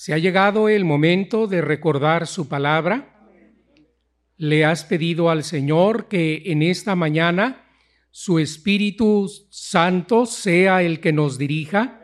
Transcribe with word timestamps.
Se 0.00 0.14
ha 0.14 0.18
llegado 0.18 0.68
el 0.68 0.84
momento 0.84 1.48
de 1.48 1.60
recordar 1.60 2.28
su 2.28 2.48
palabra. 2.48 3.18
Le 4.36 4.64
has 4.64 4.84
pedido 4.84 5.28
al 5.28 5.42
Señor 5.42 6.06
que 6.06 6.44
en 6.46 6.62
esta 6.62 6.94
mañana 6.94 7.66
su 8.12 8.38
Espíritu 8.38 9.28
Santo 9.50 10.24
sea 10.24 10.84
el 10.84 11.00
que 11.00 11.12
nos 11.12 11.36
dirija, 11.36 12.00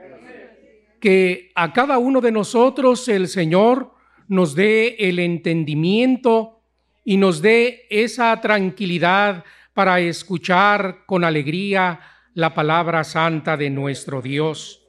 que 1.01 1.53
a 1.55 1.73
cada 1.73 1.99
uno 1.99 2.21
de 2.21 2.33
nosotros 2.33 3.07
el 3.07 3.29
Señor 3.29 3.95
nos 4.27 4.57
dé 4.57 4.97
el 4.99 5.21
entendimiento 5.21 6.65
y 7.05 7.17
nos 7.17 7.43
dé 7.43 7.87
esa 7.91 8.41
tranquilidad 8.41 9.45
para 9.73 10.01
escuchar 10.01 11.07
con 11.07 11.23
alegría 11.23 12.01
la 12.35 12.55
palabra 12.55 13.05
santa 13.05 13.57
de 13.57 13.71
nuestro 13.71 14.21
Dios. 14.21 14.85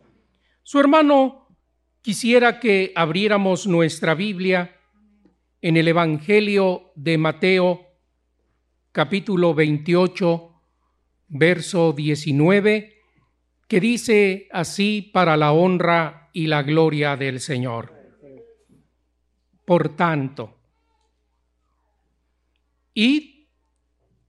Su 0.64 0.80
hermano 0.80 1.45
quisiera 2.06 2.60
que 2.60 2.94
abriéramos 2.96 3.66
nuestra 3.66 4.14
Biblia 4.14 4.80
en 5.60 5.76
el 5.76 5.88
Evangelio 5.88 6.92
de 6.94 7.18
Mateo, 7.18 7.84
capítulo 8.92 9.56
28, 9.56 10.62
verso 11.30 11.94
19, 11.94 13.02
que 13.68 13.80
dice 13.80 14.48
así 14.52 15.02
para 15.02 15.36
la 15.36 15.52
honra 15.52 16.30
y 16.32 16.46
la 16.46 16.62
gloria 16.62 17.18
del 17.18 17.40
Señor. 17.40 17.92
Por 19.66 19.96
tanto, 19.96 20.60
id 22.94 23.48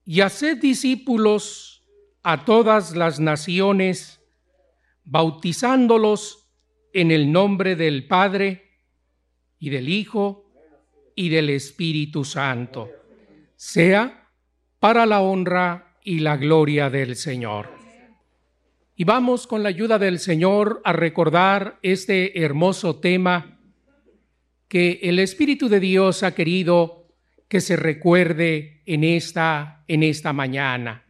y 0.03 0.21
haced 0.21 0.57
discípulos 0.57 1.87
a 2.23 2.43
todas 2.43 2.95
las 2.95 3.19
naciones, 3.19 4.19
bautizándolos 5.03 6.46
en 6.93 7.11
el 7.11 7.31
nombre 7.31 7.75
del 7.75 8.07
Padre 8.07 8.79
y 9.59 9.69
del 9.69 9.89
Hijo 9.89 10.51
y 11.15 11.29
del 11.29 11.49
Espíritu 11.49 12.23
Santo, 12.23 12.89
sea 13.55 14.29
para 14.79 15.05
la 15.05 15.21
honra 15.21 15.97
y 16.03 16.19
la 16.19 16.37
gloria 16.37 16.89
del 16.89 17.15
Señor. 17.15 17.69
Y 18.95 19.03
vamos 19.03 19.45
con 19.45 19.61
la 19.61 19.69
ayuda 19.69 19.99
del 19.99 20.19
Señor 20.19 20.81
a 20.83 20.93
recordar 20.93 21.79
este 21.81 22.43
hermoso 22.43 22.99
tema 22.99 23.59
que 24.67 24.99
el 25.03 25.19
Espíritu 25.19 25.69
de 25.69 25.79
Dios 25.79 26.23
ha 26.23 26.33
querido 26.33 27.07
que 27.47 27.61
se 27.61 27.75
recuerde 27.75 28.81
en 28.85 29.03
esta, 29.03 29.83
en 29.87 30.03
esta 30.03 30.33
mañana. 30.33 31.05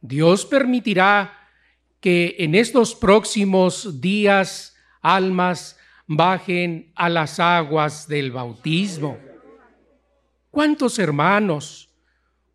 Dios 0.00 0.46
permitirá 0.46 1.37
que 2.00 2.36
en 2.38 2.54
estos 2.54 2.94
próximos 2.94 4.00
días 4.00 4.76
almas 5.00 5.78
bajen 6.06 6.92
a 6.94 7.08
las 7.08 7.38
aguas 7.38 8.08
del 8.08 8.32
bautismo. 8.32 9.18
¿Cuántos 10.50 10.98
hermanos, 10.98 11.94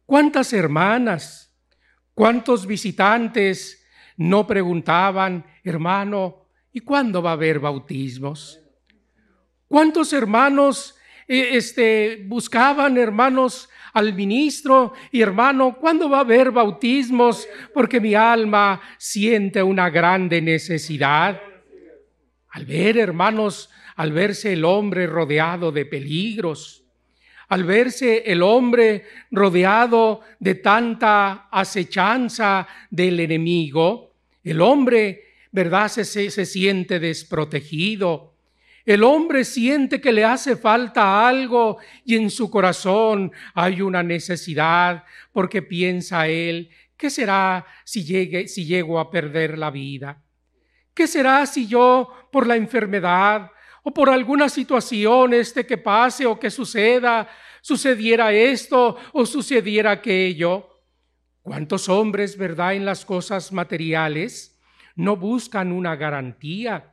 cuántas 0.06 0.52
hermanas, 0.54 1.56
cuántos 2.14 2.66
visitantes 2.66 3.86
no 4.18 4.48
preguntaban, 4.48 5.46
hermano, 5.64 6.48
¿y 6.72 6.80
cuándo 6.80 7.22
va 7.22 7.32
a 7.32 7.34
haber 7.34 7.60
bautismos? 7.60 8.60
¿Cuántos 9.68 10.14
hermanos 10.14 10.96
eh, 11.28 11.50
este, 11.54 12.24
buscaban, 12.28 12.98
hermanos, 12.98 13.70
al 13.94 14.14
ministro 14.14 14.94
y 15.12 15.22
hermano, 15.22 15.78
¿cuándo 15.80 16.10
va 16.10 16.18
a 16.18 16.22
haber 16.22 16.52
bautismos? 16.52 17.48
Porque 17.74 18.00
mi 18.00 18.16
alma 18.16 18.82
siente 18.98 19.62
una 19.62 19.90
grande 19.90 20.42
necesidad. 20.42 21.40
Al 22.50 22.66
ver, 22.66 22.98
hermanos, 22.98 23.70
al 23.96 24.12
verse 24.12 24.54
el 24.54 24.66
hombre 24.66 25.08
rodeado 25.08 25.72
de 25.72 25.86
peligros, 25.86 26.84
al 27.50 27.64
verse 27.66 28.24
el 28.26 28.42
hombre 28.42 29.06
rodeado 29.30 30.22
de 30.40 30.56
tanta 30.56 31.48
acechanza 31.52 32.68
del 32.90 33.20
enemigo, 33.20 34.12
el 34.44 34.60
hombre, 34.60 35.36
¿verdad?, 35.52 35.88
se, 35.88 36.06
se 36.06 36.46
siente 36.46 37.00
desprotegido 37.00 38.33
el 38.86 39.04
hombre 39.04 39.46
siente 39.46 40.02
que 40.02 40.12
le 40.12 40.26
hace 40.26 40.58
falta 40.58 41.28
algo 41.28 41.78
y 42.04 42.16
en 42.16 42.30
su 42.30 42.50
corazón 42.50 43.32
hay 43.54 43.82
una 43.82 44.04
necesidad 44.04 45.04
porque 45.32 45.62
piensa 45.62 46.28
él, 46.28 46.70
¿qué 46.98 47.10
será 47.10 47.66
si 47.86 48.04
llego 48.04 49.00
a 49.00 49.10
perder 49.10 49.58
la 49.58 49.72
vida? 49.72 50.22
¿Qué 50.94 51.08
será 51.08 51.46
si 51.46 51.68
yo 51.68 52.10
por 52.32 52.46
la 52.46 52.56
enfermedad 52.56 53.52
o 53.84 53.92
por 53.92 54.10
alguna 54.10 54.48
situación 54.48 55.34
este 55.34 55.66
que 55.66 55.78
pase 55.78 56.26
o 56.26 56.40
que 56.40 56.52
suceda, 56.52 57.28
sucediera 57.62 58.32
esto 58.32 58.98
o 59.12 59.26
sucediera 59.26 59.92
aquello? 59.92 60.70
¿Cuántos 61.42 61.90
hombres, 61.90 62.38
verdad, 62.38 62.76
en 62.76 62.86
las 62.86 63.06
cosas 63.06 63.52
materiales 63.52 64.60
no 64.96 65.16
buscan 65.16 65.72
una 65.72 65.96
garantía? 65.96 66.93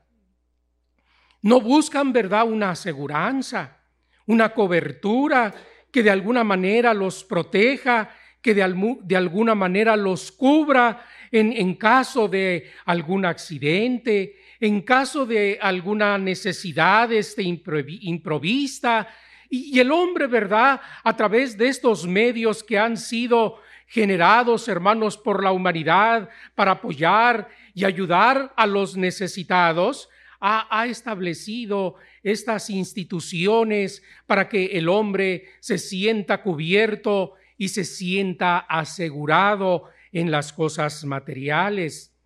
No 1.43 1.61
buscan, 1.61 2.13
¿verdad?, 2.13 2.47
una 2.47 2.71
aseguranza, 2.71 3.79
una 4.27 4.51
cobertura 4.53 5.55
que 5.91 6.03
de 6.03 6.11
alguna 6.11 6.45
manera 6.45 6.95
los 6.95 7.25
proteja, 7.25 8.11
que 8.43 8.55
de, 8.55 8.63
alguna 8.63 9.55
manera 9.55 9.97
los 9.97 10.33
cubra 10.33 11.05
en, 11.31 11.53
en, 11.53 11.75
caso 11.75 12.29
de 12.29 12.71
algún 12.87 13.25
accidente, 13.27 14.37
en 14.61 14.83
caso 14.83 15.27
de 15.27 15.59
alguna 15.61 16.17
necesidad 16.19 17.13
este, 17.13 17.43
improvista. 17.43 19.09
Y, 19.49 19.77
y 19.77 19.81
el 19.81 19.91
hombre, 19.91 20.27
¿verdad?, 20.27 20.81
a 21.03 21.17
través 21.17 21.57
de 21.57 21.69
estos 21.69 22.07
medios 22.07 22.63
que 22.63 22.79
han 22.79 22.97
sido 22.97 23.59
generados, 23.91 24.69
hermanos, 24.69 25.17
por 25.19 25.43
la 25.43 25.51
humanidad 25.51 26.29
para 26.55 26.73
apoyar 26.73 27.49
y 27.75 27.85
ayudar 27.85 28.53
a 28.57 28.67
los 28.67 28.97
necesitados, 28.97 30.09
ha, 30.41 30.87
establecido 30.87 31.97
estas 32.23 32.71
instituciones 32.71 34.03
para 34.27 34.49
que 34.49 34.67
el 34.79 34.89
hombre 34.89 35.45
se 35.61 35.79
sienta 35.79 36.43
cubierto 36.43 37.35
y 37.59 37.69
se 37.69 37.85
sienta 37.85 38.59
asegurado 38.59 39.85
en 40.13 40.31
las 40.31 40.53
cosas 40.53 41.05
materiales. 41.05 42.17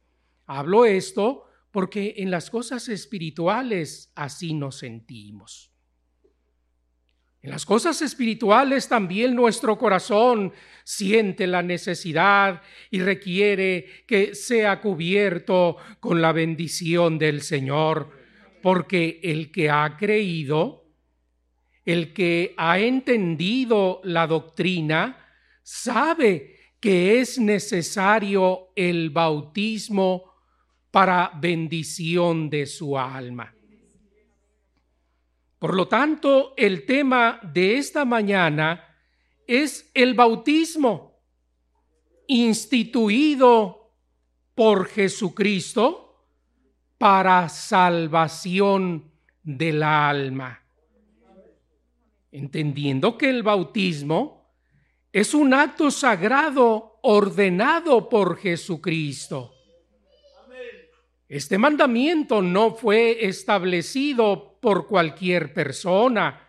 Hablo 0.47 0.85
esto 0.85 1.45
porque 1.73 2.15
en 2.19 2.31
las 2.31 2.51
cosas 2.51 2.89
espirituales 2.89 4.13
así 4.15 4.55
nos 4.55 4.79
sentimos. 4.79 5.74
En 7.45 7.51
las 7.51 7.67
cosas 7.67 8.01
espirituales 8.01 8.89
también 8.89 9.35
nuestro 9.35 9.77
corazón 9.77 10.51
siente 10.83 11.47
la 11.47 11.63
necesidad 11.63 12.63
y 12.91 13.03
requiere 13.03 14.05
que 14.07 14.35
sea 14.35 14.81
cubierto 14.81 15.77
con 16.01 16.23
la 16.23 16.33
bendición 16.33 17.19
del 17.19 17.43
Señor, 17.43 18.09
porque 18.63 19.21
el 19.23 19.53
que 19.53 19.69
ha 19.69 19.95
creído, 19.99 20.87
el 21.85 22.15
que 22.15 22.55
ha 22.57 22.79
entendido 22.79 24.01
la 24.05 24.27
doctrina, 24.27 25.29
sabe 25.63 26.57
que 26.81 27.21
es 27.21 27.39
necesario 27.39 28.69
el 28.75 29.11
bautismo 29.11 30.33
para 30.91 31.31
bendición 31.39 32.49
de 32.49 32.65
su 32.65 32.99
alma. 32.99 33.54
Por 35.65 35.75
lo 35.75 35.89
tanto, 35.89 36.53
el 36.59 36.85
tema 36.85 37.41
de 37.43 37.79
esta 37.79 38.05
mañana 38.05 38.87
es 39.47 39.91
el 39.95 40.13
bautismo 40.13 41.23
instituido 42.27 43.95
por 44.55 44.87
Jesucristo 44.89 46.27
para 46.99 47.49
salvación 47.49 49.11
del 49.43 49.83
alma. 49.83 50.63
Entendiendo 52.31 53.17
que 53.17 53.31
el 53.31 53.43
bautismo 53.43 54.53
es 55.11 55.33
un 55.33 55.55
acto 55.55 55.91
sagrado 55.91 56.99
ordenado 57.01 58.11
por 58.11 58.37
Jesucristo. 58.37 59.55
Este 61.27 61.57
mandamiento 61.57 62.43
no 62.43 62.75
fue 62.75 63.25
establecido 63.27 64.54
por 64.65 64.89
cualquier 64.89 65.53
persona 65.53 66.41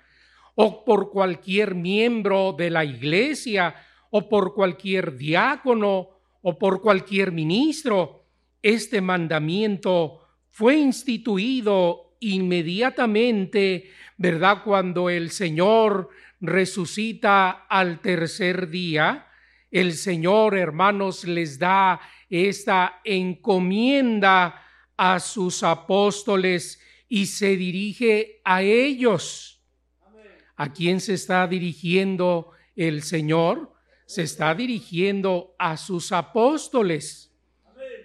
o 0.55 0.85
por 0.85 1.11
cualquier 1.11 1.75
miembro 1.75 2.55
de 2.57 2.69
la 2.69 2.85
iglesia 2.85 3.75
o 4.09 4.29
por 4.29 4.53
cualquier 4.53 5.17
diácono 5.17 6.11
o 6.41 6.57
por 6.57 6.81
cualquier 6.81 7.33
ministro. 7.33 8.23
Este 8.61 9.01
mandamiento 9.01 10.21
fue 10.49 10.77
instituido 10.77 12.15
inmediatamente, 12.21 13.91
¿verdad? 14.15 14.63
Cuando 14.63 15.09
el 15.09 15.29
Señor 15.29 16.07
resucita 16.39 17.65
al 17.67 17.99
tercer 17.99 18.69
día, 18.69 19.27
el 19.69 19.91
Señor, 19.91 20.57
hermanos, 20.57 21.25
les 21.25 21.59
da 21.59 21.99
esta 22.29 23.01
encomienda 23.03 24.63
a 24.95 25.19
sus 25.19 25.63
apóstoles 25.63 26.79
y 27.07 27.27
se 27.27 27.55
dirige 27.57 28.41
a 28.43 28.61
ellos. 28.61 29.61
¿A 30.55 30.71
quién 30.71 31.01
se 31.01 31.13
está 31.13 31.47
dirigiendo 31.47 32.51
el 32.75 33.03
Señor? 33.03 33.73
Se 34.05 34.23
está 34.23 34.55
dirigiendo 34.55 35.55
a 35.59 35.77
sus 35.77 36.11
apóstoles. 36.11 37.33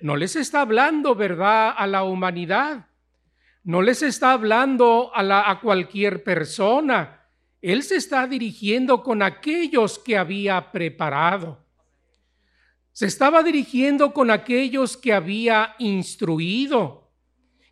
No 0.02 0.16
les 0.16 0.34
está 0.36 0.62
hablando, 0.62 1.14
¿verdad?, 1.14 1.74
a 1.76 1.86
la 1.86 2.04
humanidad. 2.04 2.86
No 3.62 3.82
les 3.82 4.02
está 4.02 4.32
hablando 4.32 5.10
a, 5.14 5.22
la, 5.22 5.48
a 5.48 5.60
cualquier 5.60 6.24
persona. 6.24 7.26
Él 7.60 7.82
se 7.82 7.96
está 7.96 8.26
dirigiendo 8.26 9.02
con 9.02 9.22
aquellos 9.22 9.98
que 9.98 10.16
había 10.16 10.72
preparado. 10.72 11.64
Se 12.92 13.06
estaba 13.06 13.42
dirigiendo 13.42 14.12
con 14.12 14.30
aquellos 14.30 14.96
que 14.96 15.12
había 15.12 15.74
instruido, 15.78 16.99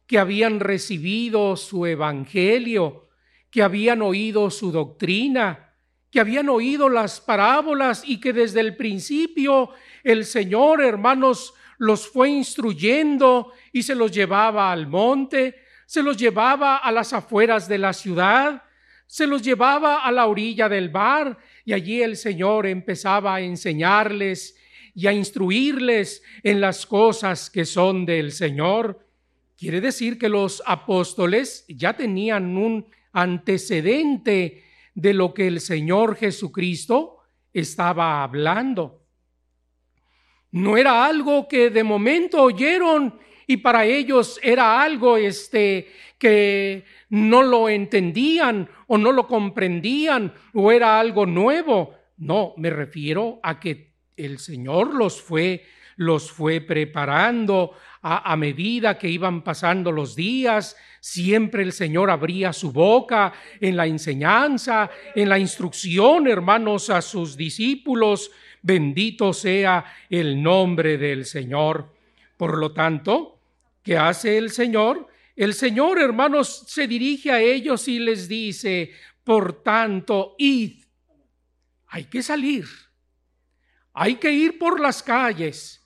que 0.09 0.19
habían 0.19 0.59
recibido 0.59 1.55
su 1.57 1.85
evangelio, 1.85 3.11
que 3.51 3.63
habían 3.63 4.01
oído 4.01 4.51
su 4.51 4.73
doctrina, 4.73 5.75
que 6.11 6.19
habían 6.19 6.49
oído 6.49 6.89
las 6.89 7.21
parábolas 7.21 8.03
y 8.07 8.19
que 8.19 8.33
desde 8.33 8.61
el 8.61 8.75
principio 8.75 9.71
el 10.03 10.25
Señor, 10.25 10.83
hermanos, 10.83 11.53
los 11.77 12.09
fue 12.09 12.31
instruyendo 12.31 13.53
y 13.71 13.83
se 13.83 13.95
los 13.95 14.11
llevaba 14.11 14.73
al 14.73 14.87
monte, 14.87 15.57
se 15.87 16.03
los 16.03 16.17
llevaba 16.17 16.79
a 16.79 16.91
las 16.91 17.13
afueras 17.13 17.69
de 17.69 17.77
la 17.77 17.93
ciudad, 17.93 18.63
se 19.07 19.27
los 19.27 19.43
llevaba 19.43 20.07
a 20.07 20.11
la 20.11 20.27
orilla 20.27 20.71
del 20.71 20.91
mar 20.91 21.37
y 21.67 21.75
allí 21.75 22.01
el 22.01 22.17
Señor 22.17 22.67
empezaba 22.67 23.35
a 23.35 23.41
enseñarles 23.43 24.57
y 24.95 25.07
a 25.07 25.13
instruirles 25.13 26.23
en 26.43 26.63
las 26.63 26.87
cosas 26.87 27.51
que 27.51 27.67
son 27.67 28.07
del 28.07 28.33
Señor. 28.33 29.08
Quiere 29.59 29.81
decir 29.81 30.19
que 30.21 30.29
los 30.29 30.63
apóstoles 30.67 31.65
ya 31.69 31.97
tenían 31.97 32.57
un 32.57 32.87
antecedente 33.13 34.63
de 34.95 35.13
lo 35.13 35.35
que 35.35 35.49
el 35.49 35.61
Señor 35.61 36.15
Jesucristo 36.15 37.17
estaba 37.53 38.23
hablando. 38.23 39.03
No 40.53 40.77
era 40.77 41.05
algo 41.05 41.49
que 41.49 41.71
de 41.71 41.83
momento 41.83 42.41
oyeron 42.41 43.19
y 43.49 43.57
para 43.57 43.85
ellos 43.85 44.39
era 44.45 44.81
algo 44.81 45.17
este 45.17 45.89
que 46.19 46.85
no 47.09 47.43
lo 47.43 47.69
entendían 47.69 48.71
o 48.87 48.97
no 48.97 49.11
lo 49.11 49.27
comprendían 49.27 50.35
o 50.55 50.71
era 50.71 51.01
algo 51.01 51.27
nuevo. 51.27 51.97
No, 52.17 52.55
me 52.59 52.71
refiero 52.71 53.41
a 53.43 53.59
que 53.59 53.97
el 54.17 54.39
Señor 54.39 54.95
los 54.95 55.21
fue 55.21 55.65
los 55.99 56.31
fue 56.31 56.61
preparando 56.61 57.73
a, 58.03 58.37
medida 58.37 58.99
que 58.99 59.09
iban 59.09 59.43
pasando 59.43 59.93
los 59.93 60.15
días. 60.15 60.77
Siempre 61.01 61.63
el 61.63 61.73
Señor 61.73 62.11
abría 62.11 62.53
su 62.53 62.73
boca 62.73 63.33
en 63.61 63.77
la 63.77 63.87
enseñanza, 63.87 64.91
en 65.15 65.29
la 65.29 65.39
instrucción, 65.39 66.29
hermanos, 66.29 66.91
a 66.91 67.03
sus 67.03 67.37
discípulos. 67.37 68.31
Bendito 68.63 69.33
sea 69.33 69.85
el 70.09 70.43
nombre 70.43 70.99
del 70.99 71.25
Señor. 71.25 71.95
Por 72.37 72.59
lo 72.59 72.73
tanto, 72.73 73.41
¿qué 73.83 73.97
hace 73.97 74.39
el 74.39 74.51
Señor? 74.51 75.09
El 75.35 75.55
Señor, 75.55 76.01
hermanos, 76.01 76.65
se 76.67 76.87
dirige 76.87 77.31
a 77.31 77.41
ellos 77.41 77.87
y 77.89 77.99
les 77.99 78.29
dice, 78.29 78.93
por 79.25 79.63
tanto, 79.63 80.35
id. 80.39 80.85
Hay 81.89 82.05
que 82.05 82.23
salir. 82.23 82.67
Hay 83.93 84.17
que 84.17 84.31
ir 84.31 84.59
por 84.59 84.81
las 84.81 85.03
calles. 85.03 85.78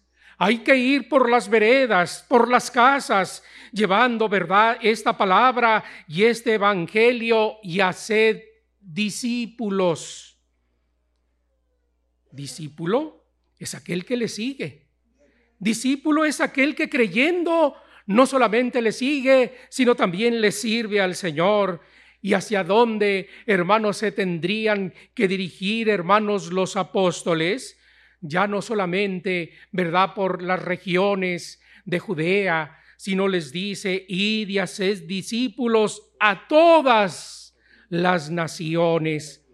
Hay 0.45 0.59
que 0.59 0.75
ir 0.75 1.09
por 1.09 1.31
las 1.31 1.49
veredas, 1.49 2.25
por 2.29 2.51
las 2.51 2.69
casas, 2.69 3.45
llevando, 3.71 4.29
¿verdad?, 4.29 4.77
esta 4.83 5.17
palabra 5.17 5.85
y 6.09 6.25
este 6.25 6.55
evangelio 6.55 7.59
y 7.63 7.79
hacer 7.79 8.43
discípulos 8.81 10.37
Discípulo 12.33 13.25
es 13.57 13.77
aquel 13.77 14.05
que 14.05 14.17
le 14.17 14.27
sigue. 14.27 14.89
Discípulo 15.61 16.25
es 16.25 16.41
aquel 16.41 16.75
que 16.75 16.89
creyendo 16.89 17.77
no 18.07 18.27
solamente 18.27 18.83
le 18.83 18.91
sigue, 18.91 19.59
sino 19.69 19.95
también 19.95 20.41
le 20.41 20.51
sirve 20.51 21.01
al 21.01 21.15
Señor. 21.15 21.83
Y 22.21 22.33
hacia 22.33 22.65
dónde, 22.65 23.29
hermanos, 23.47 23.99
se 23.99 24.11
tendrían 24.11 24.93
que 25.15 25.29
dirigir, 25.29 25.89
hermanos, 25.89 26.51
los 26.51 26.77
apóstoles, 26.77 27.79
ya 28.23 28.47
no 28.47 28.63
solamente, 28.63 29.53
¿verdad?, 29.73 30.15
por 30.15 30.43
las 30.43 30.63
regiones 30.63 31.61
de 31.85 31.99
Judea, 31.99 32.79
sino 32.97 33.29
les 33.29 33.53
dice, 33.53 34.07
id 34.09 34.49
y 34.49 34.59
haced 34.59 35.03
discípulos 35.05 36.13
a 36.21 36.47
todas 36.47 37.55
las 37.89 38.31
naciones. 38.31 39.45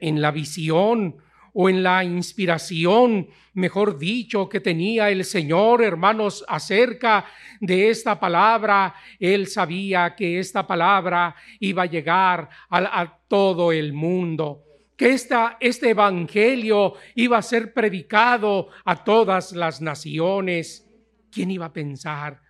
En 0.00 0.20
la 0.20 0.32
visión 0.32 1.16
o 1.52 1.68
en 1.68 1.84
la 1.84 2.02
inspiración, 2.02 3.28
mejor 3.52 3.96
dicho, 3.96 4.48
que 4.48 4.58
tenía 4.58 5.08
el 5.08 5.24
Señor, 5.24 5.84
hermanos, 5.84 6.44
acerca 6.48 7.26
de 7.60 7.90
esta 7.90 8.18
palabra, 8.18 8.92
Él 9.20 9.46
sabía 9.46 10.16
que 10.16 10.40
esta 10.40 10.66
palabra 10.66 11.36
iba 11.60 11.84
a 11.84 11.86
llegar 11.86 12.48
a, 12.68 13.18
todo 13.28 13.70
el 13.70 13.92
mundo 13.92 14.63
que 14.96 15.10
esta, 15.10 15.56
este 15.60 15.90
evangelio 15.90 16.94
iba 17.14 17.38
a 17.38 17.42
ser 17.42 17.72
predicado 17.72 18.68
a 18.84 19.02
todas 19.02 19.52
las 19.52 19.80
naciones. 19.80 20.88
¿Quién 21.30 21.50
iba 21.50 21.66
a 21.66 21.72
pensar 21.72 22.40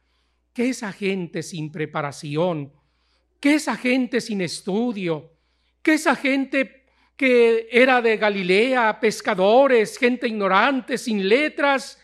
que 0.52 0.68
esa 0.68 0.92
gente 0.92 1.42
sin 1.42 1.72
preparación, 1.72 2.72
que 3.40 3.54
esa 3.54 3.76
gente 3.76 4.20
sin 4.20 4.40
estudio, 4.40 5.32
que 5.82 5.94
esa 5.94 6.14
gente 6.14 6.84
que 7.16 7.68
era 7.70 8.00
de 8.00 8.16
Galilea, 8.16 8.98
pescadores, 9.00 9.98
gente 9.98 10.28
ignorante, 10.28 10.98
sin 10.98 11.28
letras, 11.28 11.98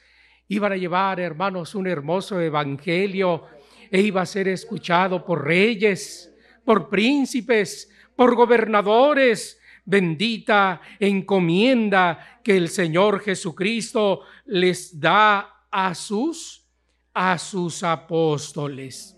iban 0.48 0.72
a 0.72 0.76
llevar, 0.76 1.20
hermanos, 1.20 1.74
un 1.74 1.86
hermoso 1.86 2.40
evangelio 2.40 3.44
e 3.90 4.00
iba 4.00 4.22
a 4.22 4.26
ser 4.26 4.48
escuchado 4.48 5.24
por 5.24 5.44
reyes, 5.44 6.32
por 6.64 6.88
príncipes, 6.88 7.88
por 8.16 8.34
gobernadores. 8.34 9.59
Bendita 9.84 10.80
encomienda 10.98 12.40
que 12.42 12.56
el 12.56 12.68
Señor 12.68 13.20
Jesucristo 13.20 14.22
les 14.46 14.98
da 14.98 15.66
a 15.70 15.94
sus 15.94 16.66
a 17.12 17.36
sus 17.38 17.82
apóstoles, 17.82 19.16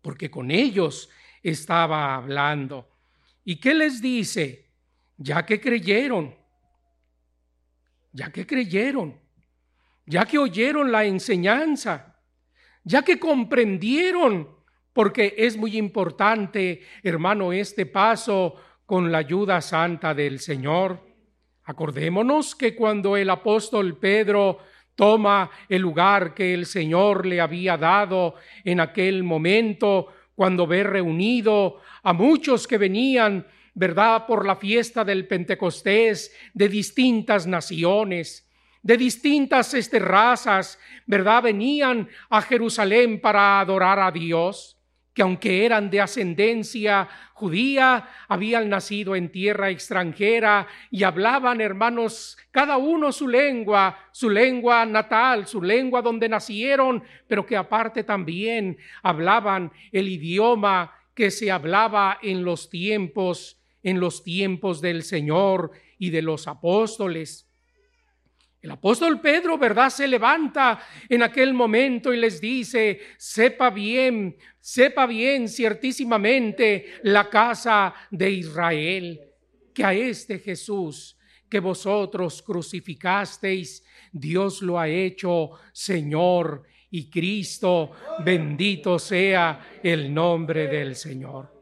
porque 0.00 0.30
con 0.30 0.50
ellos 0.50 1.10
estaba 1.42 2.14
hablando. 2.14 2.88
¿Y 3.44 3.56
qué 3.56 3.74
les 3.74 4.00
dice? 4.00 4.68
ya 5.18 5.44
que 5.44 5.60
creyeron, 5.60 6.34
ya 8.12 8.30
que 8.30 8.46
creyeron, 8.46 9.20
ya 10.06 10.24
que 10.24 10.38
oyeron 10.38 10.90
la 10.90 11.04
enseñanza, 11.04 12.16
ya 12.84 13.02
que 13.02 13.18
comprendieron, 13.18 14.56
porque 14.92 15.34
es 15.36 15.56
muy 15.56 15.76
importante, 15.76 16.82
hermano, 17.02 17.52
este 17.52 17.84
paso 17.84 18.54
con 18.88 19.12
la 19.12 19.18
ayuda 19.18 19.60
santa 19.60 20.14
del 20.14 20.40
Señor. 20.40 20.98
Acordémonos 21.64 22.54
que 22.54 22.74
cuando 22.74 23.18
el 23.18 23.28
apóstol 23.28 23.98
Pedro 23.98 24.60
toma 24.94 25.50
el 25.68 25.82
lugar 25.82 26.32
que 26.32 26.54
el 26.54 26.64
Señor 26.64 27.26
le 27.26 27.38
había 27.38 27.76
dado 27.76 28.36
en 28.64 28.80
aquel 28.80 29.24
momento, 29.24 30.06
cuando 30.34 30.66
ve 30.66 30.84
reunido 30.84 31.82
a 32.02 32.14
muchos 32.14 32.66
que 32.66 32.78
venían 32.78 33.46
¿verdad? 33.74 34.26
Por 34.26 34.46
la 34.46 34.56
fiesta 34.56 35.04
del 35.04 35.26
Pentecostés 35.26 36.34
de 36.54 36.70
distintas 36.70 37.46
naciones, 37.46 38.48
de 38.82 38.96
distintas 38.96 39.74
este, 39.74 39.98
razas, 39.98 40.78
¿verdad? 41.04 41.42
Venían 41.42 42.08
a 42.30 42.40
Jerusalén 42.40 43.20
para 43.20 43.60
adorar 43.60 44.00
a 44.00 44.10
Dios 44.10 44.77
que 45.18 45.22
aunque 45.22 45.66
eran 45.66 45.90
de 45.90 46.00
ascendencia 46.00 47.08
judía, 47.34 48.08
habían 48.28 48.68
nacido 48.68 49.16
en 49.16 49.32
tierra 49.32 49.68
extranjera 49.68 50.68
y 50.92 51.02
hablaban, 51.02 51.60
hermanos, 51.60 52.38
cada 52.52 52.76
uno 52.76 53.10
su 53.10 53.26
lengua, 53.26 53.98
su 54.12 54.30
lengua 54.30 54.86
natal, 54.86 55.48
su 55.48 55.60
lengua 55.60 56.02
donde 56.02 56.28
nacieron, 56.28 57.02
pero 57.26 57.44
que 57.44 57.56
aparte 57.56 58.04
también 58.04 58.78
hablaban 59.02 59.72
el 59.90 60.06
idioma 60.08 60.94
que 61.16 61.32
se 61.32 61.50
hablaba 61.50 62.20
en 62.22 62.44
los 62.44 62.70
tiempos 62.70 63.60
en 63.82 63.98
los 63.98 64.22
tiempos 64.22 64.80
del 64.80 65.02
Señor 65.02 65.72
y 65.98 66.10
de 66.10 66.22
los 66.22 66.46
apóstoles. 66.46 67.47
El 68.60 68.72
apóstol 68.72 69.20
Pedro, 69.20 69.56
¿verdad? 69.56 69.88
Se 69.88 70.08
levanta 70.08 70.80
en 71.08 71.22
aquel 71.22 71.54
momento 71.54 72.12
y 72.12 72.16
les 72.16 72.40
dice, 72.40 73.00
sepa 73.16 73.70
bien, 73.70 74.36
sepa 74.58 75.06
bien 75.06 75.48
ciertísimamente 75.48 76.94
la 77.04 77.30
casa 77.30 77.94
de 78.10 78.30
Israel, 78.30 79.20
que 79.72 79.84
a 79.84 79.94
este 79.94 80.40
Jesús 80.40 81.18
que 81.48 81.60
vosotros 81.60 82.42
crucificasteis, 82.42 83.84
Dios 84.12 84.60
lo 84.62 84.78
ha 84.78 84.88
hecho 84.88 85.52
Señor 85.72 86.64
y 86.90 87.08
Cristo, 87.08 87.92
bendito 88.24 88.98
sea 88.98 89.78
el 89.82 90.12
nombre 90.12 90.66
del 90.66 90.96
Señor. 90.96 91.56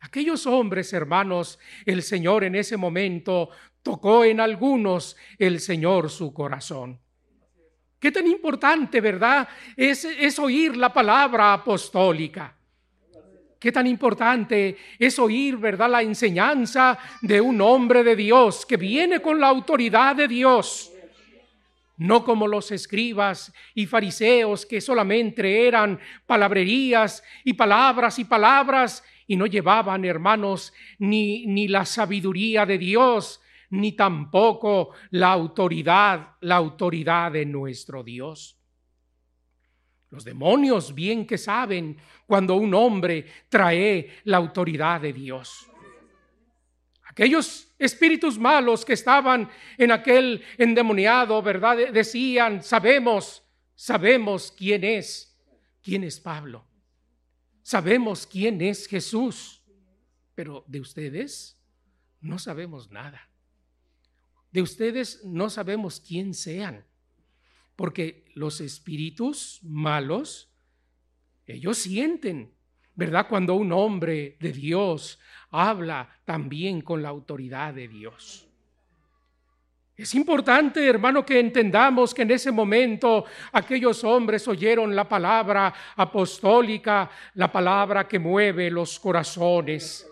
Aquellos 0.00 0.46
hombres, 0.46 0.92
hermanos, 0.92 1.58
el 1.86 2.02
Señor 2.02 2.42
en 2.42 2.56
ese 2.56 2.76
momento 2.76 3.50
tocó 3.82 4.24
en 4.24 4.40
algunos 4.40 5.16
el 5.38 5.60
Señor 5.60 6.10
su 6.10 6.32
corazón. 6.32 6.98
Qué 7.98 8.10
tan 8.10 8.26
importante, 8.26 9.00
¿verdad? 9.00 9.48
Es, 9.76 10.04
es 10.04 10.38
oír 10.38 10.76
la 10.76 10.92
palabra 10.92 11.52
apostólica. 11.52 12.56
Qué 13.62 13.70
tan 13.70 13.86
importante 13.86 14.76
es 14.98 15.20
oír, 15.20 15.56
¿verdad?, 15.56 15.88
la 15.88 16.02
enseñanza 16.02 16.98
de 17.20 17.40
un 17.40 17.60
hombre 17.60 18.02
de 18.02 18.16
Dios 18.16 18.66
que 18.66 18.76
viene 18.76 19.20
con 19.20 19.38
la 19.38 19.46
autoridad 19.46 20.16
de 20.16 20.26
Dios. 20.26 20.90
No 21.96 22.24
como 22.24 22.48
los 22.48 22.72
escribas 22.72 23.52
y 23.72 23.86
fariseos 23.86 24.66
que 24.66 24.80
solamente 24.80 25.68
eran 25.68 26.00
palabrerías 26.26 27.22
y 27.44 27.52
palabras 27.52 28.18
y 28.18 28.24
palabras 28.24 29.04
y 29.28 29.36
no 29.36 29.46
llevaban, 29.46 30.04
hermanos, 30.04 30.72
ni, 30.98 31.46
ni 31.46 31.68
la 31.68 31.86
sabiduría 31.86 32.66
de 32.66 32.78
Dios, 32.78 33.41
ni 33.72 33.92
tampoco 33.92 34.90
la 35.10 35.32
autoridad, 35.32 36.36
la 36.40 36.56
autoridad 36.56 37.32
de 37.32 37.46
nuestro 37.46 38.02
Dios. 38.02 38.58
Los 40.10 40.24
demonios 40.24 40.94
bien 40.94 41.26
que 41.26 41.38
saben 41.38 41.96
cuando 42.26 42.56
un 42.56 42.74
hombre 42.74 43.24
trae 43.48 44.20
la 44.24 44.36
autoridad 44.36 45.00
de 45.00 45.14
Dios. 45.14 45.66
Aquellos 47.04 47.72
espíritus 47.78 48.38
malos 48.38 48.84
que 48.84 48.92
estaban 48.92 49.48
en 49.78 49.90
aquel 49.90 50.44
endemoniado, 50.58 51.40
¿verdad? 51.42 51.92
Decían, 51.92 52.62
sabemos, 52.62 53.42
sabemos 53.74 54.52
quién 54.52 54.84
es, 54.84 55.34
quién 55.82 56.04
es 56.04 56.20
Pablo. 56.20 56.66
Sabemos 57.62 58.26
quién 58.26 58.60
es 58.60 58.86
Jesús, 58.86 59.62
pero 60.34 60.62
de 60.66 60.80
ustedes 60.80 61.58
no 62.20 62.38
sabemos 62.38 62.90
nada. 62.90 63.31
De 64.52 64.62
ustedes 64.62 65.24
no 65.24 65.50
sabemos 65.50 66.00
quién 66.00 66.34
sean. 66.34 66.84
Porque 67.74 68.26
los 68.34 68.60
espíritus 68.60 69.60
malos, 69.62 70.50
ellos 71.46 71.78
sienten, 71.78 72.52
¿verdad? 72.94 73.26
Cuando 73.28 73.54
un 73.54 73.72
hombre 73.72 74.36
de 74.38 74.52
Dios 74.52 75.18
habla 75.50 76.20
también 76.24 76.82
con 76.82 77.02
la 77.02 77.08
autoridad 77.08 77.72
de 77.72 77.88
Dios. 77.88 78.46
Es 79.96 80.14
importante, 80.14 80.86
hermano, 80.86 81.24
que 81.24 81.38
entendamos 81.38 82.12
que 82.12 82.22
en 82.22 82.30
ese 82.32 82.50
momento 82.50 83.24
aquellos 83.52 84.02
hombres 84.04 84.48
oyeron 84.48 84.96
la 84.96 85.08
palabra 85.08 85.72
apostólica, 85.96 87.10
la 87.34 87.52
palabra 87.52 88.08
que 88.08 88.18
mueve 88.18 88.70
los 88.70 88.98
corazones, 88.98 90.11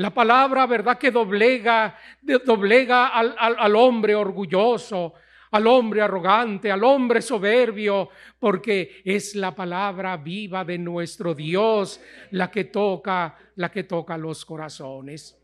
la 0.00 0.08
palabra, 0.08 0.66
¿verdad?, 0.66 0.96
que 0.96 1.10
doblega, 1.10 1.94
doblega 2.46 3.08
al, 3.08 3.36
al 3.38 3.76
hombre 3.76 4.14
orgulloso, 4.14 5.12
al 5.50 5.66
hombre 5.66 6.00
arrogante, 6.00 6.72
al 6.72 6.82
hombre 6.84 7.20
soberbio, 7.20 8.08
porque 8.38 9.02
es 9.04 9.34
la 9.34 9.54
palabra 9.54 10.16
viva 10.16 10.64
de 10.64 10.78
nuestro 10.78 11.34
Dios 11.34 12.00
la 12.30 12.50
que 12.50 12.64
toca, 12.64 13.36
la 13.56 13.70
que 13.70 13.84
toca 13.84 14.16
los 14.16 14.46
corazones. 14.46 15.38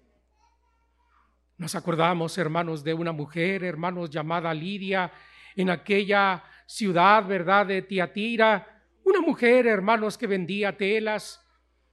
Nos 1.58 1.75
acordamos, 1.75 2.38
hermanos, 2.38 2.82
de 2.82 2.94
una 2.94 3.12
mujer, 3.12 3.62
hermanos, 3.62 4.08
llamada 4.08 4.54
Lidia, 4.54 5.12
en 5.54 5.68
aquella 5.68 6.42
ciudad, 6.64 7.26
¿verdad?, 7.26 7.66
de 7.66 7.82
Tiatira, 7.82 8.84
una 9.04 9.20
mujer, 9.20 9.66
hermanos, 9.66 10.16
que 10.16 10.26
vendía 10.26 10.75
telas, 10.75 11.46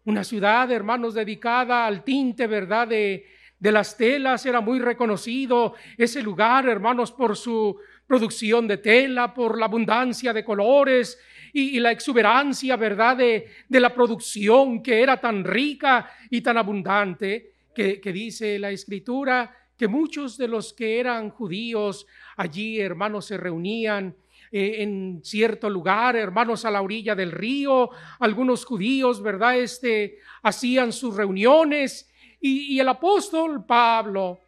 una 0.05 0.23
ciudad, 0.23 0.71
hermanos, 0.71 1.13
dedicada 1.13 1.85
al 1.85 2.03
tinte, 2.03 2.47
¿verdad?, 2.47 2.87
de, 2.87 3.25
las 3.59 3.95
telas, 3.95 4.45
era 4.45 4.59
muy 4.59 4.79
reconocido 4.79 5.75
ese 5.97 6.21
lugar, 6.21 6.67
hermanos, 6.67 7.13
por 7.13 7.37
su 7.37 7.77
producción 8.05 8.67
de 8.67 8.77
tela, 8.77 9.33
por 9.33 9.57
la 9.57 9.67
abundancia 9.67 10.33
de 10.33 10.43
colores 10.43 11.17
y, 11.53 11.79
la 11.79 11.91
exuberancia, 11.91 12.75
¿verdad?, 12.75 13.15
de, 13.15 13.47
la 13.69 13.93
producción 13.93 14.83
que 14.83 15.01
era 15.01 15.19
tan 15.21 15.45
rica 15.45 16.11
y 16.29 16.41
tan 16.41 16.57
abundante, 16.57 17.53
que 17.73 18.11
dice 18.13 18.59
la 18.59 18.69
escritura 18.71 19.55
que 19.77 19.87
muchos 19.87 20.37
de 20.37 20.47
los 20.47 20.73
que 20.73 20.99
eran 20.99 21.29
judíos 21.29 22.05
allí, 22.37 22.79
hermanos, 22.79 23.25
se 23.25 23.37
reunían 23.37 24.15
eh, 24.53 24.83
en 24.83 25.21
cierto 25.23 25.67
lugar, 25.67 26.15
hermanos, 26.15 26.63
a 26.63 26.69
la 26.69 26.83
orilla 26.83 27.15
del 27.15 27.31
río, 27.31 27.89
algunos 28.19 28.65
judíos, 28.65 29.21
¿verdad?, 29.23 29.57
este, 29.57 30.19
hacían 30.43 30.93
sus 30.93 31.15
reuniones 31.15 32.07
y, 32.39 32.75
y 32.75 32.79
el 32.79 32.87
apóstol 32.87 33.65
Pablo, 33.65 34.39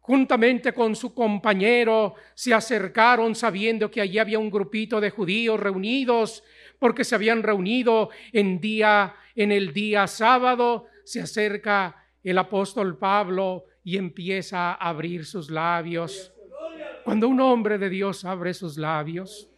juntamente 0.00 0.72
con 0.72 0.96
su 0.96 1.14
compañero, 1.14 2.14
se 2.34 2.52
acercaron 2.52 3.36
sabiendo 3.36 3.90
que 3.90 4.00
allí 4.00 4.18
había 4.18 4.40
un 4.40 4.50
grupito 4.50 5.00
de 5.00 5.10
judíos 5.10 5.60
reunidos, 5.60 6.42
porque 6.80 7.04
se 7.04 7.14
habían 7.14 7.44
reunido 7.44 8.10
en 8.32 8.60
día 8.60 9.14
en 9.36 9.52
el 9.52 9.72
día 9.72 10.06
sábado, 10.08 10.86
se 11.04 11.20
acerca 11.20 11.94
el 12.24 12.38
apóstol 12.38 12.98
Pablo 12.98 13.66
y 13.84 13.98
empieza 13.98 14.72
a 14.72 14.88
abrir 14.88 15.24
sus 15.24 15.48
labios. 15.50 16.32
Cuando 17.06 17.28
un 17.28 17.38
hombre 17.38 17.78
de 17.78 17.88
Dios 17.88 18.24
abre 18.24 18.52
sus 18.52 18.76
labios, 18.76 19.48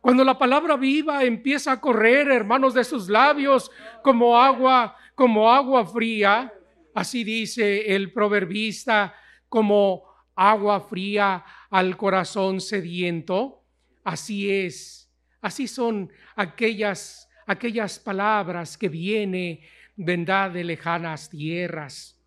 cuando 0.00 0.24
la 0.24 0.38
palabra 0.38 0.78
viva 0.78 1.22
empieza 1.24 1.72
a 1.72 1.78
correr, 1.78 2.30
hermanos, 2.30 2.72
de 2.72 2.84
sus 2.84 3.10
labios 3.10 3.70
como 4.02 4.40
agua, 4.40 4.96
como 5.14 5.52
agua 5.52 5.84
fría, 5.84 6.50
así 6.94 7.22
dice 7.22 7.94
el 7.94 8.14
proverbista, 8.14 9.14
como 9.50 10.04
agua 10.34 10.80
fría 10.80 11.44
al 11.68 11.98
corazón 11.98 12.62
sediento. 12.62 13.62
Así 14.02 14.50
es, 14.50 15.12
así 15.42 15.68
son 15.68 16.10
aquellas, 16.34 17.28
aquellas 17.46 17.98
palabras 17.98 18.78
que 18.78 18.88
viene, 18.88 19.68
vendrá 19.96 20.48
de 20.48 20.64
lejanas 20.64 21.28
tierras. 21.28 22.18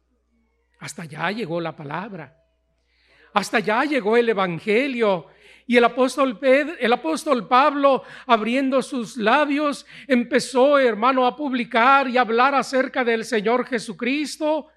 Hasta 0.80 1.02
allá 1.02 1.32
llegó 1.32 1.60
la 1.60 1.76
palabra. 1.76 2.43
Hasta 3.34 3.58
allá 3.58 3.84
llegó 3.84 4.18
el 4.18 4.30
Evangelio. 4.30 5.28
Y 5.66 5.78
el 5.78 5.86
apóstol, 5.86 6.40
el 6.42 6.94
apóstol 6.94 7.48
Pablo, 7.48 8.04
abriendo 8.26 8.82
sus 8.82 9.16
labios, 9.16 9.86
empezó, 10.08 10.78
hermano, 10.78 11.26
a 11.26 11.38
publicar 11.38 12.10
y 12.10 12.18
hablar 12.18 12.54
acerca 12.54 13.04
del 13.04 13.24
Señor 13.24 13.66
Jesucristo. 13.66 14.68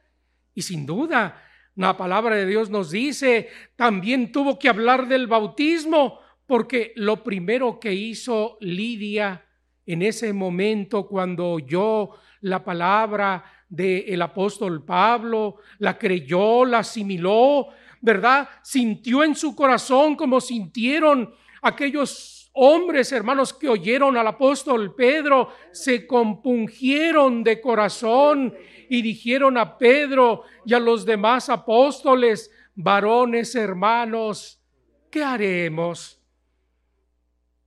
Y 0.55 0.63
sin 0.63 0.87
duda, 0.87 1.43
la 1.75 1.97
palabra 1.97 2.37
de 2.37 2.47
Dios 2.47 2.71
nos 2.71 2.91
dice, 2.93 3.49
también 3.75 4.31
tuvo 4.31 4.59
que 4.59 4.69
hablar 4.69 5.09
del 5.09 5.27
bautismo, 5.27 6.21
porque 6.47 6.93
lo 6.95 7.25
primero 7.25 7.81
que 7.81 7.93
hizo 7.93 8.57
Lidia 8.61 9.45
en 9.85 10.03
ese 10.03 10.33
momento 10.33 11.07
cuando 11.07 11.51
oyó 11.51 12.11
la 12.41 12.65
palabra 12.65 13.45
del 13.69 14.23
apóstol 14.23 14.85
Pablo, 14.85 15.57
la 15.79 15.99
creyó, 15.99 16.65
la 16.65 16.79
asimiló, 16.79 17.69
¿verdad? 18.07 18.49
Sintió 18.63 19.25
en 19.25 19.35
su 19.35 19.57
corazón 19.57 20.15
como 20.15 20.41
sintieron 20.41 21.35
aquellos 21.61 22.49
hombres, 22.53 23.11
hermanos, 23.11 23.53
que 23.53 23.69
oyeron 23.69 24.17
al 24.17 24.29
apóstol 24.29 24.95
Pedro, 24.95 25.49
se 25.73 26.07
compungieron 26.07 27.43
de 27.43 27.61
corazón 27.61 28.55
y 28.89 29.03
dijeron 29.03 29.59
a 29.59 29.77
Pedro 29.77 30.45
y 30.65 30.75
a 30.75 30.79
los 30.79 31.05
demás 31.05 31.49
apóstoles, 31.49 32.49
varones 32.77 33.57
hermanos, 33.57 34.63
¿qué 35.11 35.25
haremos? 35.25 36.23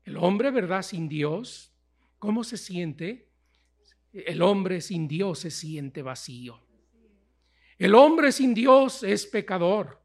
El 0.06 0.16
hombre, 0.16 0.52
¿verdad? 0.52 0.84
Sin 0.84 1.10
Dios, 1.10 1.74
¿cómo 2.18 2.46
se 2.46 2.56
siente? 2.56 3.28
El 4.14 4.42
hombre 4.42 4.80
sin 4.80 5.06
Dios 5.06 5.40
se 5.40 5.52
siente 5.52 6.02
vacío. 6.02 6.62
El 7.78 7.94
hombre 7.94 8.32
sin 8.32 8.54
Dios 8.54 9.04
es 9.04 9.26
pecador. 9.26 10.00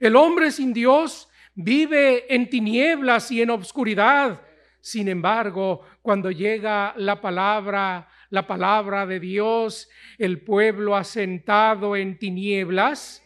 El 0.00 0.16
hombre 0.16 0.50
sin 0.50 0.72
Dios 0.72 1.28
vive 1.54 2.34
en 2.34 2.50
tinieblas 2.50 3.30
y 3.30 3.42
en 3.42 3.50
obscuridad. 3.50 4.40
Sin 4.80 5.08
embargo, 5.08 5.82
cuando 6.02 6.30
llega 6.32 6.94
la 6.96 7.20
palabra 7.20 8.08
la 8.30 8.46
palabra 8.46 9.06
de 9.06 9.20
Dios, 9.20 9.88
el 10.16 10.40
pueblo 10.42 10.96
asentado 10.96 11.96
en 11.96 12.16
tinieblas, 12.18 13.22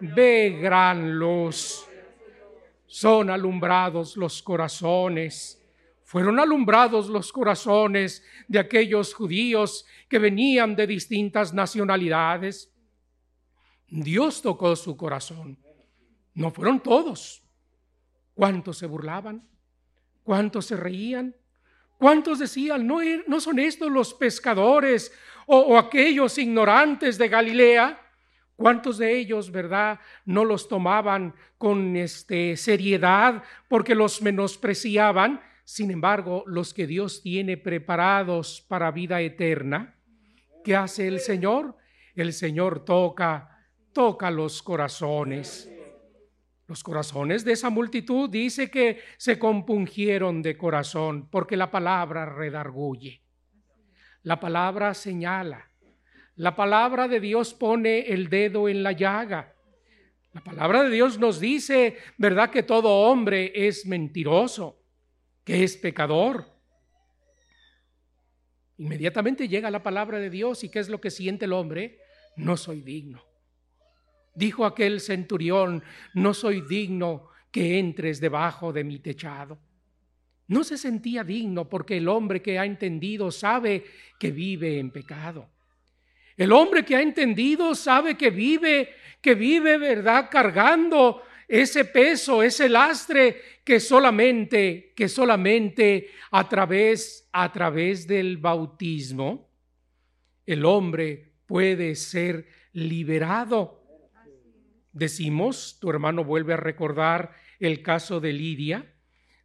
ve 0.00 0.58
gran 0.60 1.18
luz. 1.18 1.86
Son 2.86 3.28
alumbrados 3.28 4.16
los 4.16 4.42
corazones. 4.42 5.62
Fueron 6.02 6.40
alumbrados 6.40 7.08
los 7.08 7.32
corazones 7.32 8.24
de 8.48 8.58
aquellos 8.58 9.12
judíos 9.12 9.84
que 10.08 10.18
venían 10.18 10.74
de 10.74 10.86
distintas 10.86 11.52
nacionalidades. 11.52 12.72
Dios 13.88 14.40
tocó 14.40 14.74
su 14.74 14.96
corazón. 14.96 15.58
No 16.36 16.50
fueron 16.50 16.80
todos. 16.80 17.42
¿Cuántos 18.34 18.76
se 18.78 18.86
burlaban? 18.86 19.42
¿Cuántos 20.22 20.66
se 20.66 20.76
reían? 20.76 21.34
¿Cuántos 21.98 22.38
decían, 22.38 22.86
no, 22.86 23.00
er, 23.00 23.24
no 23.26 23.40
son 23.40 23.58
estos 23.58 23.90
los 23.90 24.12
pescadores 24.12 25.10
o, 25.46 25.78
aquellos 25.78 26.36
ignorantes 26.36 27.16
de 27.16 27.28
Galilea? 27.28 27.98
¿Cuántos 28.54 28.98
de 28.98 29.16
ellos, 29.16 29.50
verdad, 29.50 29.98
no 30.26 30.44
los 30.44 30.68
tomaban 30.68 31.34
con 31.56 31.96
este, 31.96 32.54
seriedad 32.58 33.42
porque 33.66 33.94
los 33.94 34.20
menospreciaban? 34.20 35.40
Sin 35.64 35.90
embargo, 35.90 36.44
los 36.46 36.74
que 36.74 36.86
Dios 36.86 37.22
tiene 37.22 37.56
preparados 37.56 38.62
para 38.68 38.90
vida 38.90 39.22
eterna, 39.22 39.96
¿qué 40.62 40.76
hace 40.76 41.08
el 41.08 41.20
Señor? 41.20 41.76
El 42.14 42.34
Señor 42.34 42.84
toca, 42.84 43.64
toca 43.94 44.30
los 44.30 44.62
corazones. 44.62 45.70
Los 46.68 46.82
corazones 46.82 47.44
de 47.44 47.52
esa 47.52 47.70
multitud 47.70 48.28
dice 48.28 48.70
que 48.70 49.00
se 49.16 49.38
compungieron 49.38 50.42
de 50.42 50.56
corazón 50.56 51.28
porque 51.30 51.56
la 51.56 51.70
palabra 51.70 52.26
redarguye. 52.26 53.22
La 54.22 54.40
palabra 54.40 54.92
señala. 54.92 55.70
La 56.34 56.56
palabra 56.56 57.06
de 57.06 57.20
Dios 57.20 57.54
pone 57.54 58.08
el 58.08 58.28
dedo 58.28 58.68
en 58.68 58.82
la 58.82 58.92
llaga. 58.92 59.54
La 60.32 60.42
palabra 60.42 60.82
de 60.82 60.90
Dios 60.90 61.18
nos 61.18 61.40
dice, 61.40 61.96
¿verdad?, 62.18 62.50
que 62.50 62.62
todo 62.62 63.08
hombre 63.08 63.52
es 63.54 63.86
mentiroso, 63.86 64.82
que 65.44 65.62
es 65.62 65.76
pecador. 65.76 66.46
Inmediatamente 68.76 69.48
llega 69.48 69.70
la 69.70 69.82
palabra 69.82 70.18
de 70.18 70.28
Dios 70.28 70.62
y 70.64 70.68
¿qué 70.68 70.80
es 70.80 70.88
lo 70.88 71.00
que 71.00 71.10
siente 71.10 71.46
el 71.46 71.52
hombre? 71.52 72.00
No 72.36 72.56
soy 72.56 72.82
digno. 72.82 73.25
Dijo 74.36 74.66
aquel 74.66 75.00
centurión, 75.00 75.82
no 76.12 76.34
soy 76.34 76.60
digno 76.60 77.30
que 77.50 77.78
entres 77.78 78.20
debajo 78.20 78.70
de 78.70 78.84
mi 78.84 78.98
techado. 78.98 79.58
No 80.48 80.62
se 80.62 80.76
sentía 80.76 81.24
digno 81.24 81.70
porque 81.70 81.96
el 81.96 82.06
hombre 82.06 82.42
que 82.42 82.58
ha 82.58 82.66
entendido 82.66 83.30
sabe 83.30 83.84
que 84.20 84.30
vive 84.30 84.78
en 84.78 84.90
pecado. 84.90 85.48
El 86.36 86.52
hombre 86.52 86.84
que 86.84 86.96
ha 86.96 87.00
entendido 87.00 87.74
sabe 87.74 88.18
que 88.18 88.28
vive, 88.28 88.90
que 89.22 89.34
vive, 89.34 89.78
¿verdad?, 89.78 90.28
cargando 90.30 91.22
ese 91.48 91.86
peso, 91.86 92.42
ese 92.42 92.68
lastre 92.68 93.40
que 93.64 93.80
solamente, 93.80 94.92
que 94.94 95.08
solamente 95.08 96.10
a 96.30 96.46
través, 96.46 97.26
a 97.32 97.50
través 97.50 98.06
del 98.06 98.36
bautismo, 98.36 99.48
el 100.44 100.66
hombre 100.66 101.32
puede 101.46 101.94
ser 101.94 102.46
liberado 102.74 103.85
decimos, 104.96 105.76
tu 105.78 105.90
hermano 105.90 106.24
vuelve 106.24 106.54
a 106.54 106.56
recordar 106.56 107.32
el 107.60 107.82
caso 107.82 108.18
de 108.18 108.32
Lidia, 108.32 108.94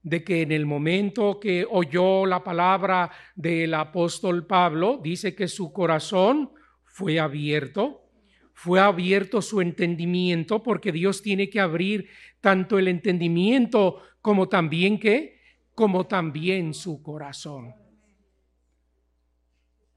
de 0.01 0.23
que 0.23 0.41
en 0.41 0.51
el 0.51 0.65
momento 0.65 1.39
que 1.39 1.67
oyó 1.69 2.25
la 2.25 2.43
palabra 2.43 3.11
del 3.35 3.73
apóstol 3.73 4.47
Pablo, 4.47 4.99
dice 5.03 5.35
que 5.35 5.47
su 5.47 5.73
corazón 5.73 6.51
fue 6.85 7.19
abierto, 7.19 8.09
fue 8.53 8.79
abierto 8.79 9.41
su 9.41 9.59
entendimiento, 9.61 10.63
porque 10.63 10.91
Dios 10.91 11.21
tiene 11.21 11.49
que 11.49 11.59
abrir 11.59 12.07
tanto 12.39 12.79
el 12.79 12.87
entendimiento 12.87 14.01
como 14.21 14.47
también 14.47 14.99
que, 14.99 15.41
como 15.75 16.07
también 16.07 16.73
su 16.73 17.03
corazón. 17.03 17.73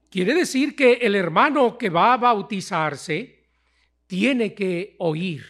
Quiere 0.09 0.33
decir 0.33 0.75
que 0.75 0.93
el 0.93 1.15
hermano 1.15 1.77
que 1.77 1.89
va 1.89 2.13
a 2.13 2.17
bautizarse, 2.17 3.44
tiene 4.07 4.53
que 4.53 4.95
oír, 4.99 5.43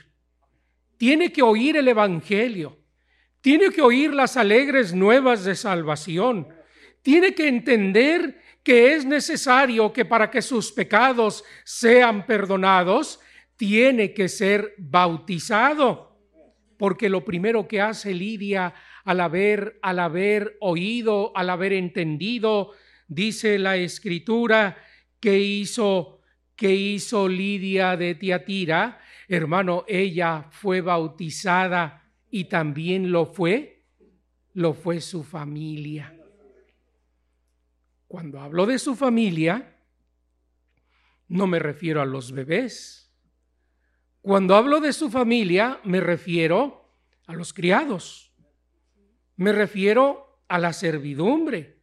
tiene 0.98 1.32
que 1.32 1.42
oír 1.42 1.78
el 1.78 1.88
Evangelio, 1.88 2.80
tiene 3.42 3.70
que 3.70 3.82
oír 3.82 4.14
las 4.14 4.38
alegres 4.38 4.94
nuevas 4.94 5.44
de 5.44 5.56
salvación, 5.56 6.48
tiene 7.02 7.36
que 7.36 7.48
entender 7.48 8.42
que 8.64 8.96
es 8.96 9.06
necesario 9.06 9.94
que 9.94 10.06
para 10.06 10.32
que 10.32 10.42
sus 10.42 10.72
pecados 10.72 11.44
sean 11.64 12.26
perdonados, 12.26 13.20
tiene 13.58 14.14
que 14.14 14.28
ser 14.28 14.74
bautizado, 14.78 16.20
porque 16.78 17.08
lo 17.08 17.24
primero 17.24 17.68
que 17.68 17.82
hace 17.82 18.14
Lidia 18.14 18.74
al 19.04 19.20
haber, 19.20 19.78
al 19.84 20.00
haber 20.00 20.58
oído, 20.60 21.32
al 21.36 21.52
haber 21.52 21.74
entendido, 21.74 22.72
dice 23.08 23.60
la 23.60 23.78
escritura, 23.78 24.78
que 25.20 25.38
hizo 25.38 26.15
que 26.56 26.74
hizo 26.74 27.28
Lidia 27.28 27.98
de 27.98 28.16
Tiatira, 28.16 29.02
hermano, 29.28 29.84
ella 29.88 30.48
fue 30.52 30.82
bautizada 30.82 32.12
y 32.30 32.46
también 32.46 33.12
lo 33.12 33.26
fue, 33.26 33.84
lo 34.54 34.74
fue 34.74 35.02
su 35.02 35.24
familia. 35.24 36.16
Cuando 38.08 38.40
hablo 38.40 38.66
de 38.66 38.80
su 38.80 38.96
familia, 38.96 39.76
no 41.28 41.48
me 41.48 41.60
refiero 41.60 42.02
a 42.02 42.06
los 42.06 42.32
bebés. 42.32 43.12
Cuando 44.22 44.56
hablo 44.56 44.80
de 44.80 44.94
su 44.94 45.10
familia, 45.10 45.80
me 45.84 46.00
refiero 46.00 46.90
a 47.28 47.34
los 47.34 47.54
criados. 47.54 48.32
Me 49.36 49.52
refiero 49.52 50.40
a 50.48 50.60
la 50.60 50.72
servidumbre. 50.72 51.82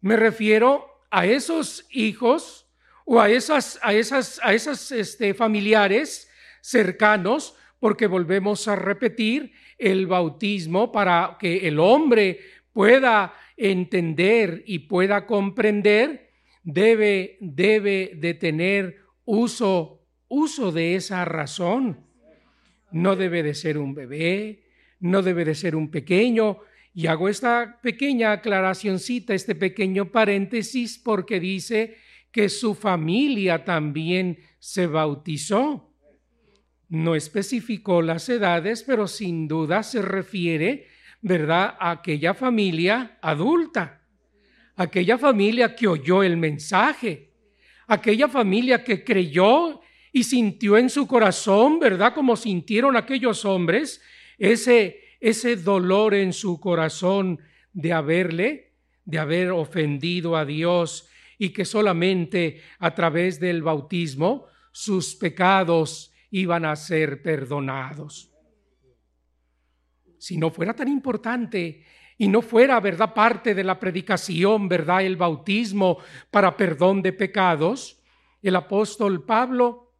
Me 0.00 0.16
refiero 0.16 1.04
a 1.10 1.26
esos 1.26 1.86
hijos 1.90 2.69
o 3.12 3.20
a 3.20 3.28
esas, 3.28 3.76
a 3.82 3.92
esas, 3.92 4.38
a 4.40 4.54
esas 4.54 4.92
este, 4.92 5.34
familiares 5.34 6.30
cercanos, 6.60 7.56
porque 7.80 8.06
volvemos 8.06 8.68
a 8.68 8.76
repetir 8.76 9.50
el 9.78 10.06
bautismo 10.06 10.92
para 10.92 11.36
que 11.40 11.66
el 11.66 11.80
hombre 11.80 12.38
pueda 12.72 13.34
entender 13.56 14.62
y 14.64 14.78
pueda 14.80 15.26
comprender, 15.26 16.30
debe, 16.62 17.36
debe 17.40 18.12
de 18.14 18.34
tener 18.34 19.00
uso, 19.24 20.06
uso 20.28 20.70
de 20.70 20.94
esa 20.94 21.24
razón. 21.24 22.06
No 22.92 23.16
debe 23.16 23.42
de 23.42 23.54
ser 23.54 23.76
un 23.76 23.92
bebé, 23.92 24.62
no 25.00 25.22
debe 25.22 25.44
de 25.44 25.56
ser 25.56 25.74
un 25.74 25.90
pequeño. 25.90 26.58
Y 26.94 27.08
hago 27.08 27.28
esta 27.28 27.80
pequeña 27.82 28.30
aclaracioncita, 28.30 29.34
este 29.34 29.56
pequeño 29.56 30.12
paréntesis, 30.12 30.96
porque 30.96 31.40
dice 31.40 31.96
que 32.32 32.48
su 32.48 32.74
familia 32.74 33.64
también 33.64 34.38
se 34.58 34.86
bautizó. 34.86 35.92
No 36.88 37.14
especificó 37.14 38.02
las 38.02 38.28
edades, 38.28 38.82
pero 38.82 39.06
sin 39.06 39.48
duda 39.48 39.82
se 39.82 40.02
refiere, 40.02 40.86
¿verdad?, 41.20 41.76
a 41.78 41.92
aquella 41.92 42.34
familia 42.34 43.18
adulta, 43.22 44.02
aquella 44.76 45.18
familia 45.18 45.74
que 45.74 45.86
oyó 45.86 46.22
el 46.22 46.36
mensaje, 46.36 47.32
aquella 47.86 48.28
familia 48.28 48.82
que 48.82 49.04
creyó 49.04 49.80
y 50.12 50.24
sintió 50.24 50.76
en 50.78 50.90
su 50.90 51.06
corazón, 51.06 51.78
¿verdad?, 51.78 52.14
como 52.14 52.36
sintieron 52.36 52.96
aquellos 52.96 53.44
hombres, 53.44 54.02
ese, 54.38 55.00
ese 55.20 55.56
dolor 55.56 56.14
en 56.14 56.32
su 56.32 56.58
corazón 56.58 57.40
de 57.72 57.92
haberle, 57.92 58.72
de 59.04 59.18
haber 59.18 59.50
ofendido 59.50 60.36
a 60.36 60.44
Dios 60.44 61.09
y 61.40 61.54
que 61.54 61.64
solamente 61.64 62.60
a 62.78 62.94
través 62.94 63.40
del 63.40 63.62
bautismo 63.62 64.44
sus 64.72 65.14
pecados 65.14 66.12
iban 66.30 66.66
a 66.66 66.76
ser 66.76 67.22
perdonados. 67.22 68.30
Si 70.18 70.36
no 70.36 70.50
fuera 70.50 70.74
tan 70.74 70.88
importante 70.88 71.82
y 72.18 72.28
no 72.28 72.42
fuera, 72.42 72.78
¿verdad?, 72.78 73.14
parte 73.14 73.54
de 73.54 73.64
la 73.64 73.80
predicación, 73.80 74.68
¿verdad?, 74.68 75.02
el 75.02 75.16
bautismo 75.16 75.96
para 76.30 76.58
perdón 76.58 77.00
de 77.00 77.14
pecados, 77.14 78.02
el 78.42 78.54
apóstol 78.54 79.24
Pablo, 79.24 79.94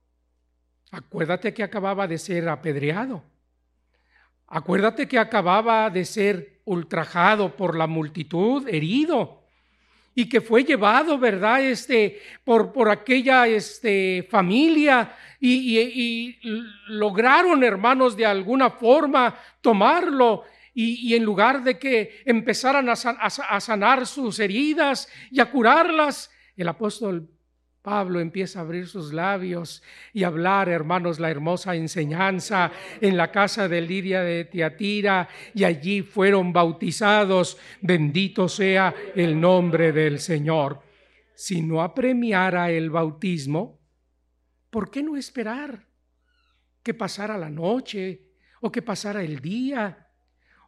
acuérdate 0.91 1.55
que 1.55 1.63
acababa 1.63 2.07
de 2.07 2.19
ser 2.19 2.51
apedreado. 2.51 3.25
Acuérdate 4.47 5.09
que 5.09 5.19
acababa 5.19 5.89
de 5.89 6.05
ser 6.05 6.61
ultrajado 6.67 7.57
por 7.57 7.79
la 7.79 7.87
multitud, 7.87 8.69
herido 8.69 9.40
y 10.21 10.29
que 10.29 10.43
fue 10.43 10.65
llevado, 10.65 11.19
¿verdad? 11.19 11.63
Este, 11.63 12.21
por, 12.45 12.73
por 12.73 12.91
aquella 12.91 13.47
este, 13.47 14.29
familia 14.31 15.17
y, 15.41 16.39
lograron, 16.89 17.65
hermanos, 17.65 18.15
de 18.19 18.27
alguna 18.27 18.69
forma 18.69 19.35
tomarlo 19.63 20.45
y, 20.75 21.15
en 21.15 21.25
lugar 21.25 21.63
de 21.63 21.79
que 21.79 22.21
empezaran 22.27 22.91
a, 22.91 22.93
a, 22.93 23.61
sanar 23.61 24.07
sus 24.07 24.39
heridas 24.41 25.09
y 25.31 25.41
a 25.41 25.51
curarlas, 25.51 26.31
el 26.55 26.69
apóstol 26.69 27.27
Pablo 27.83 28.21
empieza 28.21 28.59
a 28.59 28.63
abrir 28.63 28.87
sus 28.87 29.13
labios 29.13 29.83
y 30.13 30.25
hablar, 30.25 30.69
hermanos, 30.69 31.19
la 31.19 31.31
hermosa 31.31 31.75
enseñanza 31.75 32.71
en 33.01 33.17
la 33.17 33.33
casa 33.33 33.69
de 33.69 33.81
Lidia 33.81 34.23
de 34.23 34.45
Tiatira 34.45 35.29
y 35.55 35.65
allí 35.65 36.03
fueron 36.03 36.53
bautizados. 36.53 37.57
Bendito 37.81 38.51
sea 38.51 38.95
el 39.15 39.41
nombre 39.41 39.93
del 39.93 40.19
Señor. 40.19 40.83
Si 41.35 41.63
no 41.63 41.81
apremiara 41.81 42.71
el 42.71 42.91
bautismo, 42.91 43.81
¿por 44.69 44.91
qué 44.91 45.03
no 45.03 45.17
esperar 45.17 45.87
que 46.83 46.93
pasara 46.93 47.39
la 47.39 47.49
noche 47.49 48.27
o 48.61 48.71
que 48.71 48.83
pasara 48.83 49.23
el 49.23 49.41
día 49.41 50.07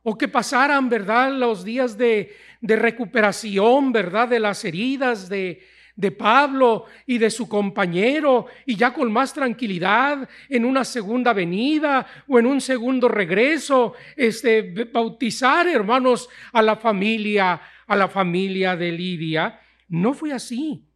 o 0.02 0.16
que 0.16 0.28
pasaran, 0.28 0.88
¿verdad?, 0.88 1.30
los 1.32 1.62
días 1.62 1.98
de, 1.98 2.34
de 2.62 2.76
recuperación, 2.76 3.92
¿verdad?, 3.92 4.28
de 4.28 4.40
las 4.40 4.64
heridas 4.64 5.28
de, 5.28 5.62
de 5.96 6.10
Pablo 6.10 6.86
y 7.06 7.18
de 7.18 7.30
su 7.30 7.48
compañero 7.48 8.46
y 8.66 8.76
ya 8.76 8.92
con 8.92 9.12
más 9.12 9.32
tranquilidad 9.32 10.28
en 10.48 10.64
una 10.64 10.84
segunda 10.84 11.32
venida 11.32 12.06
o 12.26 12.38
en 12.38 12.46
un 12.46 12.60
segundo 12.60 13.08
regreso, 13.08 13.94
este, 14.16 14.62
bautizar, 14.92 15.68
hermanos, 15.68 16.28
a 16.52 16.62
la 16.62 16.76
familia, 16.76 17.60
a 17.86 17.96
la 17.96 18.08
familia 18.08 18.76
de 18.76 18.92
Lidia. 18.92 19.60
No 19.88 20.14
fue 20.14 20.32
así, 20.32 20.86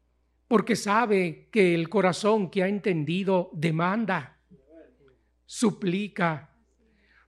porque 0.49 0.77
sabe 0.77 1.49
que 1.51 1.75
el 1.75 1.89
corazón 1.89 2.51
que 2.51 2.63
ha 2.63 2.69
entendido 2.69 3.51
demanda, 3.53 4.39
suplica, 5.45 6.51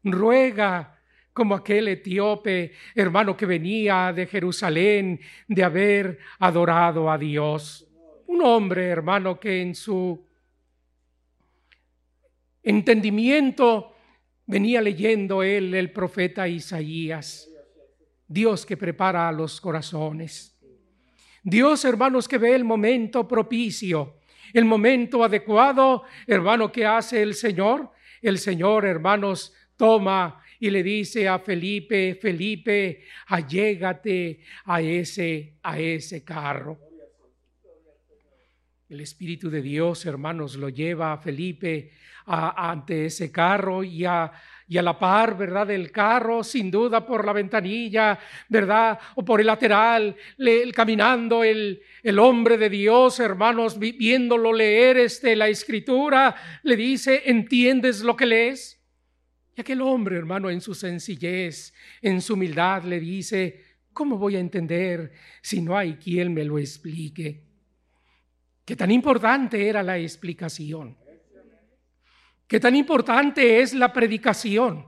ruega, 0.03 0.98
como 1.39 1.55
aquel 1.55 1.87
etíope 1.87 2.73
hermano 2.97 3.37
que 3.37 3.47
venía 3.47 4.13
de 4.13 4.27
Jerusalén 4.27 5.21
de 5.47 5.63
haber 5.63 6.19
adorado 6.41 7.09
a 7.09 7.17
Dios. 7.17 7.87
Un 8.27 8.43
hombre, 8.43 8.87
hermano, 8.87 9.39
que 9.39 9.63
en 9.63 9.73
su 9.73 10.21
entendimiento 12.61 13.95
venía 14.47 14.83
leyendo 14.83 15.45
él 15.45 15.73
el 15.77 15.93
profeta 15.93 16.49
Isaías. 16.49 17.49
Dios 18.27 18.67
que 18.67 18.77
prepara 18.77 19.31
los 19.31 19.61
corazones. 19.61 20.59
Dios, 21.45 21.85
hermanos, 21.85 22.27
que 22.27 22.39
ve 22.39 22.57
el 22.57 22.65
momento 22.65 23.29
propicio, 23.29 24.17
el 24.53 24.65
momento 24.65 25.23
adecuado, 25.23 26.03
hermano, 26.27 26.73
que 26.73 26.85
hace 26.85 27.23
el 27.23 27.35
Señor. 27.35 27.93
El 28.21 28.41
Señor, 28.41 28.85
hermanos, 28.85 29.55
toma 29.77 30.43
y 30.61 30.71
le 30.71 30.83
dice 30.83 31.29
a 31.29 31.39
Felipe, 31.39 32.19
Felipe, 32.21 33.05
allégate 33.27 34.41
a 34.65 34.81
ese, 34.81 35.55
a 35.63 35.79
ese 35.79 36.25
carro. 36.25 36.79
El 38.89 39.01
Espíritu 39.01 39.51
de 39.51 39.61
Dios, 39.61 40.07
hermanos, 40.07 40.57
lo 40.57 40.71
lleva 40.71 41.13
a 41.13 41.19
Felipe 41.19 41.93
ante 42.27 43.07
ese 43.07 43.31
carro 43.31 43.85
y 43.85 44.05
a, 44.05 44.33
y 44.67 44.77
a 44.79 44.83
la 44.83 44.99
par, 44.99 45.37
¿verdad? 45.37 45.67
Del 45.67 45.93
carro, 45.93 46.43
sin 46.43 46.71
duda 46.71 47.07
por 47.07 47.25
la 47.25 47.33
ventanilla, 47.33 48.19
¿verdad? 48.49 48.99
O 49.17 49.25
por 49.25 49.41
el 49.41 49.47
lateral, 49.47 50.17
le, 50.39 50.73
caminando 50.73 51.45
el, 51.45 51.83
el 52.03 52.19
hombre 52.19 52.59
de 52.59 52.69
Dios, 52.69 53.21
hermanos, 53.21 53.79
viéndolo 53.79 54.53
leer 54.53 54.99
este, 54.99 55.37
la 55.37 55.49
escritura, 55.49 56.35
le 56.63 56.77
dice, 56.77 57.23
¿entiendes 57.27 58.01
lo 58.01 58.17
que 58.17 58.27
lees? 58.27 58.78
Y 59.59 59.61
aquel 59.61 59.81
hombre, 59.81 60.17
hermano, 60.17 60.49
en 60.51 60.61
su 60.61 60.73
sencillez, 60.73 61.75
en 62.01 62.23
su 62.23 62.35
humildad, 62.35 62.85
le 62.85 63.01
dice, 63.01 63.65
¿cómo 63.93 64.17
voy 64.17 64.37
a 64.37 64.39
entender 64.39 65.11
si 65.43 65.61
no 65.61 65.77
hay 65.77 65.95
quien 65.95 66.33
me 66.33 66.45
lo 66.45 66.61
explique? 66.61 67.43
Qué 68.65 68.77
tan 68.77 68.93
importante 68.93 69.69
era 69.69 69.83
la 69.83 69.99
explicación. 69.99 70.97
Qué 72.47 72.61
tan 72.61 72.77
importante 72.77 73.61
es 73.61 73.75
la 73.75 73.93
predicación. 73.93 74.87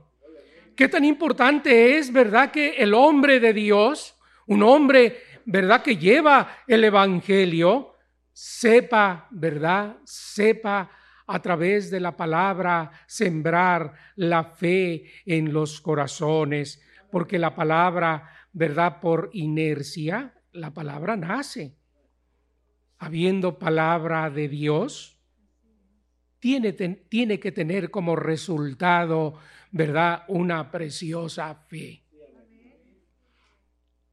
Qué 0.73 0.87
tan 0.87 1.03
importante 1.03 1.97
es, 1.97 2.09
¿verdad?, 2.13 2.49
que 2.49 2.69
el 2.77 2.93
hombre 2.93 3.41
de 3.41 3.51
Dios, 3.51 4.15
un 4.47 4.63
hombre, 4.63 5.17
¿verdad?, 5.43 5.83
que 5.83 5.97
lleva 5.97 6.59
el 6.65 6.85
Evangelio, 6.85 7.95
sepa, 8.31 9.27
¿verdad?, 9.31 9.97
sepa 10.05 10.89
a 11.31 11.41
través 11.41 11.89
de 11.89 12.01
la 12.01 12.17
palabra 12.17 12.91
sembrar 13.07 13.93
la 14.17 14.43
fe 14.43 15.05
en 15.25 15.53
los 15.53 15.79
corazones, 15.79 16.81
porque 17.09 17.39
la 17.39 17.55
palabra, 17.55 18.29
¿verdad? 18.51 18.99
Por 18.99 19.29
inercia, 19.31 20.33
la 20.51 20.73
palabra 20.73 21.15
nace. 21.15 21.77
Habiendo 22.97 23.57
palabra 23.57 24.29
de 24.29 24.49
Dios, 24.49 25.17
tiene, 26.39 26.73
tiene 26.73 27.39
que 27.39 27.53
tener 27.53 27.89
como 27.89 28.17
resultado, 28.17 29.35
¿verdad? 29.71 30.25
Una 30.27 30.69
preciosa 30.69 31.55
fe. 31.55 32.03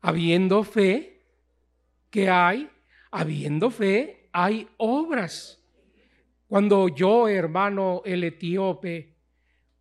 Habiendo 0.01 0.63
fe, 0.63 1.25
¿qué 2.11 2.31
hay? 2.31 2.71
Habiendo 3.11 3.71
fe, 3.71 4.29
hay 4.33 4.69
obras. 4.77 5.58
Cuando 6.49 6.81
oyó, 6.81 7.29
hermano, 7.29 8.01
el 8.07 8.25
etíope, 8.25 9.19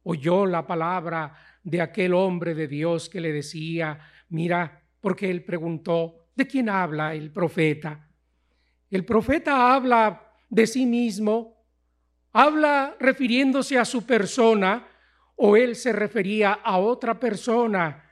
oyó 0.03 0.45
la 0.45 0.67
palabra 0.67 1.34
de 1.63 1.82
aquel 1.82 2.13
hombre 2.13 2.53
de 2.53 2.67
Dios 2.67 3.08
que 3.10 3.21
le 3.21 3.32
decía, 3.32 3.97
mira, 4.30 4.84
porque 4.99 5.32
él 5.32 5.45
preguntó, 5.45 6.27
¿de 6.36 6.45
quién 6.45 6.67
habla 6.67 7.15
el 7.15 7.32
profeta? 7.32 8.10
El 8.91 9.06
profeta 9.06 9.73
habla 9.73 10.34
de 10.49 10.67
sí 10.67 10.86
mismo, 10.86 11.65
habla 12.34 12.97
refiriéndose 12.99 13.77
a 13.77 13.86
su 13.86 14.06
persona 14.06 14.88
o 15.38 15.56
él 15.56 15.73
se 15.73 15.93
refería 15.93 16.51
a 16.51 16.80
otra 16.80 17.17
persona. 17.17 18.07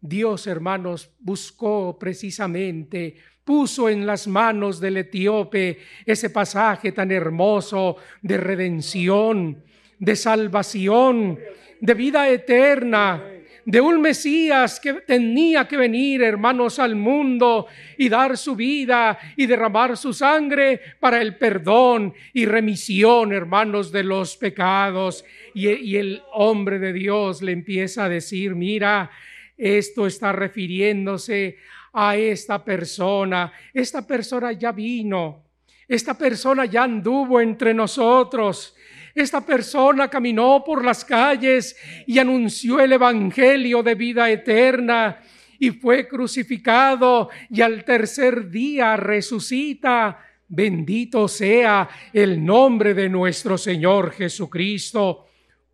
Dios, 0.00 0.46
hermanos, 0.46 1.10
buscó 1.18 1.98
precisamente 1.98 3.16
puso 3.48 3.88
en 3.88 4.04
las 4.04 4.28
manos 4.28 4.78
del 4.78 4.98
etíope 4.98 5.78
ese 6.04 6.28
pasaje 6.28 6.92
tan 6.92 7.10
hermoso 7.10 7.96
de 8.20 8.36
redención, 8.36 9.64
de 9.98 10.16
salvación, 10.16 11.38
de 11.80 11.94
vida 11.94 12.28
eterna, 12.28 13.24
de 13.64 13.80
un 13.80 14.02
Mesías 14.02 14.78
que 14.78 14.92
tenía 15.00 15.66
que 15.66 15.78
venir, 15.78 16.20
hermanos, 16.22 16.78
al 16.78 16.94
mundo 16.94 17.66
y 17.96 18.10
dar 18.10 18.36
su 18.36 18.54
vida 18.54 19.18
y 19.34 19.46
derramar 19.46 19.96
su 19.96 20.12
sangre 20.12 20.82
para 21.00 21.22
el 21.22 21.38
perdón 21.38 22.12
y 22.34 22.44
remisión, 22.44 23.32
hermanos, 23.32 23.90
de 23.90 24.04
los 24.04 24.36
pecados. 24.36 25.24
Y, 25.54 25.70
y 25.70 25.96
el 25.96 26.20
hombre 26.34 26.78
de 26.78 26.92
Dios 26.92 27.40
le 27.40 27.52
empieza 27.52 28.04
a 28.04 28.08
decir, 28.10 28.54
mira, 28.54 29.10
esto 29.58 30.06
está 30.06 30.30
refiriéndose 30.30 31.58
a 31.92 32.16
esta 32.16 32.64
persona. 32.64 33.52
Esta 33.74 34.06
persona 34.06 34.52
ya 34.52 34.70
vino. 34.70 35.44
Esta 35.88 36.16
persona 36.16 36.64
ya 36.66 36.84
anduvo 36.84 37.40
entre 37.40 37.74
nosotros. 37.74 38.76
Esta 39.14 39.44
persona 39.44 40.08
caminó 40.08 40.62
por 40.64 40.84
las 40.84 41.04
calles 41.04 41.76
y 42.06 42.20
anunció 42.20 42.78
el 42.78 42.92
Evangelio 42.92 43.82
de 43.82 43.94
vida 43.96 44.30
eterna 44.30 45.20
y 45.58 45.70
fue 45.70 46.06
crucificado 46.06 47.28
y 47.50 47.60
al 47.60 47.84
tercer 47.84 48.48
día 48.48 48.96
resucita. 48.96 50.24
Bendito 50.46 51.26
sea 51.26 51.88
el 52.12 52.44
nombre 52.44 52.94
de 52.94 53.08
nuestro 53.08 53.58
Señor 53.58 54.12
Jesucristo. 54.12 55.26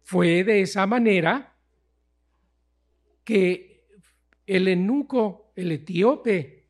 Fue 0.05 0.43
de 0.43 0.63
esa 0.63 0.87
manera 0.87 1.55
que 3.25 3.74
el 4.47 4.69
enuco 4.69 5.45
el 5.57 5.73
etíope, 5.73 6.65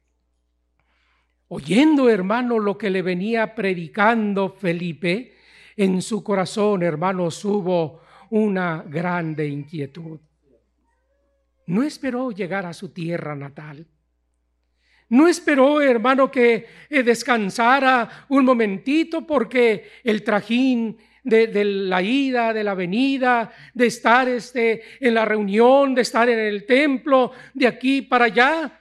oyendo, 1.48 2.08
hermano, 2.08 2.58
lo 2.58 2.76
que 2.76 2.90
le 2.90 3.02
venía 3.02 3.54
predicando 3.54 4.50
Felipe, 4.50 5.34
en 5.76 6.02
su 6.02 6.22
corazón, 6.22 6.82
hermanos, 6.82 7.44
hubo 7.44 8.02
una 8.30 8.84
grande 8.86 9.48
inquietud. 9.48 10.20
No 11.66 11.82
esperó 11.82 12.30
llegar 12.30 12.66
a 12.66 12.72
su 12.72 12.90
tierra 12.90 13.34
natal. 13.34 13.86
No 15.08 15.28
esperó, 15.28 15.80
hermano, 15.80 16.30
que 16.30 16.66
eh, 16.88 17.02
descansara 17.02 18.26
un 18.28 18.44
momentito 18.44 19.26
porque 19.26 19.90
el 20.02 20.22
trajín 20.22 20.96
de, 21.24 21.64
la 21.64 22.02
ida, 22.02 22.52
de 22.52 22.62
la 22.62 22.74
venida, 22.74 23.50
de 23.72 23.86
estar 23.86 24.28
este, 24.28 24.82
en 25.00 25.14
la 25.14 25.24
reunión, 25.24 25.94
de 25.94 26.02
estar 26.02 26.28
en 26.28 26.38
el 26.38 26.64
templo, 26.64 27.32
de 27.52 27.66
aquí 27.66 28.02
para 28.02 28.26
allá. 28.26 28.80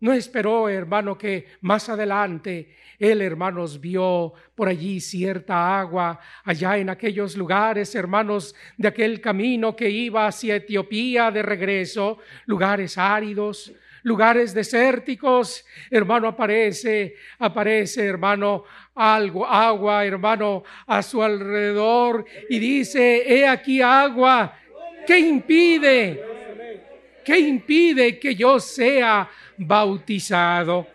No 0.00 0.12
esperó, 0.12 0.68
hermano, 0.68 1.18
que 1.18 1.46
más 1.60 1.88
adelante 1.88 2.76
él, 2.98 3.20
hermanos, 3.20 3.80
vio 3.80 4.32
por 4.54 4.68
allí 4.68 5.00
cierta 5.00 5.80
agua, 5.80 6.20
allá 6.44 6.78
en 6.78 6.88
aquellos 6.88 7.36
lugares, 7.36 7.94
hermanos, 7.96 8.54
de 8.76 8.88
aquel 8.88 9.20
camino 9.20 9.74
que 9.74 9.90
iba 9.90 10.26
hacia 10.26 10.56
Etiopía 10.56 11.32
de 11.32 11.42
regreso, 11.42 12.18
lugares 12.46 12.96
áridos, 12.96 13.72
lugares 14.02 14.54
desérticos, 14.54 15.64
hermano, 15.90 16.28
aparece, 16.28 17.16
aparece, 17.38 18.04
hermano, 18.04 18.64
algo, 18.94 19.46
agua, 19.46 20.04
hermano, 20.04 20.64
a 20.86 21.02
su 21.02 21.22
alrededor 21.22 22.24
y 22.48 22.58
dice, 22.58 23.22
he 23.26 23.46
aquí 23.46 23.80
agua, 23.80 24.58
¿qué 25.06 25.18
impide? 25.18 26.24
¿Qué 27.24 27.38
impide 27.38 28.18
que 28.18 28.34
yo 28.34 28.58
sea 28.58 29.30
bautizado? 29.58 30.86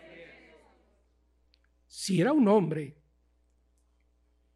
Si 1.88 2.22
era 2.22 2.34
un 2.34 2.48
hombre 2.48 2.96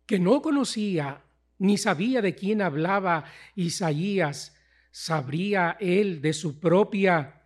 que 0.05 0.19
no 0.19 0.41
conocía 0.41 1.21
ni 1.59 1.77
sabía 1.77 2.21
de 2.21 2.35
quién 2.35 2.61
hablaba 2.61 3.23
Isaías, 3.55 4.57
¿sabría 4.89 5.77
él 5.79 6.21
de 6.21 6.33
su 6.33 6.59
propia, 6.59 7.40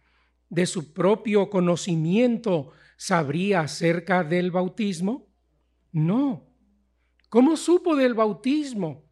de 0.56 0.66
su 0.66 0.94
propio 0.94 1.50
conocimiento, 1.50 2.72
sabría 2.96 3.60
acerca 3.62 4.24
del 4.24 4.52
bautismo? 4.52 5.28
No. 5.92 6.48
¿Cómo 7.30 7.58
supo 7.58 7.96
del 7.96 8.14
bautismo? 8.14 9.04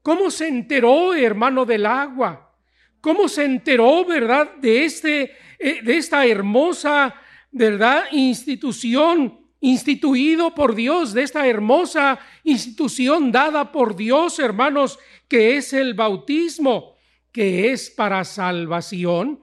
¿Cómo 0.00 0.30
se 0.30 0.46
enteró, 0.46 1.12
hermano, 1.12 1.64
del 1.64 1.84
agua? 1.84 2.54
¿Cómo 3.00 3.28
se 3.28 3.44
enteró, 3.44 4.04
verdad, 4.04 4.54
de, 4.56 4.84
este, 4.84 5.32
eh, 5.58 5.82
de 5.82 5.96
esta 5.96 6.24
hermosa, 6.24 7.14
verdad, 7.50 8.04
institución 8.12 9.40
instituido 9.60 10.54
por 10.54 10.76
Dios, 10.76 11.12
de 11.12 11.24
esta 11.24 11.48
hermosa 11.48 12.20
institución 12.44 13.32
dada 13.32 13.72
por 13.72 13.96
Dios, 13.96 14.38
hermanos, 14.38 15.00
que 15.26 15.56
es 15.56 15.72
el 15.72 15.94
bautismo, 15.94 16.94
que 17.32 17.72
es 17.72 17.90
para 17.90 18.22
salvación, 18.24 19.40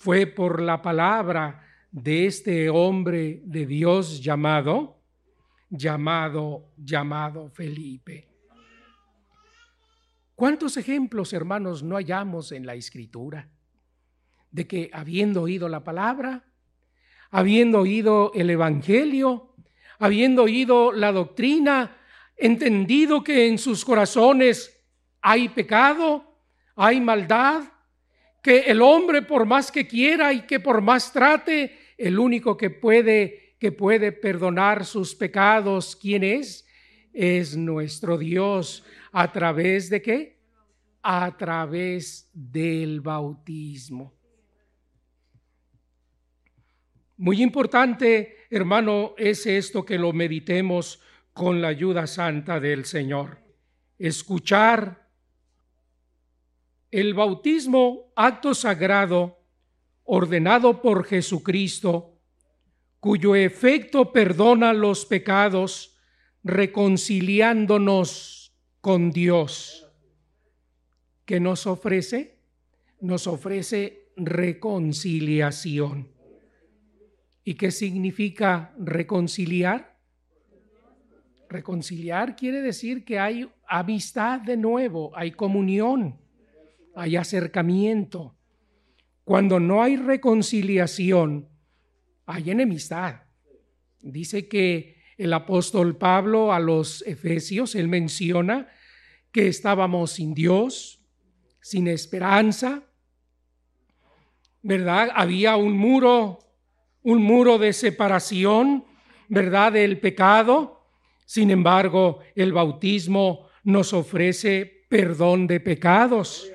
fue 0.00 0.26
por 0.26 0.62
la 0.62 0.80
palabra 0.80 1.62
de 1.90 2.24
este 2.24 2.70
hombre 2.70 3.42
de 3.44 3.66
Dios 3.66 4.22
llamado, 4.22 4.96
llamado, 5.68 6.70
llamado 6.78 7.50
Felipe. 7.50 8.26
¿Cuántos 10.34 10.78
ejemplos, 10.78 11.34
hermanos, 11.34 11.82
no 11.82 11.96
hallamos 11.96 12.50
en 12.52 12.64
la 12.64 12.76
escritura 12.76 13.50
de 14.50 14.66
que 14.66 14.90
habiendo 14.94 15.42
oído 15.42 15.68
la 15.68 15.84
palabra, 15.84 16.46
habiendo 17.30 17.80
oído 17.80 18.32
el 18.34 18.48
Evangelio, 18.48 19.54
habiendo 19.98 20.44
oído 20.44 20.92
la 20.92 21.12
doctrina, 21.12 21.98
entendido 22.38 23.22
que 23.22 23.48
en 23.48 23.58
sus 23.58 23.84
corazones 23.84 24.82
hay 25.20 25.50
pecado, 25.50 26.38
hay 26.74 27.02
maldad, 27.02 27.64
que 28.42 28.60
el 28.60 28.82
hombre 28.82 29.22
por 29.22 29.46
más 29.46 29.70
que 29.70 29.86
quiera 29.86 30.32
y 30.32 30.42
que 30.42 30.60
por 30.60 30.80
más 30.80 31.12
trate, 31.12 31.78
el 31.98 32.18
único 32.18 32.56
que 32.56 32.70
puede 32.70 33.50
que 33.60 33.70
puede 33.70 34.10
perdonar 34.10 34.86
sus 34.86 35.14
pecados, 35.14 35.94
¿quién 35.94 36.24
es? 36.24 36.66
Es 37.12 37.56
nuestro 37.56 38.16
Dios 38.16 38.82
a 39.12 39.30
través 39.30 39.90
de 39.90 40.00
qué? 40.00 40.40
A 41.02 41.36
través 41.36 42.30
del 42.32 43.02
bautismo. 43.02 44.14
Muy 47.18 47.42
importante, 47.42 48.46
hermano, 48.48 49.14
es 49.18 49.44
esto 49.44 49.84
que 49.84 49.98
lo 49.98 50.14
meditemos 50.14 51.02
con 51.34 51.60
la 51.60 51.68
ayuda 51.68 52.06
santa 52.06 52.58
del 52.58 52.86
Señor. 52.86 53.40
Escuchar 53.98 54.99
el 56.90 57.14
bautismo, 57.14 58.12
acto 58.16 58.54
sagrado, 58.54 59.38
ordenado 60.04 60.82
por 60.82 61.04
Jesucristo, 61.04 62.18
cuyo 62.98 63.36
efecto 63.36 64.12
perdona 64.12 64.72
los 64.72 65.06
pecados, 65.06 65.96
reconciliándonos 66.42 68.52
con 68.80 69.10
Dios. 69.10 69.86
¿Qué 71.24 71.38
nos 71.38 71.66
ofrece? 71.66 72.40
Nos 73.00 73.26
ofrece 73.26 74.12
reconciliación. 74.16 76.08
¿Y 77.44 77.54
qué 77.54 77.70
significa 77.70 78.74
reconciliar? 78.78 79.98
Reconciliar 81.48 82.36
quiere 82.36 82.62
decir 82.62 83.04
que 83.04 83.18
hay 83.18 83.50
amistad 83.66 84.40
de 84.40 84.56
nuevo, 84.56 85.10
hay 85.16 85.32
comunión, 85.32 86.19
hay 86.94 87.16
acercamiento. 87.16 88.36
Cuando 89.24 89.60
no 89.60 89.82
hay 89.82 89.96
reconciliación, 89.96 91.48
hay 92.26 92.50
enemistad. 92.50 93.22
Dice 94.00 94.48
que 94.48 95.02
el 95.16 95.32
apóstol 95.32 95.96
Pablo 95.96 96.52
a 96.52 96.60
los 96.60 97.02
Efesios, 97.02 97.74
él 97.74 97.88
menciona 97.88 98.68
que 99.32 99.48
estábamos 99.48 100.12
sin 100.12 100.34
Dios, 100.34 101.04
sin 101.60 101.88
esperanza, 101.88 102.84
¿verdad? 104.62 105.10
Había 105.14 105.56
un 105.56 105.76
muro 105.76 106.50
un 107.02 107.22
muro 107.22 107.58
de 107.58 107.72
separación, 107.72 108.84
¿verdad?, 109.28 109.72
del 109.72 110.00
pecado. 110.00 110.86
Sin 111.24 111.50
embargo, 111.50 112.20
el 112.34 112.52
bautismo 112.52 113.48
nos 113.64 113.92
ofrece 113.92 114.86
perdón 114.88 115.46
de 115.46 115.60
pecados. 115.60 116.50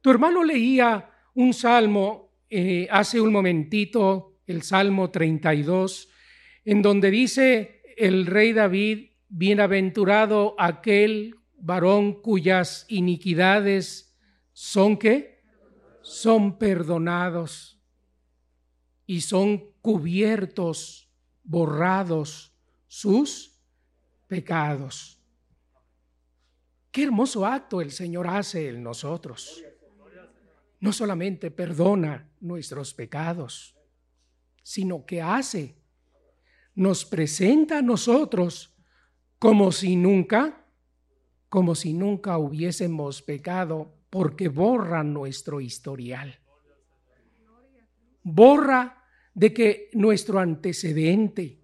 Tu 0.00 0.10
hermano 0.10 0.44
leía 0.44 1.10
un 1.34 1.52
salmo 1.52 2.28
eh, 2.50 2.88
hace 2.90 3.20
un 3.20 3.30
momentito, 3.30 4.38
el 4.46 4.62
Salmo 4.62 5.10
32, 5.10 6.08
en 6.64 6.80
donde 6.80 7.10
dice 7.10 7.82
el 7.96 8.24
rey 8.24 8.54
David, 8.54 9.10
bienaventurado 9.28 10.54
aquel 10.58 11.34
varón 11.58 12.22
cuyas 12.22 12.86
iniquidades 12.88 14.16
son 14.52 14.96
que 14.96 15.42
son 16.00 16.56
perdonados 16.58 17.78
y 19.04 19.20
son 19.20 19.72
cubiertos, 19.82 21.10
borrados 21.44 22.54
sus 22.86 23.58
pecados. 24.26 25.20
Qué 26.90 27.02
hermoso 27.02 27.44
acto 27.44 27.82
el 27.82 27.90
Señor 27.90 28.26
hace 28.26 28.70
en 28.70 28.82
nosotros. 28.82 29.62
No 30.80 30.92
solamente 30.92 31.50
perdona 31.50 32.30
nuestros 32.40 32.94
pecados, 32.94 33.76
sino 34.62 35.04
que 35.06 35.22
hace, 35.22 35.76
nos 36.74 37.04
presenta 37.04 37.78
a 37.78 37.82
nosotros 37.82 38.76
como 39.38 39.72
si 39.72 39.96
nunca, 39.96 40.64
como 41.48 41.74
si 41.74 41.92
nunca 41.94 42.38
hubiésemos 42.38 43.22
pecado, 43.22 43.94
porque 44.10 44.48
borra 44.48 45.02
nuestro 45.02 45.60
historial. 45.60 46.38
Borra 48.22 49.04
de 49.34 49.52
que 49.52 49.90
nuestro 49.94 50.38
antecedente, 50.38 51.60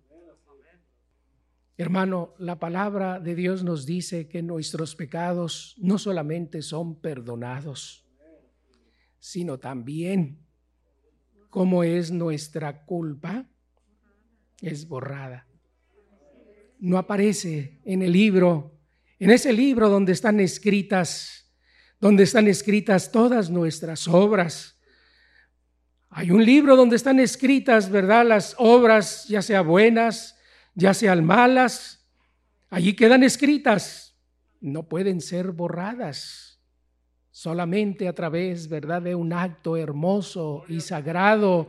hermano, 1.77 2.35
la 2.39 2.59
palabra 2.59 3.21
de 3.21 3.35
Dios 3.35 3.65
nos 3.65 3.85
dice 3.85 4.29
que 4.29 4.43
nuestros 4.43 4.95
pecados 4.95 5.75
no 5.79 5.99
solamente 5.99 6.63
son 6.63 7.01
perdonados, 7.01 8.04
sino 9.25 9.59
también 9.59 10.39
como 11.49 11.83
es 11.83 12.11
nuestra 12.11 12.85
culpa, 12.85 13.47
es 14.61 14.87
borrada. 14.87 15.47
No 16.79 16.99
aparece 16.99 17.81
en 17.85 18.03
el 18.03 18.13
libro, 18.13 18.79
en 19.19 19.31
ese 19.31 19.53
libro 19.53 19.89
donde 19.89 20.13
están 20.13 20.41
escritas, 20.41 21.51
donde 22.01 22.25
están 22.25 22.49
escritas 22.49 23.11
todas 23.11 23.49
nuestras 23.49 24.09
obras 24.09 24.75
hay 26.17 26.31
un 26.31 26.45
libro 26.45 26.77
donde 26.77 26.95
están 26.95 27.19
escritas, 27.19 27.91
¿verdad? 27.91 28.25
Las 28.25 28.55
obras, 28.59 29.27
ya 29.27 29.43
sean 29.43 29.67
buenas, 29.67 30.39
ya 30.77 30.95
sean 30.95 31.25
malas. 31.25 32.07
Allí 32.71 32.95
quedan 32.95 33.25
escritas. 33.25 34.17
No 34.61 34.89
pueden 34.89 35.21
ser 35.21 35.51
borradas. 35.51 36.54
Solamente 37.37 38.07
a 38.07 38.13
través, 38.13 38.69
¿verdad? 38.69 39.03
De 39.03 39.17
un 39.17 39.33
acto 39.33 39.77
hermoso 39.77 40.63
y 40.69 40.81
sagrado 40.81 41.67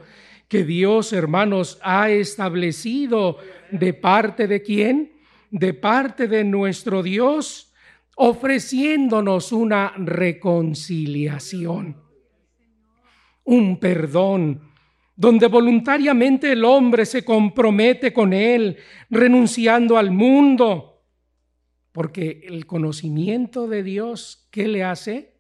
que 0.48 0.64
Dios, 0.64 1.12
hermanos, 1.12 1.80
ha 1.82 2.12
establecido 2.12 3.40
de 3.72 3.96
parte 3.96 4.48
de 4.48 4.62
quién? 4.62 5.14
De 5.50 5.74
parte 5.74 6.28
de 6.28 6.44
nuestro 6.44 7.02
Dios, 7.02 7.74
ofreciéndonos 8.16 9.52
una 9.52 9.92
reconciliación 9.98 12.06
un 13.46 13.80
perdón, 13.80 14.62
donde 15.16 15.48
voluntariamente 15.48 16.52
el 16.52 16.66
hombre 16.66 17.06
se 17.06 17.24
compromete 17.24 18.12
con 18.12 18.34
él, 18.34 18.78
renunciando 19.10 19.98
al 19.98 20.12
mundo, 20.12 21.04
porque 21.92 22.42
el 22.46 22.66
conocimiento 22.66 23.68
de 23.68 23.84
Dios, 23.84 24.48
¿qué 24.52 24.68
le 24.68 24.84
hace? 24.84 25.35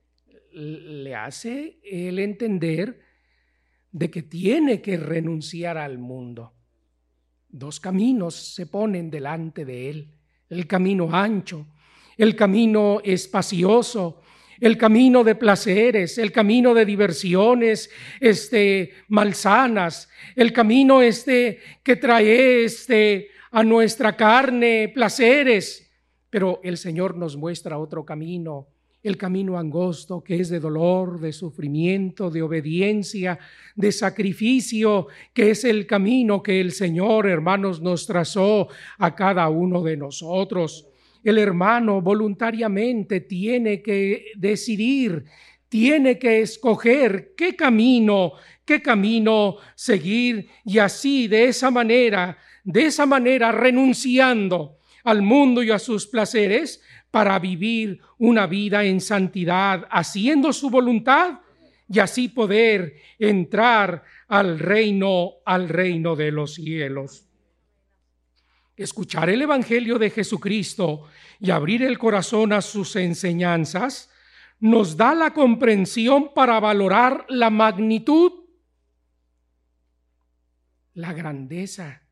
Le 0.55 1.13
hace 1.13 1.79
el 1.83 2.19
entender 2.19 3.01
de 3.91 4.09
que 4.09 4.23
tiene 4.23 4.81
que 4.81 4.97
renunciar 4.97 5.77
al 5.77 5.97
mundo. 5.97 6.53
Dos 7.49 7.79
caminos 7.79 8.35
se 8.35 8.65
ponen 8.65 9.09
delante 9.09 9.65
de 9.65 9.89
él, 9.89 10.11
el 10.49 10.65
camino 10.65 11.09
ancho, 11.13 11.67
el 12.17 12.35
camino 12.35 13.01
espacioso, 13.03 14.21
el 14.59 14.77
camino 14.77 15.23
de 15.23 15.35
placeres, 15.35 16.17
el 16.17 16.31
camino 16.31 16.73
de 16.73 16.85
diversiones, 16.85 17.89
este, 18.19 18.91
malsanas, 19.09 20.09
el 20.35 20.53
camino 20.53 21.01
este 21.01 21.59
que 21.83 21.97
trae 21.97 22.63
este, 22.63 23.29
a 23.51 23.63
nuestra 23.63 24.15
carne 24.15 24.89
placeres. 24.93 25.91
Pero 26.29 26.59
el 26.63 26.77
Señor 26.77 27.17
nos 27.17 27.35
muestra 27.37 27.77
otro 27.77 28.05
camino, 28.05 28.67
el 29.05 29.17
camino 29.17 29.59
angosto 29.59 30.23
que 30.23 30.39
es 30.39 30.49
de 30.49 30.59
dolor, 30.59 31.19
de 31.19 31.31
sufrimiento, 31.31 32.31
de 32.31 32.41
obediencia, 32.41 33.37
de 33.75 33.91
sacrificio, 33.91 35.07
que 35.31 35.51
es 35.51 35.63
el 35.63 35.85
camino 35.85 36.41
que 36.41 36.59
el 36.59 36.71
Señor, 36.71 37.27
hermanos, 37.27 37.81
nos 37.81 38.07
trazó 38.07 38.67
a 38.97 39.13
cada 39.13 39.47
uno 39.49 39.83
de 39.83 39.95
nosotros. 39.95 40.87
El 41.23 41.37
hermano 41.37 42.01
voluntariamente 42.01 43.21
tiene 43.21 43.83
que 43.83 44.31
decidir, 44.37 45.25
tiene 45.69 46.17
que 46.17 46.41
escoger 46.41 47.35
qué 47.37 47.55
camino, 47.55 48.31
qué 48.65 48.81
camino 48.81 49.57
seguir 49.75 50.47
y 50.65 50.79
así, 50.79 51.27
de 51.27 51.43
esa 51.45 51.69
manera, 51.69 52.39
de 52.63 52.85
esa 52.87 53.05
manera, 53.05 53.51
renunciando 53.51 54.79
al 55.03 55.21
mundo 55.21 55.61
y 55.61 55.69
a 55.69 55.77
sus 55.77 56.07
placeres 56.07 56.81
para 57.15 57.39
vivir 57.39 58.01
una 58.17 58.45
vida 58.45 58.83
en 58.83 58.99
santidad, 58.99 59.87
haciendo 59.89 60.51
su 60.51 60.69
voluntad 60.69 61.39
y 61.87 61.99
así 61.99 62.27
poder 62.27 62.97
entrar 63.17 64.03
al 64.27 64.59
reino, 64.59 65.35
al 65.45 65.69
reino 65.69 66.17
de 66.17 66.31
los 66.31 66.55
cielos. 66.55 67.25
Escuchar 68.75 69.29
el 69.29 69.41
Evangelio 69.41 69.97
de 69.97 70.09
Jesucristo 70.09 71.05
y 71.39 71.51
abrir 71.51 71.83
el 71.83 71.97
corazón 71.97 72.51
a 72.51 72.61
sus 72.61 72.97
enseñanzas 72.97 74.09
nos 74.59 74.97
da 74.97 75.15
la 75.15 75.31
comprensión 75.31 76.33
para 76.33 76.59
valorar 76.59 77.25
la 77.29 77.49
magnitud, 77.49 78.43
la 80.95 81.13
grandeza 81.13 82.04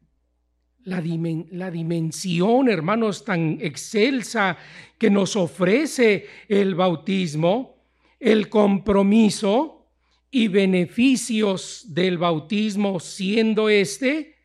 la, 0.85 1.71
dimensión, 1.71 2.69
hermanos, 2.69 3.23
tan 3.23 3.57
excelsa 3.61 4.57
que 4.97 5.09
nos 5.09 5.35
ofrece 5.35 6.27
el 6.47 6.75
bautismo, 6.75 7.77
el 8.19 8.49
compromiso 8.49 9.87
y 10.29 10.47
beneficios 10.47 11.85
del 11.89 12.17
bautismo, 12.17 12.99
siendo 12.99 13.69
este 13.69 14.35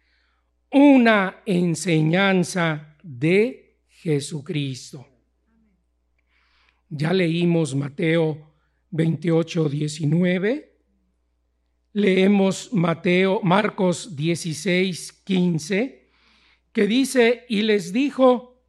una 0.70 1.42
enseñanza 1.46 2.96
de 3.02 3.78
Jesucristo. 3.88 5.06
Ya 6.90 7.12
leímos 7.12 7.74
Mateo 7.74 8.52
28, 8.90 9.68
19. 9.68 10.64
Leemos 11.94 12.72
Mateo, 12.72 13.40
Marcos 13.42 14.14
16, 14.14 15.12
15 15.24 16.07
que 16.72 16.86
dice, 16.86 17.44
y 17.48 17.62
les 17.62 17.92
dijo, 17.92 18.62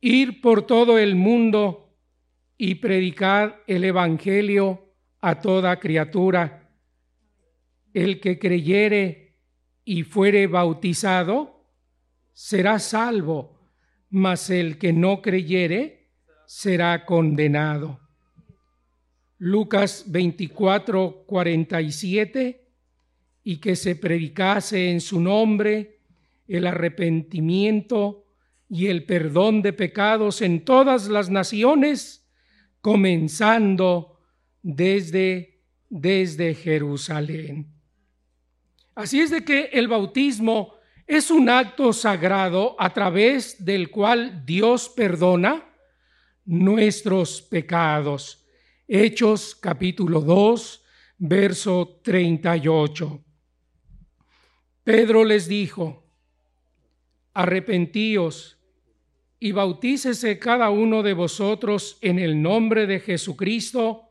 ir 0.00 0.40
por 0.40 0.66
todo 0.66 0.98
el 0.98 1.14
mundo 1.14 1.96
y 2.58 2.76
predicar 2.76 3.62
el 3.66 3.84
Evangelio 3.84 4.94
a 5.20 5.40
toda 5.40 5.80
criatura. 5.80 6.70
El 7.92 8.20
que 8.20 8.38
creyere 8.38 9.38
y 9.84 10.02
fuere 10.02 10.46
bautizado 10.46 11.70
será 12.32 12.78
salvo, 12.78 13.58
mas 14.10 14.50
el 14.50 14.78
que 14.78 14.92
no 14.92 15.22
creyere 15.22 16.10
será 16.46 17.06
condenado. 17.06 18.00
Lucas 19.38 20.04
24, 20.08 21.24
47 21.26 22.63
y 23.44 23.58
que 23.58 23.76
se 23.76 23.94
predicase 23.94 24.90
en 24.90 25.02
su 25.02 25.20
nombre 25.20 26.00
el 26.48 26.66
arrepentimiento 26.66 28.24
y 28.68 28.86
el 28.86 29.04
perdón 29.04 29.60
de 29.60 29.74
pecados 29.74 30.40
en 30.40 30.64
todas 30.64 31.08
las 31.08 31.28
naciones, 31.28 32.26
comenzando 32.80 34.18
desde, 34.62 35.60
desde 35.90 36.54
Jerusalén. 36.54 37.70
Así 38.94 39.20
es 39.20 39.30
de 39.30 39.44
que 39.44 39.64
el 39.72 39.88
bautismo 39.88 40.74
es 41.06 41.30
un 41.30 41.50
acto 41.50 41.92
sagrado 41.92 42.76
a 42.78 42.92
través 42.94 43.62
del 43.62 43.90
cual 43.90 44.44
Dios 44.46 44.88
perdona 44.88 45.68
nuestros 46.46 47.42
pecados. 47.42 48.46
Hechos 48.88 49.54
capítulo 49.54 50.20
2, 50.20 50.82
verso 51.18 52.00
38. 52.02 53.24
Pedro 54.84 55.24
les 55.24 55.48
dijo, 55.48 56.04
arrepentíos 57.32 58.58
y 59.40 59.52
bautícese 59.52 60.38
cada 60.38 60.68
uno 60.68 61.02
de 61.02 61.14
vosotros 61.14 61.96
en 62.02 62.18
el 62.18 62.40
nombre 62.40 62.86
de 62.86 63.00
Jesucristo 63.00 64.10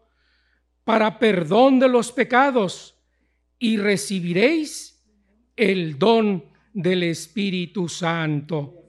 para 0.84 1.20
perdón 1.20 1.80
de 1.80 1.88
los 1.88 2.12
pecados 2.12 3.00
y 3.60 3.78
recibiréis 3.78 5.06
el 5.56 6.00
don 6.00 6.44
del 6.74 7.04
Espíritu 7.04 7.88
Santo. 7.88 8.80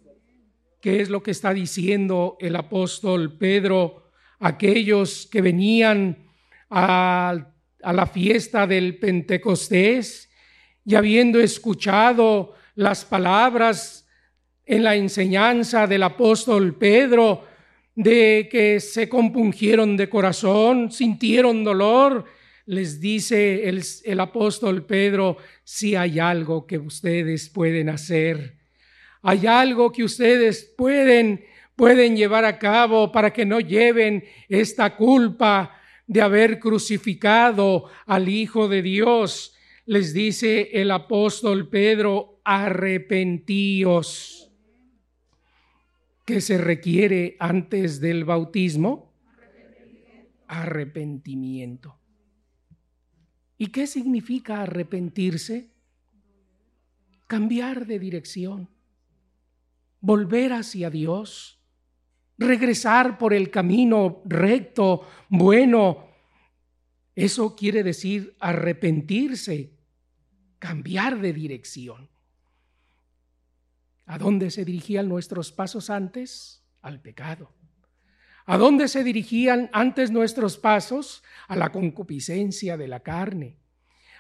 ¿Qué 0.81 1.03
es 1.03 1.11
lo 1.11 1.23
que 1.23 1.33
está 1.33 1.53
diciendo 1.53 2.39
el 2.41 2.57
apóstol 2.57 3.37
Pedro? 3.37 4.11
Aquellos 4.39 5.27
que 5.31 5.43
venían 5.43 6.31
a, 6.71 7.53
a 7.83 7.93
la 7.93 8.07
fiesta 8.07 8.67
del 8.67 8.99
Pentecostés 8.99 10.31
y 10.85 10.95
habiendo 10.95 11.41
escuchado 11.41 12.55
las 12.75 13.05
palabras 13.05 14.07
en 14.67 14.85
la 14.85 14.97
enseñanza 14.97 15.87
del 15.87 16.03
apóstol 16.03 16.75
Pedro, 16.77 17.45
de 17.95 18.49
que 18.51 18.81
se 18.81 19.09
compungieron 19.09 19.97
de 19.97 20.09
corazón, 20.09 20.91
sintieron 20.91 21.63
dolor, 21.63 22.25
les 22.67 23.01
dice 23.01 23.69
el, 23.69 23.83
el, 24.05 24.21
apóstol 24.21 24.85
Pedro, 24.85 25.37
si 25.63 25.95
hay 25.95 26.19
algo 26.19 26.67
que 26.67 26.79
ustedes 26.79 27.49
pueden 27.49 27.89
hacer, 27.91 28.57
hay 29.23 29.47
algo 29.47 29.93
que 29.93 30.03
ustedes 30.03 30.73
pueden, 30.77 31.45
pueden 31.77 32.17
llevar 32.17 32.45
a 32.45 32.59
cabo 32.59 33.13
para 33.13 33.33
que 33.33 33.45
no 33.45 33.61
lleven 33.61 34.25
esta 34.49 34.97
culpa 34.97 35.79
de 36.07 36.21
haber 36.21 36.59
crucificado 36.59 37.85
al 38.07 38.29
Hijo 38.29 38.67
de 38.69 38.83
Dios 38.83 39.54
les 39.87 40.15
dice 40.15 40.81
el 40.81 40.91
apóstol 40.91 41.69
Pedro, 41.69 42.41
arrepentíos. 42.45 44.51
¿Qué 46.25 46.41
se 46.41 46.57
requiere 46.57 47.37
antes 47.39 48.01
del 48.01 48.25
bautismo? 48.25 49.13
Arrepentimiento. 50.47 51.99
¿Y 53.59 53.69
qué 53.69 53.87
significa 53.87 54.63
arrepentirse? 54.63 55.71
Cambiar 57.27 57.87
de 57.87 57.99
dirección, 57.99 58.69
volver 60.01 60.53
hacia 60.53 60.91
Dios, 60.91 61.61
regresar 62.39 63.19
por 63.19 63.33
el 63.33 63.51
camino 63.51 64.23
recto, 64.25 65.03
bueno. 65.29 66.14
Eso 67.15 67.55
quiere 67.55 67.83
decir 67.83 68.37
arrepentirse 68.41 69.75
cambiar 70.59 71.21
de 71.21 71.33
dirección. 71.33 72.09
¿A 74.07 74.19
dónde 74.19 74.51
se 74.51 74.65
dirigían 74.65 75.09
nuestros 75.09 75.53
pasos 75.53 75.91
antes? 75.91 76.63
Al 76.83 77.01
pecado. 77.01 77.53
¿A 78.47 78.59
dónde 78.59 78.89
se 78.89 79.05
dirigían 79.05 79.71
antes 79.73 80.11
nuestros 80.11 80.59
pasos? 80.59 81.23
A 81.49 81.57
la 81.57 81.71
concupiscencia 81.71 82.77
de 82.77 82.89
la 82.89 83.01
carne. 83.01 83.57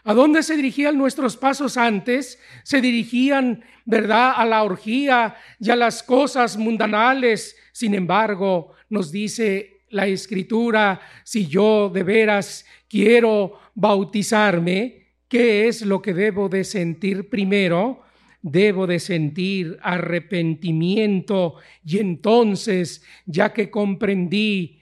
¿A 0.05 0.13
dónde 0.13 0.43
se 0.43 0.57
dirigían 0.57 0.99
nuestros 0.99 1.37
pasos 1.37 1.77
antes? 1.77 2.39
Se 2.63 2.81
dirigían, 2.81 3.65
¿verdad?, 3.87 4.35
a 4.37 4.45
la 4.45 4.63
orgía 4.63 5.37
y 5.59 5.71
a 5.71 5.77
las 5.77 6.03
cosas 6.03 6.59
mundanales. 6.59 7.57
Sin 7.73 7.95
embargo, 7.95 8.73
nos 8.91 9.11
dice 9.11 9.74
la 9.95 10.07
escritura, 10.07 11.01
si 11.25 11.47
yo 11.47 11.89
de 11.89 12.03
veras 12.03 12.67
quiero 12.89 13.59
bautizarme, 13.75 15.05
¿Qué 15.35 15.67
es 15.67 15.83
lo 15.83 16.01
que 16.01 16.15
debo 16.15 16.49
de 16.49 16.63
sentir 16.63 17.29
primero? 17.29 18.03
Debo 18.41 18.87
de 18.87 19.01
sentir 19.01 19.79
arrepentimiento 19.83 21.57
y 21.85 21.99
entonces, 21.99 23.03
ya 23.27 23.53
que 23.53 23.69
comprendí 23.69 24.79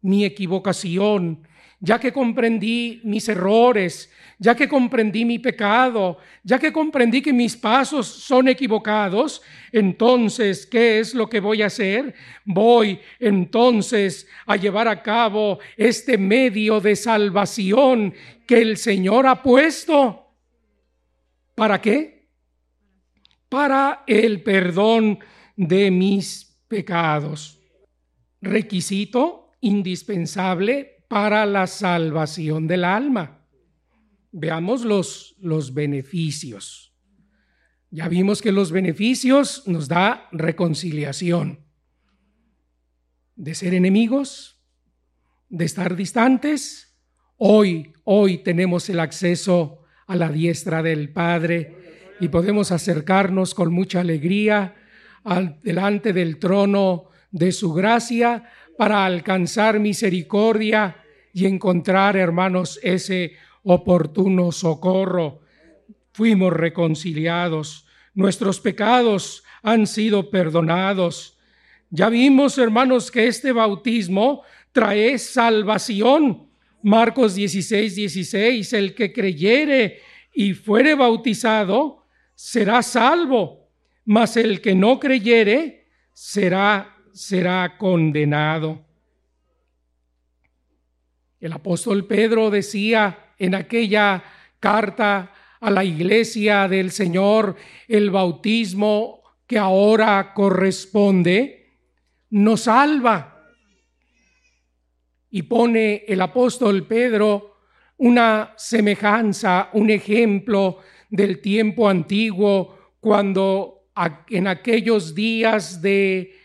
mi 0.00 0.24
equivocación, 0.24 1.46
ya 1.84 2.00
que 2.00 2.14
comprendí 2.14 3.02
mis 3.04 3.28
errores, 3.28 4.10
ya 4.38 4.54
que 4.54 4.66
comprendí 4.66 5.22
mi 5.26 5.38
pecado, 5.38 6.16
ya 6.42 6.58
que 6.58 6.72
comprendí 6.72 7.20
que 7.20 7.32
mis 7.32 7.54
pasos 7.58 8.06
son 8.06 8.48
equivocados, 8.48 9.42
entonces, 9.70 10.64
¿qué 10.64 10.98
es 10.98 11.14
lo 11.14 11.28
que 11.28 11.40
voy 11.40 11.60
a 11.60 11.66
hacer? 11.66 12.14
Voy 12.46 12.98
entonces 13.20 14.26
a 14.46 14.56
llevar 14.56 14.88
a 14.88 15.02
cabo 15.02 15.58
este 15.76 16.16
medio 16.16 16.80
de 16.80 16.96
salvación 16.96 18.14
que 18.46 18.62
el 18.62 18.78
Señor 18.78 19.26
ha 19.26 19.42
puesto. 19.42 20.32
¿Para 21.54 21.82
qué? 21.82 22.30
Para 23.50 24.04
el 24.06 24.42
perdón 24.42 25.18
de 25.54 25.90
mis 25.90 26.64
pecados. 26.66 27.60
requisito 28.40 29.52
indispensable 29.60 30.93
para 31.14 31.46
la 31.46 31.68
salvación 31.68 32.66
del 32.66 32.82
alma. 32.82 33.46
Veamos 34.32 34.84
los, 34.84 35.36
los 35.38 35.72
beneficios. 35.72 36.92
Ya 37.88 38.08
vimos 38.08 38.42
que 38.42 38.50
los 38.50 38.72
beneficios 38.72 39.62
nos 39.68 39.86
da 39.86 40.28
reconciliación. 40.32 41.60
De 43.36 43.54
ser 43.54 43.74
enemigos, 43.74 44.60
de 45.48 45.66
estar 45.66 45.94
distantes, 45.94 46.98
hoy, 47.36 47.92
hoy 48.02 48.38
tenemos 48.38 48.88
el 48.88 48.98
acceso 48.98 49.84
a 50.08 50.16
la 50.16 50.30
diestra 50.30 50.82
del 50.82 51.12
Padre 51.12 52.16
y 52.18 52.26
podemos 52.26 52.72
acercarnos 52.72 53.54
con 53.54 53.72
mucha 53.72 54.00
alegría 54.00 54.74
al, 55.22 55.60
delante 55.62 56.12
del 56.12 56.40
trono 56.40 57.04
de 57.30 57.52
su 57.52 57.72
gracia 57.72 58.50
para 58.76 59.04
alcanzar 59.04 59.78
misericordia 59.78 61.02
y 61.34 61.46
encontrar, 61.46 62.16
hermanos, 62.16 62.78
ese 62.82 63.34
oportuno 63.64 64.52
socorro. 64.52 65.40
Fuimos 66.12 66.52
reconciliados, 66.52 67.86
nuestros 68.14 68.60
pecados 68.60 69.42
han 69.62 69.88
sido 69.88 70.30
perdonados. 70.30 71.36
Ya 71.90 72.08
vimos, 72.08 72.56
hermanos, 72.56 73.10
que 73.10 73.26
este 73.26 73.50
bautismo 73.50 74.42
trae 74.72 75.18
salvación. 75.18 76.48
Marcos 76.82 77.34
16, 77.34 77.96
16, 77.96 78.72
el 78.74 78.94
que 78.94 79.12
creyere 79.12 80.00
y 80.32 80.54
fuere 80.54 80.94
bautizado 80.94 82.06
será 82.34 82.82
salvo, 82.82 83.70
mas 84.04 84.36
el 84.36 84.60
que 84.60 84.74
no 84.74 85.00
creyere 85.00 85.86
será, 86.12 86.96
será 87.12 87.76
condenado. 87.78 88.83
El 91.44 91.52
apóstol 91.52 92.06
Pedro 92.06 92.48
decía, 92.48 93.34
en 93.38 93.54
aquella 93.54 94.24
carta 94.58 95.30
a 95.60 95.70
la 95.70 95.84
iglesia 95.84 96.66
del 96.68 96.90
Señor, 96.90 97.54
el 97.86 98.10
bautismo 98.10 99.20
que 99.46 99.58
ahora 99.58 100.32
corresponde, 100.32 101.82
nos 102.30 102.62
salva. 102.62 103.44
Y 105.28 105.42
pone 105.42 106.06
el 106.08 106.22
apóstol 106.22 106.86
Pedro 106.86 107.58
una 107.98 108.54
semejanza, 108.56 109.68
un 109.74 109.90
ejemplo 109.90 110.78
del 111.10 111.42
tiempo 111.42 111.90
antiguo, 111.90 112.94
cuando 113.00 113.90
en 114.30 114.46
aquellos 114.46 115.14
días 115.14 115.82
de, 115.82 116.38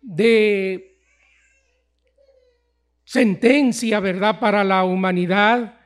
de 0.00 0.97
sentencia, 3.08 4.00
¿verdad?, 4.00 4.38
para 4.38 4.62
la 4.64 4.84
humanidad, 4.84 5.80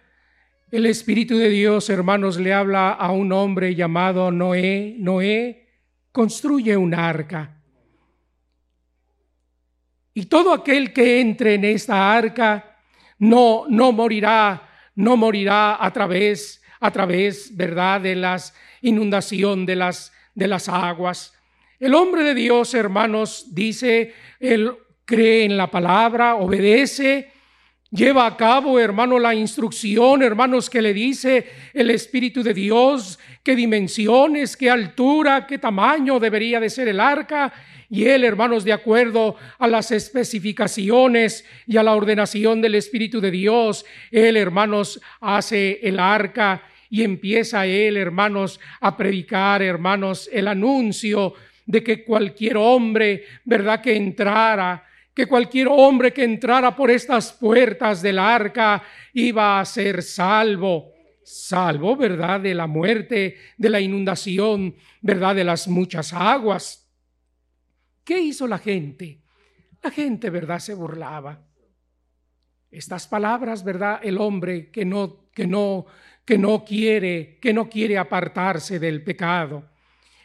el 0.73 0.87
Espíritu 0.87 1.39
de 1.39 1.51
Dios, 1.51 1.89
hermanos, 1.89 2.37
le 2.37 2.53
habla 2.53 2.91
a 2.91 3.13
un 3.13 3.31
hombre 3.31 3.77
llamado 3.77 4.33
Noé. 4.33 4.97
Noé 4.99 5.69
construye 6.11 6.77
un 6.77 6.95
arca. 6.95 7.63
Y 10.15 10.25
todo 10.25 10.53
aquel 10.53 10.93
que 10.93 11.21
entre 11.21 11.55
en 11.55 11.65
esta 11.65 12.13
arca 12.13 12.79
no, 13.21 13.67
no 13.69 13.93
morirá, 13.93 14.69
no 14.97 15.17
morirá 15.17 15.85
a 15.85 15.93
través, 15.93 16.61
a 16.81 16.91
través, 16.91 17.57
¿verdad?, 17.57 18.01
de 18.01 18.17
las 18.17 18.53
inundación 18.81 19.65
de 19.65 19.77
las, 19.77 20.13
de 20.35 20.49
las 20.49 20.69
aguas. 20.69 21.35
El 21.79 21.95
hombre 21.95 22.25
de 22.25 22.35
Dios, 22.35 22.75
hermanos, 22.75 23.47
dice, 23.55 24.13
él 24.41 24.73
cree 25.05 25.45
en 25.45 25.57
la 25.57 25.71
palabra, 25.71 26.37
obedece, 26.37 27.33
Lleva 27.93 28.25
a 28.25 28.39
cabo, 28.39 28.81
hermano, 28.81 29.19
la 29.19 29.35
instrucción, 29.35 30.23
hermanos, 30.23 30.71
que 30.71 30.81
le 30.81 30.95
dice 30.95 31.45
el 31.75 31.91
Espíritu 31.91 32.43
de 32.43 32.55
Dios, 32.55 33.19
qué 33.43 33.55
dimensiones, 33.55 34.57
qué 34.57 34.71
altura, 34.71 35.47
qué 35.47 35.59
tamaño 35.59 36.19
debería 36.19 36.59
de 36.59 36.71
ser 36.71 36.89
el 36.89 36.99
arca. 36.99 37.53
Y 37.91 38.07
él, 38.07 38.25
hermanos, 38.25 38.65
de 38.65 38.73
acuerdo 38.73 39.37
a 39.59 39.69
las 39.69 39.91
especificaciones 39.91 41.45
y 41.67 41.77
a 41.77 41.83
la 41.83 41.95
ordenación 41.95 42.63
del 42.63 42.77
Espíritu 42.77 43.21
de 43.21 43.31
Dios, 43.31 43.85
él, 44.11 44.39
hermanos, 44.39 44.99
hace 45.21 45.79
el 45.83 46.01
arca 46.01 46.63
y 46.89 47.03
empieza 47.03 47.67
él, 47.67 47.99
hermanos, 47.99 48.59
a 48.81 48.97
predicar, 48.97 49.61
hermanos, 49.61 50.31
el 50.33 50.49
anuncio 50.49 51.35
de 51.67 51.85
que 51.85 52.05
cualquier 52.05 52.57
hombre, 52.57 53.25
¿verdad?, 53.45 53.83
que 53.83 53.95
entrara 53.95 54.83
que 55.15 55.27
cualquier 55.27 55.69
hombre 55.69 56.13
que 56.13 56.25
entrara 56.25 56.75
por 56.75 56.91
estas 56.91 57.33
puertas 57.33 58.01
del 58.01 58.19
arca 58.19 58.83
iba 59.13 59.61
a 59.61 59.65
ser 59.65 60.03
salvo, 60.03 60.93
salvo, 61.23 61.97
¿verdad?, 61.97 62.41
de 62.41 62.55
la 62.55 62.67
muerte, 62.67 63.37
de 63.57 63.69
la 63.69 63.81
inundación, 63.81 64.75
¿verdad?, 65.01 65.35
de 65.35 65.45
las 65.45 65.69
muchas 65.69 66.13
aguas. 66.13 66.91
¿Qué 68.05 68.21
hizo 68.21 68.47
la 68.47 68.59
gente? 68.59 69.23
La 69.83 69.91
gente, 69.91 70.31
¿verdad?, 70.31 70.59
se 70.59 70.75
burlaba. 70.75 71.47
Estas 72.71 73.07
palabras, 73.07 73.63
¿verdad?, 73.65 74.01
el 74.03 74.19
hombre 74.19 74.71
que 74.71 74.85
no, 74.87 75.31
que 75.35 75.47
no, 75.47 75.85
que 76.25 76.39
no 76.39 76.65
quiere, 76.65 77.39
que 77.39 77.53
no 77.53 77.69
quiere 77.69 77.99
apartarse 77.99 78.79
del 78.79 79.05
pecado 79.05 79.72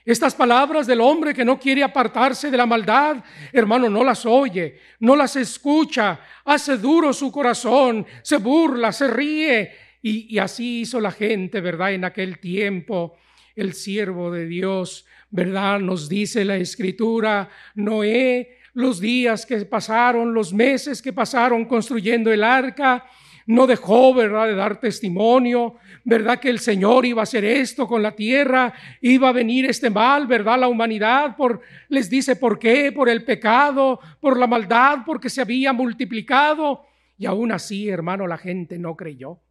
estas 0.07 0.33
palabras 0.33 0.87
del 0.87 1.01
hombre 1.01 1.33
que 1.33 1.43
no 1.43 1.59
quiere 1.59 1.83
apartarse 1.83 2.49
de 2.49 2.55
la 2.55 2.65
maldad, 2.65 3.17
hermano, 3.51 3.89
no 3.89 4.05
las 4.05 4.25
oye, 4.25 4.79
no 5.01 5.17
las 5.17 5.35
escucha, 5.35 6.17
hace 6.45 6.77
duro 6.77 7.11
su 7.11 7.29
corazón, 7.29 8.05
se 8.21 8.37
burla, 8.37 8.93
se 8.93 9.09
ríe. 9.09 9.71
Y, 10.01 10.37
así 10.37 10.79
hizo 10.79 11.01
la 11.01 11.11
gente, 11.11 11.59
¿verdad? 11.59 11.91
En 11.91 12.05
aquel 12.05 12.39
tiempo, 12.39 13.17
el 13.53 13.73
siervo 13.73 14.31
de 14.31 14.45
Dios, 14.45 15.05
¿verdad? 15.29 15.81
Nos 15.81 16.07
dice 16.07 16.45
la 16.45 16.55
escritura, 16.55 17.49
Noé, 17.75 18.59
los 18.75 19.01
días 19.01 19.45
que 19.45 19.65
pasaron, 19.65 20.33
los 20.33 20.53
meses 20.53 21.01
que 21.01 21.11
pasaron 21.11 21.65
construyendo 21.65 22.31
el 22.31 22.45
arca, 22.45 23.05
no 23.45 23.67
dejó, 23.67 24.13
¿verdad?, 24.13 24.47
de 24.47 24.55
dar 24.55 24.79
testimonio, 24.79 25.75
¿verdad?, 26.07 26.39
que 26.39 26.49
el 26.49 26.59
Señor 26.59 27.05
iba 27.05 27.21
a 27.21 27.23
hacer 27.23 27.43
esto 27.43 27.85
con 27.85 28.01
la 28.01 28.15
tierra, 28.15 28.73
iba 29.01 29.27
a 29.27 29.33
venir 29.33 29.65
este 29.65 29.89
mal, 29.89 30.25
¿verdad?, 30.25 30.57
la 30.57 30.69
humanidad, 30.69 31.35
por, 31.35 31.59
les 31.89 32.09
dice 32.09 32.37
por 32.37 32.57
qué, 32.57 32.93
por 32.93 33.09
el 33.09 33.25
pecado, 33.25 33.99
por 34.21 34.39
la 34.39 34.47
maldad, 34.47 34.99
porque 35.05 35.29
se 35.29 35.41
había 35.41 35.73
multiplicado. 35.73 36.85
Y 37.17 37.25
aún 37.25 37.51
así, 37.51 37.89
hermano, 37.89 38.25
la 38.25 38.37
gente 38.37 38.79
no 38.79 38.95
creyó. 38.95 39.41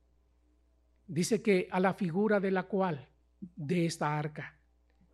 Dice 1.06 1.42
que 1.42 1.68
a 1.70 1.78
la 1.78 1.92
figura 1.92 2.40
de 2.40 2.50
la 2.50 2.62
cual, 2.62 3.06
de 3.54 3.84
esta 3.84 4.18
arca, 4.18 4.58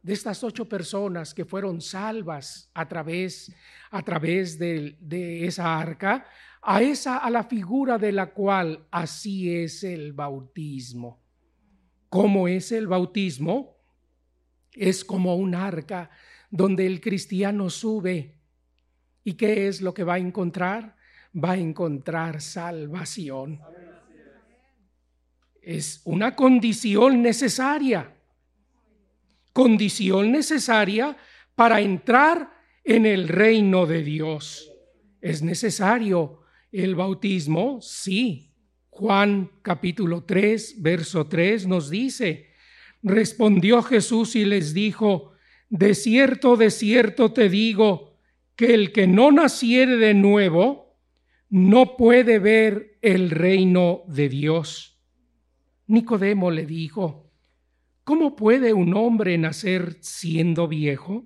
de 0.01 0.12
estas 0.12 0.45
ocho 0.45 0.68
personas 0.68 1.34
que 1.34 1.45
fueron 1.45 1.80
salvas 1.80 2.70
a 2.72 2.86
través, 2.86 3.53
a 3.90 4.01
través 4.03 4.61
de, 4.61 4.97
de 5.01 5.45
esa 5.45 5.76
arca, 5.76 6.24
a 6.62 6.82
esa, 6.82 7.18
a 7.18 7.28
la 7.30 7.43
figura 7.43 7.99
de 7.99 8.12
la 8.12 8.26
cual 8.26 8.86
así 8.93 9.53
es 9.53 9.82
el 9.82 10.12
bautismo. 10.12 11.22
¿Cómo 12.12 12.46
es 12.46 12.72
el 12.72 12.88
bautismo? 12.88 13.78
Es 14.74 15.02
como 15.02 15.34
un 15.34 15.54
arca 15.54 16.10
donde 16.50 16.86
el 16.86 17.00
cristiano 17.00 17.70
sube. 17.70 18.34
¿Y 19.24 19.32
qué 19.32 19.66
es 19.66 19.80
lo 19.80 19.94
que 19.94 20.04
va 20.04 20.14
a 20.14 20.18
encontrar? 20.18 20.94
Va 21.34 21.52
a 21.52 21.56
encontrar 21.56 22.42
salvación. 22.42 23.62
Es 25.62 26.02
una 26.04 26.36
condición 26.36 27.22
necesaria. 27.22 28.14
Condición 29.54 30.32
necesaria 30.32 31.16
para 31.54 31.80
entrar 31.80 32.52
en 32.84 33.06
el 33.06 33.26
reino 33.26 33.86
de 33.86 34.02
Dios. 34.02 34.70
Es 35.22 35.40
necesario 35.40 36.42
el 36.72 36.94
bautismo, 36.94 37.80
sí. 37.80 38.51
Juan 39.03 39.50
capítulo 39.62 40.22
3, 40.22 40.76
verso 40.80 41.26
3 41.26 41.66
nos 41.66 41.90
dice, 41.90 42.50
respondió 43.03 43.82
Jesús 43.82 44.36
y 44.36 44.44
les 44.44 44.74
dijo, 44.74 45.32
de 45.68 45.96
cierto, 45.96 46.57
de 46.57 46.70
cierto 46.70 47.32
te 47.32 47.48
digo, 47.48 48.16
que 48.55 48.74
el 48.74 48.92
que 48.92 49.09
no 49.09 49.32
naciere 49.32 49.96
de 49.96 50.14
nuevo, 50.14 51.00
no 51.48 51.96
puede 51.96 52.38
ver 52.38 52.96
el 53.03 53.30
reino 53.30 54.05
de 54.07 54.28
Dios. 54.28 55.03
Nicodemo 55.88 56.53
le 56.53 56.64
dijo, 56.64 57.28
¿cómo 58.05 58.36
puede 58.36 58.72
un 58.72 58.94
hombre 58.94 59.36
nacer 59.36 59.96
siendo 59.98 60.68
viejo? 60.68 61.24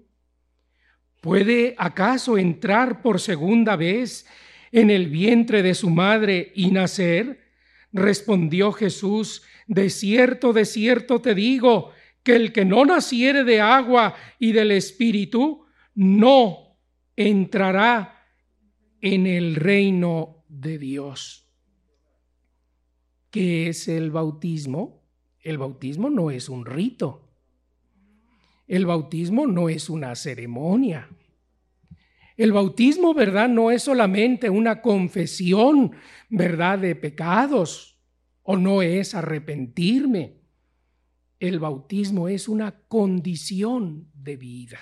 ¿Puede 1.21 1.75
acaso 1.77 2.39
entrar 2.39 3.03
por 3.03 3.21
segunda 3.21 3.77
vez 3.77 4.27
en 4.73 4.89
el 4.89 5.09
vientre 5.09 5.63
de 5.63 5.75
su 5.75 5.91
madre 5.91 6.53
y 6.55 6.71
nacer? 6.71 7.45
Respondió 7.97 8.73
Jesús, 8.73 9.43
de 9.67 9.89
cierto, 9.89 10.53
de 10.53 10.67
cierto 10.67 11.23
te 11.23 11.35
digo, 11.35 11.93
que 12.23 12.37
el 12.37 12.53
que 12.53 12.67
no 12.67 12.85
naciere 12.85 13.43
de 13.43 13.63
agua 13.63 14.15
y 14.39 14.53
del 14.53 14.71
Espíritu, 14.73 15.65
no 15.95 16.77
entrará 17.17 18.23
en 19.01 19.27
el 19.27 19.57
reino 19.57 20.45
de 20.49 20.77
Dios. 20.77 21.49
¿Qué 23.31 23.69
es 23.69 23.89
el 23.89 24.11
bautismo? 24.11 25.03
El 25.41 25.57
bautismo 25.57 26.11
no 26.11 26.31
es 26.31 26.51
un 26.51 26.67
rito. 26.67 27.31
El 28.67 28.85
bautismo 28.85 29.47
no 29.47 29.71
es 29.71 29.89
una 29.89 30.15
ceremonia. 30.17 31.09
El 32.37 32.53
bautismo, 32.53 33.15
¿verdad? 33.15 33.49
No 33.49 33.71
es 33.71 33.83
solamente 33.83 34.51
una 34.51 34.83
confesión, 34.83 35.93
¿verdad? 36.29 36.79
De 36.79 36.95
pecados 36.95 37.99
o 38.43 38.57
no 38.57 38.83
es 38.83 39.15
arrepentirme. 39.15 40.37
El 41.41 41.59
bautismo 41.59 42.29
es 42.29 42.49
una 42.49 42.73
condición 42.89 44.09
de 44.15 44.37
vida. 44.37 44.79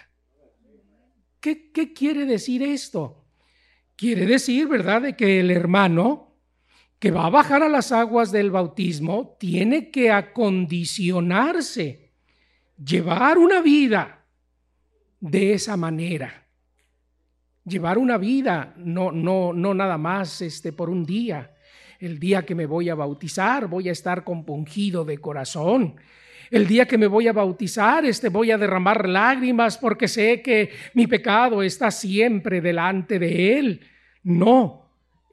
¿Qué, 1.41 1.71
qué 1.73 1.93
quiere 1.93 2.25
decir 2.25 2.63
esto? 2.63 3.25
Quiere 3.97 4.27
decir, 4.27 4.67
¿verdad?, 4.67 5.03
de 5.03 5.17
que 5.17 5.41
el 5.41 5.51
hermano 5.51 6.37
que 6.99 7.11
va 7.11 7.27
a 7.27 7.31
bajar 7.31 7.63
a 7.63 7.69
las 7.69 7.93
aguas 7.93 8.33
del 8.33 8.51
bautismo 8.51 9.37
tiene 9.39 9.91
que 9.91 10.11
acondicionarse, 10.11 12.13
llevar 12.83 13.39
una 13.39 13.61
vida 13.61 14.27
de 15.21 15.53
esa 15.53 15.77
manera. 15.77 16.44
Llevar 17.65 17.99
una 17.99 18.19
vida, 18.19 18.75
no, 18.77 19.11
no, 19.11 19.53
no 19.53 19.73
nada 19.73 19.97
más 19.97 20.43
este, 20.43 20.73
por 20.73 20.91
un 20.91 21.05
día. 21.05 21.51
El 21.99 22.19
día 22.19 22.45
que 22.45 22.55
me 22.55 22.67
voy 22.67 22.91
a 22.91 22.95
bautizar, 22.95 23.69
voy 23.69 23.89
a 23.89 23.93
estar 23.93 24.25
compungido 24.25 25.05
de 25.05 25.19
corazón. 25.19 25.97
El 26.51 26.67
día 26.67 26.87
que 26.87 26.99
me 26.99 27.07
voy 27.07 27.27
a 27.27 27.33
bautizar, 27.33 28.05
este 28.05 28.29
voy 28.29 28.51
a 28.51 28.59
derramar 28.59 29.09
lágrimas 29.09 29.79
porque 29.79 30.09
sé 30.09 30.43
que 30.43 30.71
mi 30.93 31.07
pecado 31.07 31.63
está 31.63 31.91
siempre 31.91 32.61
delante 32.61 33.19
de 33.19 33.59
él. 33.59 33.81
No, 34.23 34.85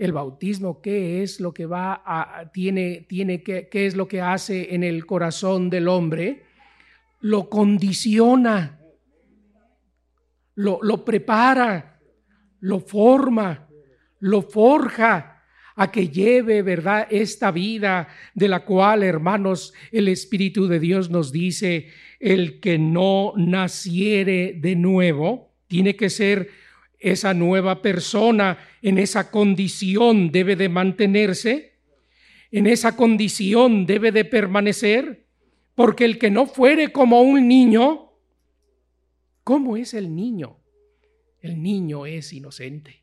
el 0.01 0.13
bautismo, 0.13 0.81
¿qué 0.81 1.21
es 1.21 1.39
lo 1.39 1.53
que 1.53 1.65
va 1.65 2.01
a, 2.03 2.49
tiene, 2.51 3.05
tiene 3.07 3.43
que, 3.43 3.67
qué 3.67 3.85
es 3.85 3.95
lo 3.95 4.07
que 4.07 4.19
hace 4.19 4.73
en 4.73 4.83
el 4.83 5.05
corazón 5.05 5.69
del 5.69 5.87
hombre? 5.87 6.45
Lo 7.19 7.49
condiciona, 7.49 8.79
lo, 10.55 10.79
lo 10.81 11.05
prepara, 11.05 11.90
lo 12.61 12.79
forma, 12.79 13.67
lo 14.19 14.41
forja 14.41 15.43
a 15.75 15.91
que 15.91 16.07
lleve, 16.09 16.61
¿verdad?, 16.61 17.07
esta 17.09 17.51
vida 17.51 18.07
de 18.33 18.47
la 18.47 18.63
cual, 18.65 19.03
hermanos, 19.03 19.73
el 19.91 20.07
Espíritu 20.07 20.67
de 20.67 20.79
Dios 20.79 21.09
nos 21.09 21.31
dice, 21.31 21.89
el 22.19 22.59
que 22.59 22.77
no 22.77 23.33
naciere 23.35 24.53
de 24.57 24.75
nuevo, 24.75 25.51
tiene 25.67 25.95
que 25.95 26.09
ser 26.09 26.49
esa 26.99 27.33
nueva 27.33 27.81
persona 27.81 28.59
en 28.81 28.99
esa 28.99 29.31
condición 29.31 30.31
debe 30.31 30.55
de 30.55 30.69
mantenerse, 30.69 31.73
en 32.51 32.67
esa 32.67 32.95
condición 32.95 33.87
debe 33.87 34.11
de 34.11 34.25
permanecer, 34.25 35.25
porque 35.73 36.05
el 36.05 36.19
que 36.19 36.29
no 36.29 36.45
fuere 36.45 36.91
como 36.91 37.21
un 37.21 37.47
niño, 37.47 38.11
¿cómo 39.43 39.77
es 39.77 39.95
el 39.95 40.15
niño? 40.15 40.60
El 41.41 41.61
niño 41.61 42.05
es 42.05 42.33
inocente. 42.33 43.01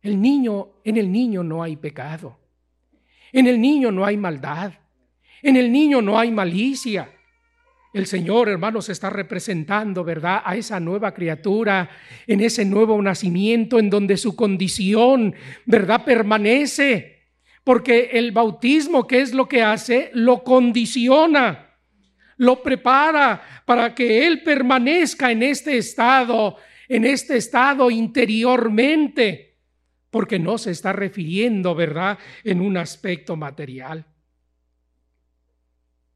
El 0.00 0.20
niño, 0.20 0.68
en 0.84 0.96
el 0.96 1.10
niño 1.10 1.42
no 1.42 1.62
hay 1.62 1.76
pecado. 1.76 2.38
En 3.32 3.46
el 3.46 3.60
niño 3.60 3.90
no 3.90 4.04
hay 4.04 4.16
maldad. 4.16 4.72
En 5.42 5.56
el 5.56 5.70
niño 5.70 6.02
no 6.02 6.18
hay 6.18 6.30
malicia. 6.30 7.10
El 7.92 8.06
Señor, 8.06 8.48
hermanos, 8.48 8.88
está 8.88 9.10
representando, 9.10 10.02
¿verdad?, 10.02 10.42
a 10.44 10.56
esa 10.56 10.80
nueva 10.80 11.12
criatura, 11.12 11.90
en 12.26 12.40
ese 12.40 12.64
nuevo 12.64 13.00
nacimiento, 13.02 13.78
en 13.78 13.90
donde 13.90 14.16
su 14.16 14.34
condición, 14.34 15.34
¿verdad?, 15.66 16.04
permanece. 16.04 17.26
Porque 17.64 18.10
el 18.12 18.32
bautismo, 18.32 19.06
¿qué 19.06 19.20
es 19.20 19.34
lo 19.34 19.46
que 19.46 19.62
hace? 19.62 20.10
Lo 20.14 20.42
condiciona, 20.42 21.76
lo 22.38 22.62
prepara 22.62 23.62
para 23.66 23.94
que 23.94 24.26
Él 24.26 24.42
permanezca 24.42 25.30
en 25.30 25.42
este 25.42 25.76
estado, 25.76 26.56
en 26.88 27.04
este 27.04 27.36
estado 27.36 27.90
interiormente, 27.90 29.58
porque 30.10 30.38
no 30.38 30.58
se 30.58 30.70
está 30.70 30.92
refiriendo, 30.92 31.74
¿verdad?, 31.74 32.18
en 32.44 32.60
un 32.60 32.76
aspecto 32.76 33.36
material 33.36 34.06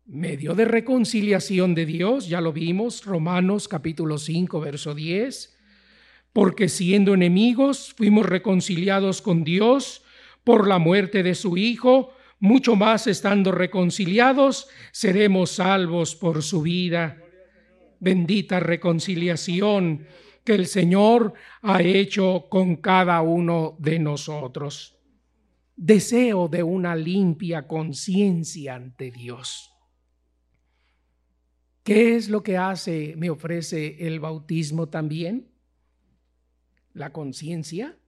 medio 0.06 0.54
de 0.54 0.64
reconciliación 0.64 1.74
de 1.74 1.84
Dios, 1.84 2.28
ya 2.28 2.40
lo 2.40 2.52
vimos, 2.52 3.04
Romanos 3.04 3.66
capítulo 3.66 4.18
5, 4.18 4.60
verso 4.60 4.94
10, 4.94 5.58
porque 6.32 6.68
siendo 6.68 7.14
enemigos 7.14 7.92
fuimos 7.96 8.24
reconciliados 8.26 9.20
con 9.20 9.42
Dios 9.42 10.04
por 10.44 10.68
la 10.68 10.78
muerte 10.78 11.24
de 11.24 11.34
su 11.34 11.56
Hijo, 11.56 12.12
mucho 12.38 12.76
más 12.76 13.08
estando 13.08 13.50
reconciliados, 13.50 14.68
seremos 14.92 15.50
salvos 15.52 16.14
por 16.14 16.42
su 16.42 16.62
vida. 16.62 17.20
Bendita 17.98 18.60
reconciliación 18.60 20.06
que 20.46 20.54
el 20.54 20.66
Señor 20.66 21.34
ha 21.60 21.82
hecho 21.82 22.46
con 22.48 22.76
cada 22.76 23.20
uno 23.20 23.76
de 23.80 23.98
nosotros. 23.98 24.96
Deseo 25.74 26.48
de 26.48 26.62
una 26.62 26.94
limpia 26.94 27.66
conciencia 27.66 28.76
ante 28.76 29.10
Dios. 29.10 29.72
¿Qué 31.82 32.14
es 32.14 32.30
lo 32.30 32.42
que 32.42 32.56
hace, 32.56 33.14
me 33.18 33.28
ofrece 33.28 34.06
el 34.06 34.20
bautismo 34.20 34.88
también? 34.88 35.48
La 36.94 37.12
conciencia. 37.12 37.98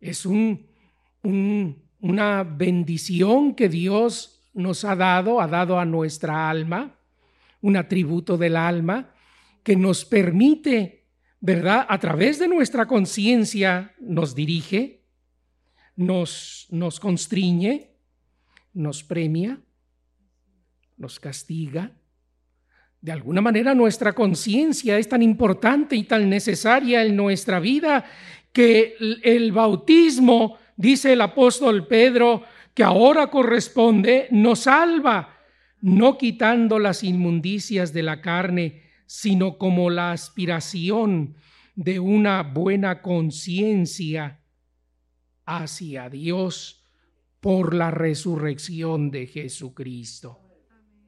Es 0.00 0.24
un, 0.24 0.66
una 1.22 2.44
bendición 2.44 3.54
que 3.54 3.68
Dios 3.68 4.50
nos 4.54 4.84
ha 4.84 4.96
dado, 4.96 5.40
ha 5.40 5.46
dado 5.46 5.78
a 5.78 5.84
nuestra 5.84 6.48
alma, 6.48 6.98
un 7.60 7.76
atributo 7.76 8.38
del 8.38 8.56
alma 8.56 9.14
que 9.62 9.76
nos 9.76 10.04
permite, 10.06 10.99
¿verdad? 11.40 11.86
A 11.88 11.98
través 11.98 12.38
de 12.38 12.48
nuestra 12.48 12.86
conciencia 12.86 13.94
nos 14.00 14.34
dirige, 14.34 15.02
nos, 15.96 16.66
nos 16.70 17.00
constriñe, 17.00 17.90
nos 18.72 19.02
premia, 19.02 19.60
nos 20.96 21.18
castiga 21.18 21.92
de 23.00 23.12
alguna 23.12 23.40
manera 23.40 23.74
nuestra 23.74 24.12
conciencia 24.12 24.98
es 24.98 25.08
tan 25.08 25.22
importante 25.22 25.96
y 25.96 26.02
tan 26.02 26.28
necesaria 26.28 27.02
en 27.02 27.16
nuestra 27.16 27.58
vida 27.58 28.04
que 28.52 28.94
el 29.22 29.52
bautismo, 29.52 30.58
dice 30.76 31.14
el 31.14 31.22
apóstol 31.22 31.86
Pedro, 31.86 32.42
que 32.74 32.82
ahora 32.82 33.28
corresponde, 33.28 34.28
nos 34.30 34.60
salva, 34.60 35.38
no 35.80 36.18
quitando 36.18 36.78
las 36.78 37.02
inmundicias 37.02 37.94
de 37.94 38.02
la 38.02 38.20
carne, 38.20 38.82
sino 39.12 39.58
como 39.58 39.90
la 39.90 40.12
aspiración 40.12 41.34
de 41.74 41.98
una 41.98 42.44
buena 42.44 43.02
conciencia 43.02 44.40
hacia 45.44 46.08
Dios 46.08 46.88
por 47.40 47.74
la 47.74 47.90
resurrección 47.90 49.10
de 49.10 49.26
Jesucristo. 49.26 50.38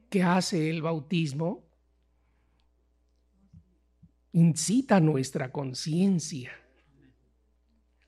¿Qué 0.09 0.21
hace 0.21 0.69
el 0.69 0.81
bautismo? 0.81 1.63
incita 4.33 4.99
nuestra 4.99 5.49
conciencia. 5.49 6.51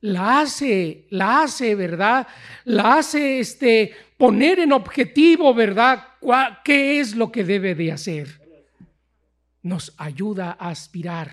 La 0.01 0.41
hace, 0.41 1.07
la 1.09 1.43
hace, 1.43 1.73
¿verdad? 1.73 2.27
La 2.65 2.97
hace 2.97 3.39
este, 3.39 3.93
poner 4.17 4.59
en 4.59 4.73
objetivo, 4.73 5.53
¿verdad? 5.53 6.03
¿Qué 6.65 6.99
es 6.99 7.15
lo 7.15 7.31
que 7.31 7.45
debe 7.45 7.75
de 7.75 7.93
hacer? 7.93 8.44
Nos 9.65 9.93
ayuda 9.97 10.55
a 10.59 10.69
aspirar 10.69 11.31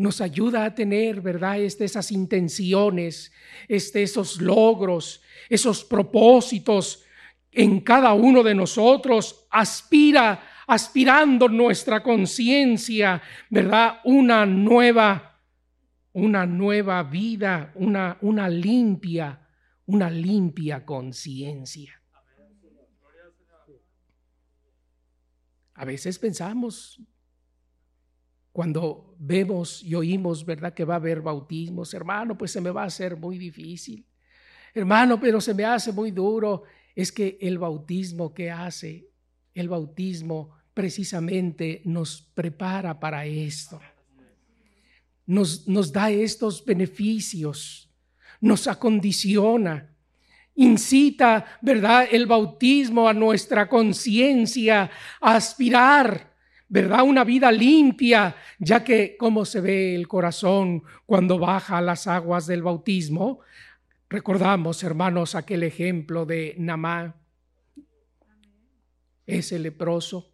nos 0.00 0.22
ayuda 0.22 0.64
a 0.64 0.74
tener, 0.74 1.20
¿verdad? 1.20 1.60
Este, 1.60 1.84
esas 1.84 2.10
intenciones, 2.10 3.30
este, 3.68 4.02
esos 4.02 4.40
logros, 4.40 5.20
esos 5.50 5.84
propósitos 5.84 7.04
en 7.52 7.80
cada 7.80 8.14
uno 8.14 8.42
de 8.42 8.54
nosotros. 8.54 9.46
Aspira 9.50 10.42
aspirando 10.66 11.50
nuestra 11.50 12.02
conciencia, 12.02 13.20
¿verdad? 13.50 14.00
Una 14.04 14.46
nueva, 14.46 15.38
una 16.14 16.46
nueva 16.46 17.02
vida, 17.02 17.70
una, 17.74 18.16
una 18.22 18.48
limpia, 18.48 19.46
una 19.84 20.08
limpia 20.08 20.82
conciencia. 20.82 21.99
A 25.80 25.86
veces 25.86 26.18
pensamos, 26.18 27.00
cuando 28.52 29.16
vemos 29.18 29.82
y 29.82 29.94
oímos, 29.94 30.44
¿verdad? 30.44 30.74
Que 30.74 30.84
va 30.84 30.92
a 30.92 30.96
haber 30.98 31.22
bautismos, 31.22 31.94
hermano, 31.94 32.36
pues 32.36 32.50
se 32.50 32.60
me 32.60 32.70
va 32.70 32.82
a 32.82 32.88
hacer 32.88 33.16
muy 33.16 33.38
difícil. 33.38 34.06
Hermano, 34.74 35.18
pero 35.18 35.40
se 35.40 35.54
me 35.54 35.64
hace 35.64 35.90
muy 35.90 36.10
duro. 36.10 36.64
Es 36.94 37.10
que 37.10 37.38
el 37.40 37.56
bautismo 37.56 38.34
que 38.34 38.50
hace, 38.50 39.08
el 39.54 39.70
bautismo 39.70 40.50
precisamente 40.74 41.80
nos 41.86 42.20
prepara 42.34 43.00
para 43.00 43.24
esto. 43.24 43.80
nos, 45.24 45.66
nos 45.66 45.90
da 45.90 46.10
estos 46.10 46.62
beneficios, 46.62 47.90
nos 48.38 48.66
acondiciona, 48.66 49.96
incita, 50.60 51.58
¿verdad?, 51.62 52.06
el 52.10 52.26
bautismo 52.26 53.08
a 53.08 53.14
nuestra 53.14 53.66
conciencia 53.66 54.90
a 55.20 55.34
aspirar, 55.34 56.34
¿verdad?, 56.68 57.02
una 57.02 57.24
vida 57.24 57.50
limpia, 57.50 58.36
ya 58.58 58.84
que 58.84 59.16
cómo 59.18 59.46
se 59.46 59.60
ve 59.62 59.94
el 59.94 60.06
corazón 60.06 60.82
cuando 61.06 61.38
baja 61.38 61.80
las 61.80 62.06
aguas 62.06 62.46
del 62.46 62.62
bautismo. 62.62 63.40
Recordamos, 64.10 64.82
hermanos, 64.82 65.34
aquel 65.34 65.62
ejemplo 65.62 66.26
de 66.26 66.54
Namá, 66.58 67.16
ese 69.26 69.58
leproso, 69.58 70.30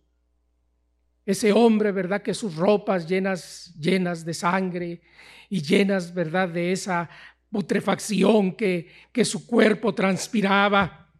ese 1.24 1.52
hombre, 1.52 1.92
¿verdad?, 1.92 2.22
que 2.22 2.34
sus 2.34 2.56
ropas 2.56 3.06
llenas, 3.06 3.72
llenas 3.78 4.24
de 4.24 4.34
sangre 4.34 5.02
y 5.48 5.62
llenas, 5.62 6.12
¿verdad?, 6.12 6.48
de 6.48 6.72
esa 6.72 7.08
putrefacción 7.50 8.52
que, 8.52 8.88
que 9.12 9.24
su 9.24 9.46
cuerpo 9.46 9.94
transpiraba. 9.94 11.10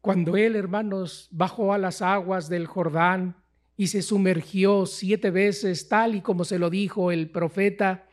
Cuando 0.00 0.36
él, 0.36 0.56
hermanos, 0.56 1.28
bajó 1.30 1.72
a 1.72 1.78
las 1.78 2.02
aguas 2.02 2.48
del 2.48 2.66
Jordán 2.66 3.36
y 3.76 3.86
se 3.88 4.02
sumergió 4.02 4.86
siete 4.86 5.30
veces, 5.30 5.88
tal 5.88 6.14
y 6.14 6.20
como 6.20 6.44
se 6.44 6.58
lo 6.58 6.70
dijo 6.70 7.10
el 7.10 7.30
profeta, 7.30 8.06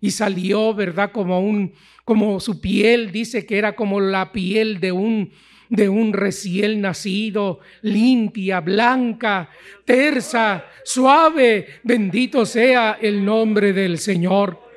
y 0.00 0.12
salió, 0.12 0.74
¿verdad? 0.74 1.12
Como 1.12 1.40
un, 1.40 1.74
como 2.04 2.40
su 2.40 2.60
piel, 2.60 3.12
dice 3.12 3.44
que 3.44 3.58
era 3.58 3.74
como 3.74 4.00
la 4.00 4.32
piel 4.32 4.80
de 4.80 4.92
un, 4.92 5.30
de 5.68 5.88
un 5.88 6.12
recién 6.12 6.80
nacido, 6.80 7.60
limpia, 7.82 8.60
blanca, 8.60 9.50
tersa, 9.84 10.64
suave. 10.84 11.66
Bendito 11.84 12.46
sea 12.46 12.98
el 13.00 13.24
nombre 13.24 13.72
del 13.72 13.98
Señor. 13.98 14.69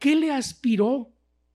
¿Qué 0.00 0.16
le 0.16 0.32
aspiró 0.32 1.12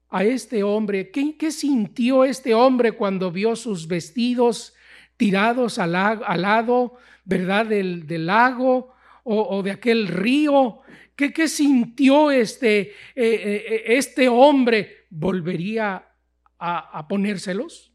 a 0.07 0.23
este 0.23 0.61
hombre? 0.61 1.09
¿Qué, 1.09 1.51
sintió 1.51 2.23
este 2.23 2.53
hombre 2.53 2.91
cuando 2.91 3.31
vio 3.31 3.55
sus 3.55 3.87
vestidos 3.87 4.75
tirados 5.17 5.79
al, 5.79 5.93
lado, 5.93 6.93
¿verdad? 7.25 7.65
Del, 7.65 8.25
lago 8.27 8.93
o, 9.23 9.63
de 9.63 9.71
aquel 9.71 10.07
río. 10.07 10.81
¿Qué, 11.15 11.47
sintió 11.47 12.29
este, 12.29 12.81
eh, 12.81 12.93
eh, 13.15 13.83
este 13.87 14.29
hombre? 14.29 15.07
¿Volvería 15.09 16.07
a, 16.59 16.99
a 16.99 17.07
ponérselos? 17.07 17.91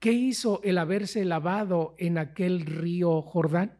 ¿Qué 0.00 0.10
hizo 0.10 0.60
el 0.64 0.78
haberse 0.78 1.24
lavado 1.24 1.94
en 1.98 2.18
aquel 2.18 2.66
río 2.66 3.22
Jordán? 3.22 3.78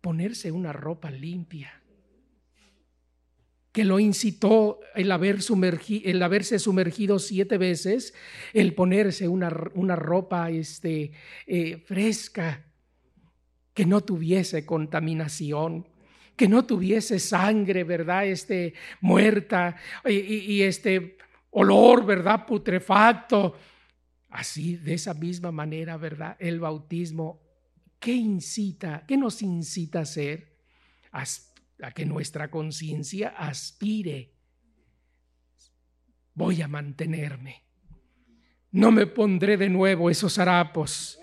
Ponerse 0.00 0.52
una 0.52 0.72
ropa 0.72 1.10
limpia 1.10 1.79
que 3.72 3.84
lo 3.84 4.00
incitó 4.00 4.80
el, 4.94 5.12
haber 5.12 5.38
el 6.04 6.22
haberse 6.22 6.58
sumergido 6.58 7.18
siete 7.18 7.56
veces, 7.56 8.14
el 8.52 8.74
ponerse 8.74 9.28
una, 9.28 9.52
una 9.74 9.96
ropa 9.96 10.50
este, 10.50 11.12
eh, 11.46 11.76
fresca, 11.86 12.64
que 13.72 13.86
no 13.86 14.00
tuviese 14.00 14.66
contaminación, 14.66 15.86
que 16.36 16.48
no 16.48 16.64
tuviese 16.64 17.18
sangre, 17.18 17.84
¿verdad? 17.84 18.26
Este, 18.26 18.74
muerta 19.00 19.76
y, 20.04 20.62
este 20.62 21.16
olor, 21.50 22.04
¿verdad? 22.04 22.46
Putrefacto. 22.46 23.56
Así, 24.30 24.76
de 24.76 24.94
esa 24.94 25.14
misma 25.14 25.52
manera, 25.52 25.96
¿verdad? 25.96 26.36
El 26.40 26.60
bautismo, 26.60 27.40
¿qué 27.98 28.12
incita? 28.12 29.04
¿Qué 29.06 29.16
nos 29.16 29.42
incita 29.42 30.00
a 30.00 30.02
hacer? 30.02 30.56
A 31.82 31.92
que 31.92 32.04
nuestra 32.06 32.50
conciencia 32.50 33.28
aspire. 33.30 34.32
Voy 36.34 36.62
a 36.62 36.68
mantenerme. 36.68 37.64
No 38.72 38.90
me 38.90 39.06
pondré 39.06 39.56
de 39.56 39.68
nuevo 39.68 40.10
esos 40.10 40.38
harapos. 40.38 41.19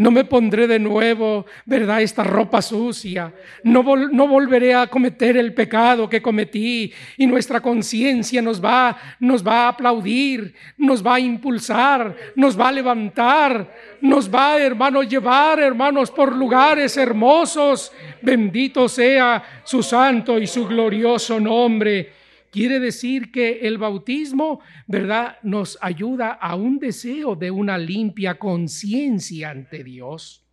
No 0.00 0.10
me 0.10 0.24
pondré 0.24 0.66
de 0.66 0.78
nuevo, 0.78 1.44
¿verdad? 1.66 2.00
Esta 2.00 2.24
ropa 2.24 2.62
sucia. 2.62 3.34
No, 3.62 3.82
no 4.10 4.26
volveré 4.26 4.74
a 4.74 4.86
cometer 4.86 5.36
el 5.36 5.52
pecado 5.52 6.08
que 6.08 6.22
cometí. 6.22 6.90
Y 7.18 7.26
nuestra 7.26 7.60
conciencia 7.60 8.40
nos 8.40 8.64
va, 8.64 8.96
nos 9.20 9.46
va 9.46 9.66
a 9.66 9.68
aplaudir, 9.68 10.54
nos 10.78 11.06
va 11.06 11.16
a 11.16 11.20
impulsar, 11.20 12.16
nos 12.34 12.58
va 12.58 12.68
a 12.68 12.72
levantar, 12.72 13.76
nos 14.00 14.34
va, 14.34 14.56
hermanos, 14.56 15.06
llevar, 15.06 15.60
hermanos, 15.60 16.10
por 16.10 16.34
lugares 16.34 16.96
hermosos. 16.96 17.92
Bendito 18.22 18.88
sea 18.88 19.60
su 19.64 19.82
santo 19.82 20.38
y 20.38 20.46
su 20.46 20.66
glorioso 20.66 21.38
nombre. 21.38 22.19
Quiere 22.50 22.80
decir 22.80 23.30
que 23.30 23.60
el 23.60 23.78
bautismo, 23.78 24.60
¿verdad?, 24.88 25.38
nos 25.42 25.78
ayuda 25.80 26.32
a 26.32 26.56
un 26.56 26.78
deseo 26.78 27.36
de 27.36 27.50
una 27.50 27.78
limpia 27.78 28.38
conciencia 28.38 29.50
ante 29.50 29.84
Dios. 29.84 30.44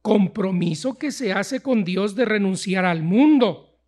Compromiso 0.00 0.98
que 0.98 1.10
se 1.10 1.32
hace 1.32 1.60
con 1.60 1.82
Dios 1.84 2.14
de 2.14 2.24
renunciar 2.24 2.84
al 2.84 3.02
mundo 3.02 3.80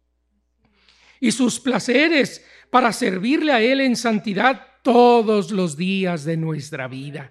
y 1.21 1.31
sus 1.31 1.61
placeres 1.61 2.45
para 2.71 2.93
servirle 2.93 3.53
a 3.53 3.63
Él 3.63 3.81
en 3.81 3.95
santidad 3.95 4.61
todos 4.83 5.53
los 5.53 5.77
días 5.77 6.25
de 6.25 6.37
nuestra 6.37 6.89
vida. 6.89 7.31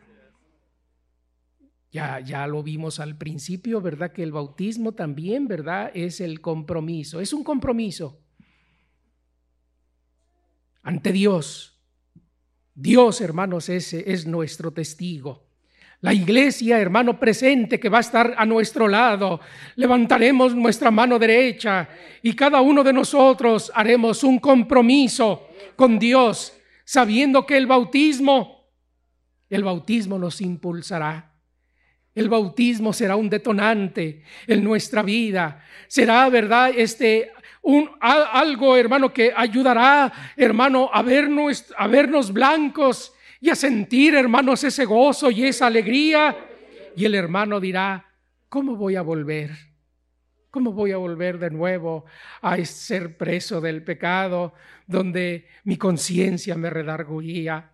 Ya, 1.91 2.21
ya 2.21 2.47
lo 2.47 2.63
vimos 2.63 2.99
al 2.99 3.17
principio, 3.17 3.81
¿verdad? 3.81 4.11
Que 4.13 4.23
el 4.23 4.31
bautismo 4.31 4.93
también, 4.93 5.47
¿verdad? 5.47 5.91
Es 5.93 6.21
el 6.21 6.41
compromiso, 6.41 7.19
es 7.19 7.33
un 7.33 7.43
compromiso 7.43 8.22
ante 10.83 11.11
Dios. 11.11 11.79
Dios, 12.75 13.21
hermanos, 13.21 13.69
ese 13.69 14.11
es 14.11 14.25
nuestro 14.25 14.71
testigo. 14.71 15.47
La 16.01 16.13
iglesia, 16.13 16.79
hermano 16.79 17.17
presente, 17.17 17.79
que 17.79 17.87
va 17.87 17.99
a 17.99 18.01
estar 18.01 18.35
a 18.37 18.45
nuestro 18.45 18.89
lado, 18.89 19.39
levantaremos 19.75 20.53
nuestra 20.53 20.91
mano 20.91 21.17
derecha 21.17 21.87
y 22.21 22.33
cada 22.33 22.59
uno 22.59 22.83
de 22.83 22.91
nosotros 22.91 23.71
haremos 23.73 24.21
un 24.25 24.39
compromiso 24.39 25.47
con 25.77 25.97
Dios, 25.97 26.53
sabiendo 26.83 27.45
que 27.45 27.55
el 27.55 27.67
bautismo, 27.67 28.67
el 29.49 29.63
bautismo 29.63 30.19
nos 30.19 30.41
impulsará. 30.41 31.31
El 32.13 32.29
bautismo 32.29 32.91
será 32.91 33.15
un 33.15 33.29
detonante 33.29 34.23
en 34.45 34.63
nuestra 34.63 35.01
vida. 35.03 35.63
Será, 35.87 36.29
¿verdad? 36.29 36.71
Este 36.75 37.31
un, 37.63 37.89
algo, 38.01 38.75
hermano, 38.75 39.11
que 39.11 39.33
ayudará, 39.35 40.11
hermano, 40.35 40.89
a 40.93 41.01
vernos, 41.01 41.73
a 41.77 41.87
vernos 41.87 42.31
blancos 42.31 43.13
y 43.39 43.49
a 43.49 43.55
sentir, 43.55 44.15
hermanos, 44.15 44.63
ese 44.65 44.85
gozo 44.85 45.31
y 45.31 45.45
esa 45.45 45.67
alegría. 45.67 46.35
Y 46.95 47.05
el 47.05 47.15
hermano 47.15 47.61
dirá, 47.61 48.05
¿cómo 48.49 48.75
voy 48.75 48.97
a 48.97 49.01
volver? 49.01 49.51
¿Cómo 50.51 50.73
voy 50.73 50.91
a 50.91 50.97
volver 50.97 51.39
de 51.39 51.49
nuevo 51.49 52.05
a 52.41 52.63
ser 52.65 53.17
preso 53.17 53.61
del 53.61 53.81
pecado, 53.81 54.53
donde 54.85 55.47
mi 55.63 55.77
conciencia 55.77 56.55
me 56.55 56.69
redarguía, 56.69 57.71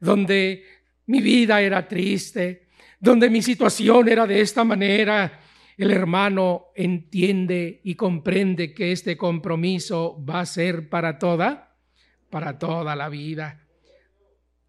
donde 0.00 0.64
mi 1.06 1.20
vida 1.20 1.62
era 1.62 1.86
triste, 1.86 2.66
donde 2.98 3.30
mi 3.30 3.40
situación 3.40 4.08
era 4.08 4.26
de 4.26 4.40
esta 4.40 4.64
manera? 4.64 5.40
El 5.78 5.92
hermano 5.92 6.66
entiende 6.74 7.80
y 7.84 7.94
comprende 7.94 8.74
que 8.74 8.90
este 8.90 9.16
compromiso 9.16 10.22
va 10.28 10.40
a 10.40 10.46
ser 10.46 10.88
para 10.88 11.20
toda, 11.20 11.76
para 12.30 12.58
toda 12.58 12.96
la 12.96 13.08
vida. 13.08 13.64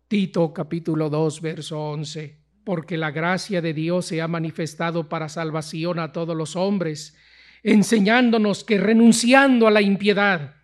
Tito 0.07 0.53
capítulo 0.53 1.09
2, 1.09 1.41
verso 1.41 1.79
11, 1.81 2.39
porque 2.63 2.95
la 2.95 3.09
gracia 3.09 3.59
de 3.59 3.73
Dios 3.73 4.05
se 4.05 4.21
ha 4.21 4.27
manifestado 4.27 5.09
para 5.09 5.29
salvación 5.29 5.97
a 5.97 6.11
todos 6.11 6.37
los 6.37 6.55
hombres, 6.55 7.17
enseñándonos 7.63 8.63
que 8.63 8.77
renunciando 8.77 9.67
a 9.67 9.71
la 9.71 9.81
impiedad 9.81 10.57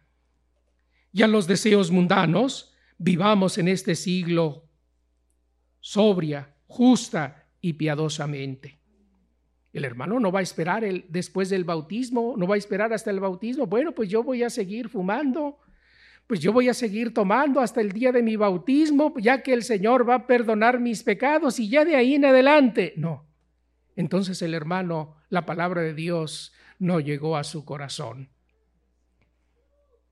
y 1.12 1.24
a 1.24 1.28
los 1.28 1.48
deseos 1.48 1.90
mundanos, 1.90 2.76
vivamos 3.00 3.58
en 3.58 3.68
este 3.68 3.96
siglo 3.96 4.70
sobria, 5.80 6.56
justa 6.68 7.48
y 7.62 7.74
piadosamente. 7.74 8.85
El 9.76 9.84
hermano 9.84 10.22
no 10.22 10.32
va 10.32 10.40
a 10.40 10.42
esperar 10.42 10.86
después 11.10 11.50
del 11.50 11.66
bautismo, 11.66 12.36
no 12.38 12.48
va 12.48 12.56
a 12.56 12.58
esperar 12.58 12.94
hasta 12.94 13.12
el 13.12 13.20
bautismo. 13.20 13.68
Bueno, 13.68 13.92
pues 13.92 14.08
yo 14.08 14.24
voy 14.24 14.42
a 14.42 14.50
seguir 14.50 14.88
fumando, 14.88 15.60
pues 16.28 16.40
yo 16.40 16.54
voy 16.54 16.70
a 16.70 16.74
seguir 16.74 17.14
tomando 17.14 17.60
hasta 17.60 17.82
el 17.82 17.92
día 17.92 18.14
de 18.14 18.24
mi 18.24 18.38
bautismo, 18.38 19.14
ya 19.18 19.44
que 19.44 19.52
el 19.52 19.64
Señor 19.64 20.10
va 20.10 20.16
a 20.16 20.28
perdonar 20.28 20.80
mis 20.80 21.04
pecados 21.04 21.60
y 21.60 21.68
ya 21.68 21.84
de 21.84 21.98
ahí 21.98 22.16
en 22.16 22.24
adelante. 22.24 22.94
No. 22.96 23.26
Entonces 23.98 24.42
el 24.42 24.54
hermano, 24.54 25.18
la 25.28 25.46
palabra 25.46 25.82
de 25.82 25.94
Dios 25.94 26.54
no 26.80 27.02
llegó 27.02 27.36
a 27.36 27.44
su 27.44 27.66
corazón. 27.66 28.30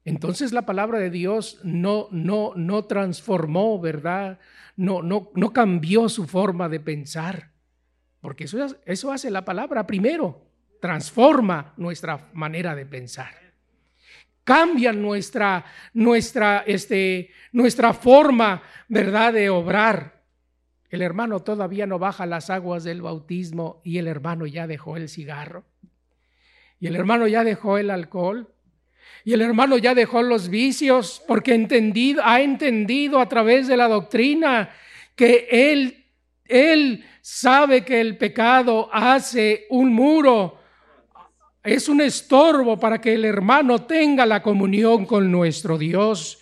Entonces 0.04 0.52
la 0.52 0.66
palabra 0.66 1.00
de 1.00 1.10
Dios 1.10 1.62
no, 1.64 2.10
no, 2.12 2.52
no 2.58 2.84
transformó, 2.84 3.80
¿verdad? 3.80 4.40
No, 4.76 5.02
no, 5.02 5.32
no 5.36 5.54
cambió 5.54 6.10
su 6.10 6.28
forma 6.28 6.68
de 6.68 6.82
pensar. 6.82 7.53
Porque 8.24 8.46
eso, 8.46 8.66
eso 8.86 9.12
hace 9.12 9.30
la 9.30 9.44
palabra 9.44 9.86
primero, 9.86 10.48
transforma 10.80 11.74
nuestra 11.76 12.30
manera 12.32 12.74
de 12.74 12.86
pensar. 12.86 13.36
cambian 14.46 15.02
nuestra, 15.02 15.66
nuestra, 15.94 16.64
este, 16.66 17.32
nuestra 17.52 17.94
forma, 17.94 18.64
¿verdad?, 18.88 19.34
de 19.34 19.50
obrar. 19.50 20.24
El 20.90 21.02
hermano 21.02 21.42
todavía 21.42 21.86
no 21.86 22.00
baja 22.00 22.26
las 22.26 22.50
aguas 22.50 22.86
del 22.86 23.02
bautismo 23.02 23.82
y 23.84 23.98
el 23.98 24.08
hermano 24.08 24.46
ya 24.46 24.68
dejó 24.68 24.96
el 24.96 25.10
cigarro. 25.10 25.66
Y 26.80 26.88
el 26.88 26.96
hermano 26.96 27.28
ya 27.28 27.44
dejó 27.44 27.78
el 27.78 27.90
alcohol. 27.90 28.54
Y 29.26 29.34
el 29.34 29.42
hermano 29.42 29.78
ya 29.78 29.96
dejó 29.96 30.22
los 30.22 30.48
vicios 30.48 31.22
porque 31.28 31.52
ha 31.52 32.42
entendido 32.42 33.20
a 33.20 33.28
través 33.28 33.68
de 33.68 33.76
la 33.76 33.90
doctrina 33.90 34.70
que 35.16 35.48
él, 35.52 36.03
él 36.54 37.04
sabe 37.22 37.84
que 37.84 38.00
el 38.00 38.18
pecado 38.18 38.90
hace 38.94 39.66
un 39.70 39.94
muro, 39.94 40.60
es 41.64 41.88
un 41.90 42.02
estorbo 42.02 42.78
para 42.80 43.00
que 43.00 43.14
el 43.14 43.26
hermano 43.26 43.86
tenga 43.86 44.26
la 44.26 44.44
comunión 44.44 45.06
con 45.06 45.32
nuestro 45.32 45.78
Dios. 45.78 46.40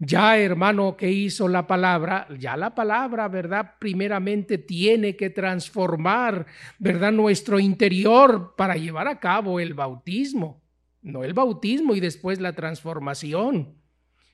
Ya, 0.00 0.38
hermano, 0.38 0.96
que 0.96 1.10
hizo 1.10 1.48
la 1.48 1.66
palabra, 1.66 2.28
ya 2.38 2.56
la 2.56 2.74
palabra, 2.74 3.26
¿verdad? 3.28 3.74
Primeramente 3.80 4.58
tiene 4.58 5.16
que 5.16 5.30
transformar, 5.30 6.46
¿verdad? 6.78 7.10
Nuestro 7.10 7.58
interior 7.58 8.54
para 8.56 8.76
llevar 8.76 9.08
a 9.08 9.18
cabo 9.18 9.58
el 9.58 9.74
bautismo. 9.74 10.62
No 11.02 11.24
el 11.24 11.34
bautismo 11.34 11.94
y 11.94 12.00
después 12.00 12.40
la 12.40 12.52
transformación. 12.52 13.76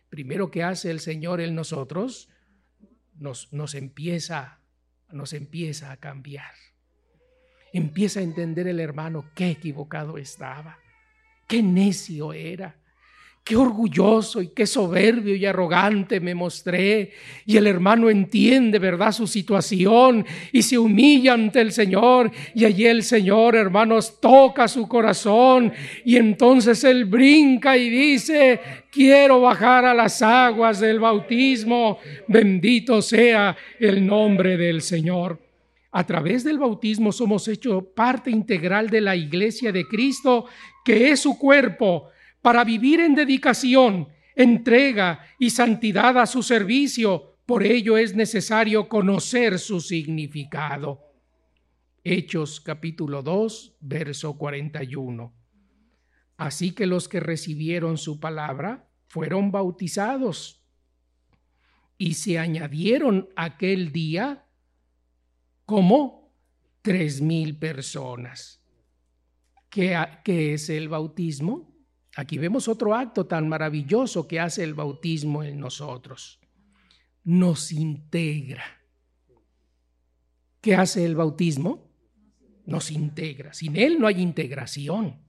Primero 0.09 0.51
que 0.51 0.63
hace 0.63 0.91
el 0.91 1.01
Señor 1.01 1.41
en 1.41 1.55
nosotros, 1.55 2.29
nos, 3.15 3.53
nos 3.53 3.75
empieza, 3.75 4.61
nos 5.11 5.33
empieza 5.33 5.93
a 5.93 5.97
cambiar. 5.97 6.53
Empieza 7.73 8.21
a 8.21 8.23
entender 8.23 8.69
el 8.69 8.81
hermano 8.81 9.31
qué 9.35 9.51
equivocado 9.51 10.19
estaba, 10.19 10.79
qué 11.49 11.63
necio 11.63 12.33
era 12.33 12.77
Qué 13.45 13.57
orgulloso 13.57 14.41
y 14.41 14.49
qué 14.49 14.67
soberbio 14.67 15.37
y 15.37 15.45
arrogante 15.45 16.19
me 16.19 16.35
mostré. 16.35 17.13
Y 17.45 17.59
el 17.59 17.67
hermano 17.67 18.09
entiende, 18.09 18.79
¿verdad?, 18.79 19.13
su 19.13 19.27
situación 19.27 20.25
y 20.51 20.63
se 20.63 20.79
humilla 20.79 21.35
ante 21.35 21.61
el 21.61 21.71
Señor. 21.71 22.31
Y 22.55 22.65
allí 22.65 22.87
el 22.87 23.03
Señor, 23.03 23.55
hermanos, 23.55 24.19
toca 24.19 24.67
su 24.67 24.89
corazón. 24.89 25.75
Y 26.07 26.17
entonces 26.17 26.83
él 26.85 27.05
brinca 27.05 27.77
y 27.77 27.91
dice, 27.91 28.61
quiero 28.91 29.43
bajar 29.43 29.85
a 29.85 29.93
las 29.93 30.23
aguas 30.23 30.81
del 30.81 30.99
bautismo. 30.99 31.99
Bendito 32.27 33.03
sea 33.03 33.55
el 33.79 34.07
nombre 34.07 34.57
del 34.57 34.81
Señor. 34.81 35.39
A 35.93 36.07
través 36.07 36.45
del 36.45 36.59
bautismo 36.59 37.13
somos 37.13 37.47
hechos 37.47 37.85
parte 37.95 38.31
integral 38.31 38.89
de 38.89 39.03
la 39.03 39.15
iglesia 39.15 39.71
de 39.71 39.87
Cristo, 39.87 40.47
que 40.83 41.11
es 41.11 41.21
su 41.21 41.39
cuerpo 41.39 42.09
para 42.45 42.63
vivir 42.63 43.01
en 43.01 43.15
dedicación, 43.15 44.11
entrega 44.37 45.25
y 45.39 45.49
santidad 45.49 46.19
a 46.19 46.27
su 46.27 46.43
servicio. 46.43 47.39
Por 47.47 47.63
ello 47.63 47.97
es 47.97 48.15
necesario 48.15 48.87
conocer 48.87 49.59
su 49.59 49.81
significado. 49.81 51.01
Hechos 52.03 52.61
capítulo 52.61 53.23
2, 53.23 53.79
verso 53.81 54.37
41. 54.37 55.35
Así 56.37 56.73
que 56.73 56.85
los 56.85 57.09
que 57.09 57.19
recibieron 57.19 57.97
su 57.97 58.21
palabra 58.21 58.91
fueron 59.07 59.51
bautizados 59.51 60.63
y 61.97 62.13
se 62.13 62.39
añadieron 62.39 63.31
aquel 63.37 63.91
día 63.91 64.45
como 65.65 66.31
tres 66.83 67.23
mil 67.23 67.57
personas. 67.57 68.63
¿Qué, 69.71 69.99
¿Qué, 70.23 70.53
es 70.53 70.69
el 70.69 70.91
bautismo? 70.91 71.74
Aquí 72.17 72.39
vemos 72.39 72.69
otro 72.69 72.95
acto 72.95 73.27
tan 73.27 73.49
maravilloso 73.49 74.29
que 74.29 74.39
hace 74.39 74.63
el 74.63 74.75
bautismo 74.75 75.43
en 75.43 75.59
nosotros. 75.59 76.41
Nos 77.25 77.73
integra. 77.73 78.65
¿Qué 80.61 80.75
hace 80.75 81.05
el 81.05 81.17
bautismo? 81.17 81.91
Nos 82.67 82.91
integra. 82.91 83.53
Sin 83.53 83.77
él 83.77 83.99
no 83.99 84.07
hay 84.07 84.21
integración. 84.21 85.21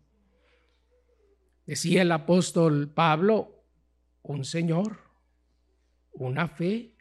Decía 1.65 2.03
el 2.03 2.11
apóstol 2.11 2.91
Pablo, 2.93 3.65
un 4.21 4.45
Señor, 4.45 4.99
una 6.11 6.47
fe, 6.47 6.95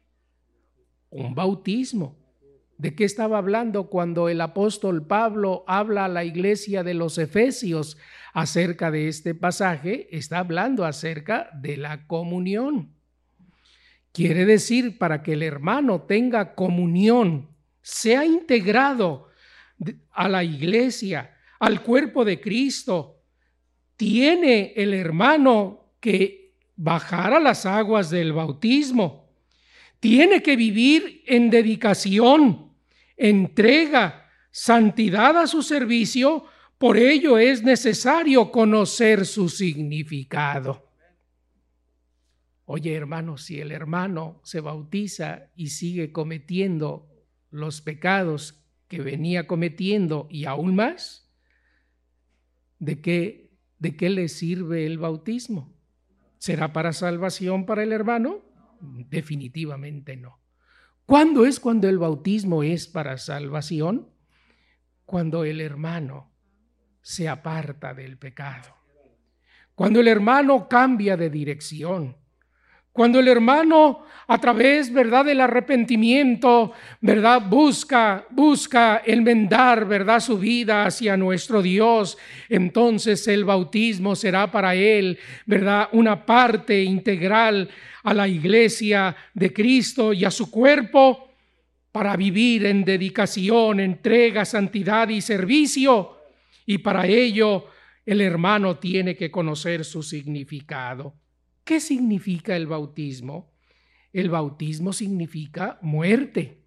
un 1.10 1.34
bautismo. 1.34 2.23
¿De 2.84 2.94
qué 2.94 3.04
estaba 3.04 3.38
hablando 3.38 3.88
cuando 3.88 4.28
el 4.28 4.42
apóstol 4.42 5.06
Pablo 5.06 5.64
habla 5.66 6.04
a 6.04 6.08
la 6.08 6.22
iglesia 6.22 6.82
de 6.82 6.92
los 6.92 7.16
Efesios 7.16 7.96
acerca 8.34 8.90
de 8.90 9.08
este 9.08 9.34
pasaje? 9.34 10.06
Está 10.14 10.40
hablando 10.40 10.84
acerca 10.84 11.48
de 11.54 11.78
la 11.78 12.06
comunión. 12.06 12.92
Quiere 14.12 14.44
decir, 14.44 14.98
para 14.98 15.22
que 15.22 15.32
el 15.32 15.42
hermano 15.42 16.02
tenga 16.02 16.54
comunión, 16.54 17.48
sea 17.80 18.26
integrado 18.26 19.28
a 20.12 20.28
la 20.28 20.44
iglesia, 20.44 21.38
al 21.60 21.82
cuerpo 21.82 22.22
de 22.22 22.38
Cristo, 22.38 23.22
tiene 23.96 24.74
el 24.76 24.92
hermano 24.92 25.94
que 26.00 26.58
bajar 26.76 27.32
a 27.32 27.40
las 27.40 27.64
aguas 27.64 28.10
del 28.10 28.34
bautismo 28.34 29.24
tiene 30.04 30.42
que 30.42 30.54
vivir 30.54 31.22
en 31.24 31.48
dedicación, 31.48 32.73
entrega, 33.16 34.30
santidad 34.50 35.36
a 35.36 35.46
su 35.46 35.62
servicio, 35.62 36.44
por 36.78 36.96
ello 36.96 37.38
es 37.38 37.62
necesario 37.62 38.50
conocer 38.50 39.26
su 39.26 39.48
significado. 39.48 40.90
Oye 42.66 42.94
hermano, 42.94 43.36
si 43.36 43.60
el 43.60 43.72
hermano 43.72 44.40
se 44.44 44.60
bautiza 44.60 45.50
y 45.54 45.68
sigue 45.68 46.12
cometiendo 46.12 47.08
los 47.50 47.82
pecados 47.82 48.64
que 48.88 49.00
venía 49.00 49.46
cometiendo 49.46 50.26
y 50.30 50.46
aún 50.46 50.74
más, 50.74 51.30
¿de 52.78 53.00
qué, 53.00 53.50
de 53.78 53.96
qué 53.96 54.10
le 54.10 54.28
sirve 54.28 54.86
el 54.86 54.98
bautismo? 54.98 55.74
¿Será 56.38 56.72
para 56.72 56.92
salvación 56.92 57.66
para 57.66 57.82
el 57.82 57.92
hermano? 57.92 58.42
Definitivamente 58.80 60.16
no. 60.16 60.43
¿Cuándo 61.06 61.44
es 61.44 61.60
cuando 61.60 61.88
el 61.88 61.98
bautismo 61.98 62.62
es 62.62 62.86
para 62.86 63.18
salvación? 63.18 64.08
Cuando 65.04 65.44
el 65.44 65.60
hermano 65.60 66.32
se 67.02 67.28
aparta 67.28 67.92
del 67.92 68.16
pecado. 68.16 68.74
Cuando 69.74 70.00
el 70.00 70.08
hermano 70.08 70.68
cambia 70.68 71.16
de 71.16 71.28
dirección 71.28 72.16
cuando 72.94 73.18
el 73.18 73.26
hermano 73.26 74.04
a 74.28 74.38
través, 74.38 74.92
¿verdad?, 74.92 75.24
del 75.24 75.40
arrepentimiento, 75.40 76.72
¿verdad?, 77.00 77.42
busca, 77.46 78.24
busca 78.30 79.02
enmendar, 79.04 79.84
¿verdad?, 79.84 80.20
su 80.20 80.38
vida 80.38 80.86
hacia 80.86 81.16
nuestro 81.16 81.60
Dios, 81.60 82.16
entonces 82.48 83.26
el 83.26 83.44
bautismo 83.44 84.14
será 84.14 84.50
para 84.52 84.76
él, 84.76 85.18
¿verdad?, 85.44 85.88
una 85.90 86.24
parte 86.24 86.84
integral 86.84 87.68
a 88.04 88.14
la 88.14 88.28
iglesia 88.28 89.16
de 89.34 89.52
Cristo 89.52 90.12
y 90.12 90.24
a 90.24 90.30
su 90.30 90.48
cuerpo 90.48 91.30
para 91.90 92.16
vivir 92.16 92.64
en 92.66 92.84
dedicación, 92.84 93.80
entrega, 93.80 94.44
santidad 94.44 95.08
y 95.08 95.20
servicio. 95.20 96.18
Y 96.64 96.78
para 96.78 97.08
ello 97.08 97.66
el 98.06 98.20
hermano 98.20 98.78
tiene 98.78 99.16
que 99.16 99.32
conocer 99.32 99.84
su 99.84 100.02
significado. 100.02 101.23
¿Qué 101.64 101.80
significa 101.80 102.56
el 102.56 102.66
bautismo? 102.66 103.50
El 104.12 104.28
bautismo 104.28 104.92
significa 104.92 105.78
muerte, 105.82 106.62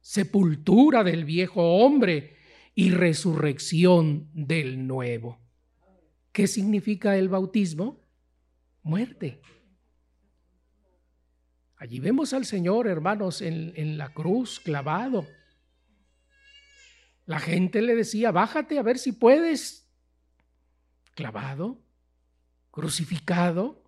sepultura 0.00 1.04
del 1.04 1.24
viejo 1.24 1.76
hombre 1.76 2.36
y 2.74 2.90
resurrección 2.90 4.28
del 4.32 4.86
nuevo. 4.86 5.38
¿Qué 6.32 6.46
significa 6.46 7.16
el 7.16 7.28
bautismo? 7.28 8.00
Muerte. 8.82 9.40
Allí 11.76 12.00
vemos 12.00 12.32
al 12.32 12.46
Señor, 12.46 12.88
hermanos, 12.88 13.42
en, 13.42 13.72
en, 13.76 13.98
la 13.98 14.12
cruz 14.14 14.58
clavado. 14.60 15.26
La 17.26 17.38
gente 17.38 17.82
le 17.82 17.94
decía, 17.94 18.30
bájate 18.30 18.78
a 18.78 18.82
ver 18.82 18.98
si 18.98 19.12
puedes. 19.12 19.86
Clavado 21.14 21.85
crucificado, 22.76 23.82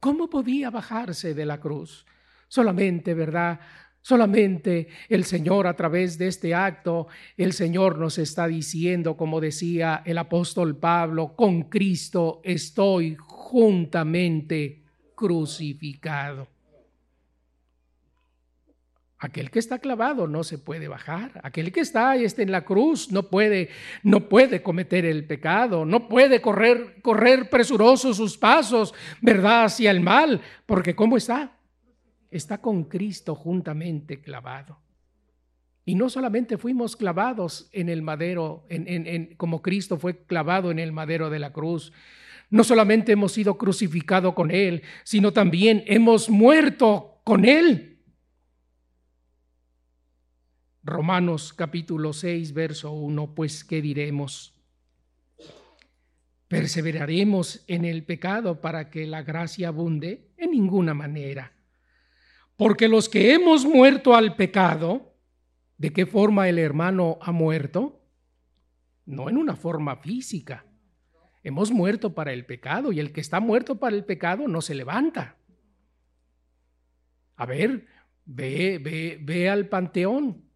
¿cómo 0.00 0.28
podía 0.28 0.70
bajarse 0.70 1.34
de 1.34 1.46
la 1.46 1.60
cruz? 1.60 2.04
Solamente, 2.48 3.14
¿verdad? 3.14 3.60
Solamente 4.02 4.88
el 5.08 5.22
Señor 5.24 5.68
a 5.68 5.76
través 5.76 6.18
de 6.18 6.26
este 6.26 6.52
acto, 6.52 7.06
el 7.36 7.52
Señor 7.52 7.96
nos 7.96 8.18
está 8.18 8.48
diciendo, 8.48 9.16
como 9.16 9.40
decía 9.40 10.02
el 10.04 10.18
apóstol 10.18 10.76
Pablo, 10.76 11.36
con 11.36 11.62
Cristo 11.68 12.40
estoy 12.42 13.14
juntamente 13.20 14.82
crucificado. 15.14 16.48
Aquel 19.20 19.50
que 19.50 19.58
está 19.58 19.80
clavado 19.80 20.28
no 20.28 20.44
se 20.44 20.58
puede 20.58 20.86
bajar. 20.86 21.40
Aquel 21.42 21.72
que 21.72 21.80
está 21.80 22.14
este, 22.14 22.42
en 22.42 22.52
la 22.52 22.64
cruz 22.64 23.10
no 23.10 23.24
puede, 23.24 23.68
no 24.04 24.28
puede 24.28 24.62
cometer 24.62 25.04
el 25.04 25.26
pecado, 25.26 25.84
no 25.84 26.08
puede 26.08 26.40
correr, 26.40 27.00
correr 27.02 27.50
presuroso 27.50 28.14
sus 28.14 28.38
pasos, 28.38 28.94
¿verdad? 29.20 29.64
Hacia 29.64 29.90
el 29.90 30.00
mal, 30.00 30.40
porque 30.66 30.94
¿cómo 30.94 31.16
está? 31.16 31.58
Está 32.30 32.58
con 32.58 32.84
Cristo 32.84 33.34
juntamente 33.34 34.20
clavado. 34.20 34.78
Y 35.84 35.96
no 35.96 36.10
solamente 36.10 36.56
fuimos 36.56 36.96
clavados 36.96 37.70
en 37.72 37.88
el 37.88 38.02
madero, 38.02 38.66
en, 38.68 39.34
como 39.36 39.62
Cristo 39.62 39.98
fue 39.98 40.26
clavado 40.26 40.70
en 40.70 40.78
el 40.78 40.92
madero 40.92 41.28
de 41.28 41.40
la 41.40 41.52
cruz, 41.52 41.92
no 42.50 42.62
solamente 42.62 43.12
hemos 43.12 43.32
sido 43.32 43.58
crucificados 43.58 44.34
con 44.34 44.50
Él, 44.52 44.82
sino 45.02 45.32
también 45.32 45.82
hemos 45.86 46.30
muerto 46.30 47.20
con 47.24 47.44
Él. 47.44 47.97
Romanos 50.88 51.52
capítulo 51.52 52.14
6, 52.14 52.54
verso 52.54 52.92
1, 52.92 53.34
pues 53.34 53.62
¿qué 53.62 53.82
diremos? 53.82 54.54
¿Perseveraremos 56.48 57.62
en 57.66 57.84
el 57.84 58.04
pecado 58.04 58.62
para 58.62 58.88
que 58.88 59.06
la 59.06 59.22
gracia 59.22 59.68
abunde? 59.68 60.30
En 60.38 60.52
ninguna 60.52 60.94
manera. 60.94 61.52
Porque 62.56 62.88
los 62.88 63.10
que 63.10 63.34
hemos 63.34 63.66
muerto 63.66 64.14
al 64.14 64.34
pecado, 64.34 65.14
¿de 65.76 65.92
qué 65.92 66.06
forma 66.06 66.48
el 66.48 66.58
hermano 66.58 67.18
ha 67.20 67.32
muerto? 67.32 68.00
No 69.04 69.28
en 69.28 69.36
una 69.36 69.56
forma 69.56 69.96
física. 69.96 70.64
Hemos 71.44 71.70
muerto 71.70 72.14
para 72.14 72.32
el 72.32 72.46
pecado 72.46 72.92
y 72.92 73.00
el 73.00 73.12
que 73.12 73.20
está 73.20 73.40
muerto 73.40 73.78
para 73.78 73.94
el 73.94 74.06
pecado 74.06 74.48
no 74.48 74.62
se 74.62 74.74
levanta. 74.74 75.36
A 77.36 77.44
ver, 77.44 77.86
ve, 78.24 78.80
ve, 78.82 79.18
ve 79.20 79.50
al 79.50 79.68
panteón. 79.68 80.47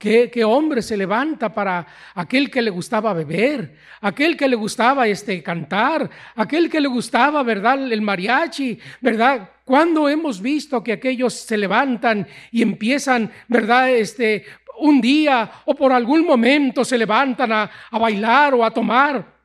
¿Qué, 0.00 0.42
hombre 0.46 0.80
se 0.80 0.96
levanta 0.96 1.52
para 1.52 1.86
aquel 2.14 2.50
que 2.50 2.62
le 2.62 2.70
gustaba 2.70 3.12
beber, 3.12 3.76
aquel 4.00 4.34
que 4.34 4.48
le 4.48 4.56
gustaba 4.56 5.06
este, 5.06 5.42
cantar, 5.42 6.08
aquel 6.36 6.70
que 6.70 6.80
le 6.80 6.88
gustaba, 6.88 7.42
¿verdad? 7.42 7.92
El 7.92 8.00
mariachi, 8.00 8.78
¿verdad? 9.02 9.50
¿Cuándo 9.62 10.08
hemos 10.08 10.40
visto 10.40 10.82
que 10.82 10.94
aquellos 10.94 11.34
se 11.34 11.58
levantan 11.58 12.26
y 12.50 12.62
empiezan, 12.62 13.30
¿verdad? 13.46 13.90
Este, 13.90 14.46
un 14.78 15.02
día 15.02 15.52
o 15.66 15.74
por 15.74 15.92
algún 15.92 16.24
momento 16.24 16.82
se 16.82 16.96
levantan 16.96 17.52
a, 17.52 17.70
a 17.90 17.98
bailar 17.98 18.54
o 18.54 18.64
a 18.64 18.70
tomar. 18.70 19.36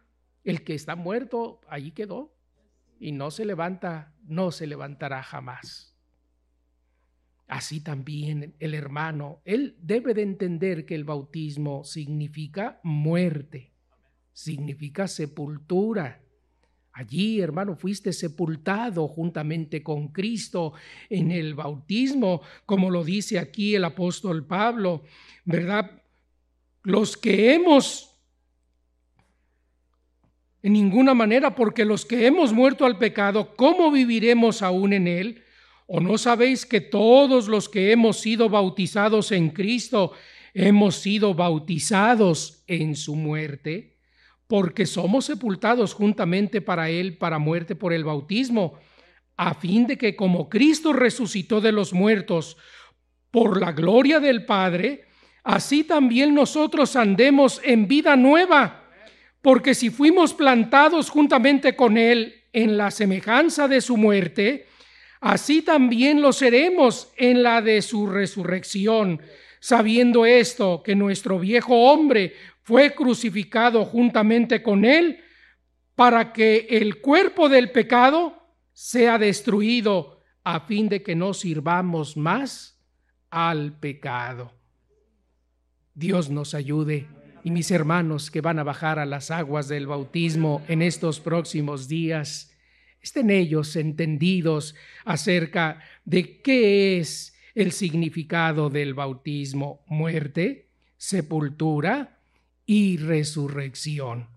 El 0.41 0.63
que 0.63 0.73
está 0.73 0.95
muerto, 0.95 1.59
allí 1.67 1.91
quedó 1.91 2.33
y 2.97 3.11
no 3.11 3.29
se 3.29 3.43
levanta, 3.43 4.13
no 4.23 4.51
se 4.51 4.67
levantará 4.67 5.21
jamás. 5.21 5.94
Así 7.47 7.81
también 7.81 8.55
el 8.59 8.73
hermano, 8.73 9.41
él 9.45 9.75
debe 9.79 10.15
de 10.15 10.23
entender 10.23 10.85
que 10.85 10.95
el 10.95 11.03
bautismo 11.03 11.83
significa 11.83 12.79
muerte, 12.83 13.71
significa 14.33 15.07
sepultura. 15.07 16.21
Allí, 16.91 17.41
hermano, 17.41 17.75
fuiste 17.75 18.13
sepultado 18.13 19.07
juntamente 19.07 19.83
con 19.83 20.07
Cristo 20.07 20.73
en 21.09 21.29
el 21.29 21.53
bautismo, 21.53 22.41
como 22.65 22.89
lo 22.89 23.03
dice 23.03 23.37
aquí 23.37 23.75
el 23.75 23.83
apóstol 23.83 24.47
Pablo, 24.47 25.03
¿verdad? 25.43 26.01
Los 26.81 27.15
que 27.15 27.53
hemos, 27.53 28.17
en 30.63 30.73
ninguna 30.73 31.13
manera, 31.13 31.53
porque 31.53 31.85
los 31.85 32.05
que 32.05 32.25
hemos 32.25 32.53
muerto 32.53 32.85
al 32.85 32.97
pecado, 32.97 33.55
¿cómo 33.55 33.91
viviremos 33.91 34.63
aún 34.63 34.93
en 34.93 35.07
él? 35.07 35.44
¿O 35.87 35.99
no 35.99 36.17
sabéis 36.17 36.65
que 36.65 36.81
todos 36.81 37.47
los 37.47 37.69
que 37.69 37.91
hemos 37.91 38.19
sido 38.19 38.49
bautizados 38.49 39.31
en 39.31 39.49
Cristo 39.49 40.13
hemos 40.53 40.95
sido 40.95 41.35
bautizados 41.35 42.63
en 42.65 42.95
su 42.95 43.15
muerte? 43.15 43.97
Porque 44.47 44.87
somos 44.87 45.25
sepultados 45.25 45.93
juntamente 45.93 46.61
para 46.61 46.89
Él 46.89 47.17
para 47.17 47.37
muerte 47.37 47.75
por 47.75 47.93
el 47.93 48.03
bautismo, 48.03 48.79
a 49.37 49.53
fin 49.53 49.85
de 49.85 49.97
que 49.97 50.15
como 50.15 50.49
Cristo 50.49 50.91
resucitó 50.91 51.61
de 51.61 51.71
los 51.71 51.93
muertos 51.93 52.57
por 53.29 53.59
la 53.59 53.71
gloria 53.71 54.19
del 54.19 54.45
Padre, 54.45 55.05
así 55.43 55.83
también 55.83 56.33
nosotros 56.33 56.95
andemos 56.95 57.61
en 57.63 57.87
vida 57.87 58.15
nueva. 58.15 58.85
Porque 59.41 59.75
si 59.75 59.91
fuimos 59.91 60.33
plantados 60.33 61.11
juntamente 61.11 61.75
con 61.75 61.97
Él 61.97 62.33
en 62.53 62.77
la 62.77 62.89
semejanza 62.89 63.67
de 63.67 63.81
su 63.81 63.97
muerte, 63.97 64.65
así 65.21 65.61
también 65.61 66.21
lo 66.21 66.33
seremos 66.33 67.11
en 67.17 67.43
la 67.43 67.61
de 67.61 67.81
su 67.81 68.07
resurrección, 68.07 69.21
sabiendo 69.59 70.25
esto, 70.25 70.81
que 70.83 70.95
nuestro 70.95 71.39
viejo 71.39 71.91
hombre 71.91 72.33
fue 72.61 72.93
crucificado 72.93 73.85
juntamente 73.85 74.61
con 74.61 74.85
él, 74.85 75.19
para 75.95 76.33
que 76.33 76.67
el 76.69 76.99
cuerpo 77.01 77.47
del 77.47 77.71
pecado 77.71 78.45
sea 78.73 79.17
destruido, 79.17 80.19
a 80.43 80.59
fin 80.61 80.89
de 80.89 81.01
que 81.01 81.15
no 81.15 81.33
sirvamos 81.33 82.15
más 82.17 82.79
al 83.31 83.79
pecado. 83.79 84.53
Dios 85.95 86.29
nos 86.29 86.53
ayude 86.53 87.07
y 87.43 87.51
mis 87.51 87.71
hermanos 87.71 88.31
que 88.31 88.41
van 88.41 88.59
a 88.59 88.63
bajar 88.63 88.99
a 88.99 89.05
las 89.05 89.31
aguas 89.31 89.67
del 89.67 89.87
bautismo 89.87 90.63
en 90.67 90.81
estos 90.81 91.19
próximos 91.19 91.87
días, 91.87 92.54
estén 93.05 93.29
ellos 93.29 93.75
entendidos 93.75 94.73
acerca 95.05 95.79
de 96.05 96.41
qué 96.41 96.97
es 96.97 97.35
el 97.53 97.71
significado 97.71 98.71
del 98.71 98.95
bautismo, 98.95 99.83
muerte, 99.85 100.69
sepultura 100.97 102.17
y 102.65 102.97
resurrección. 102.97 104.27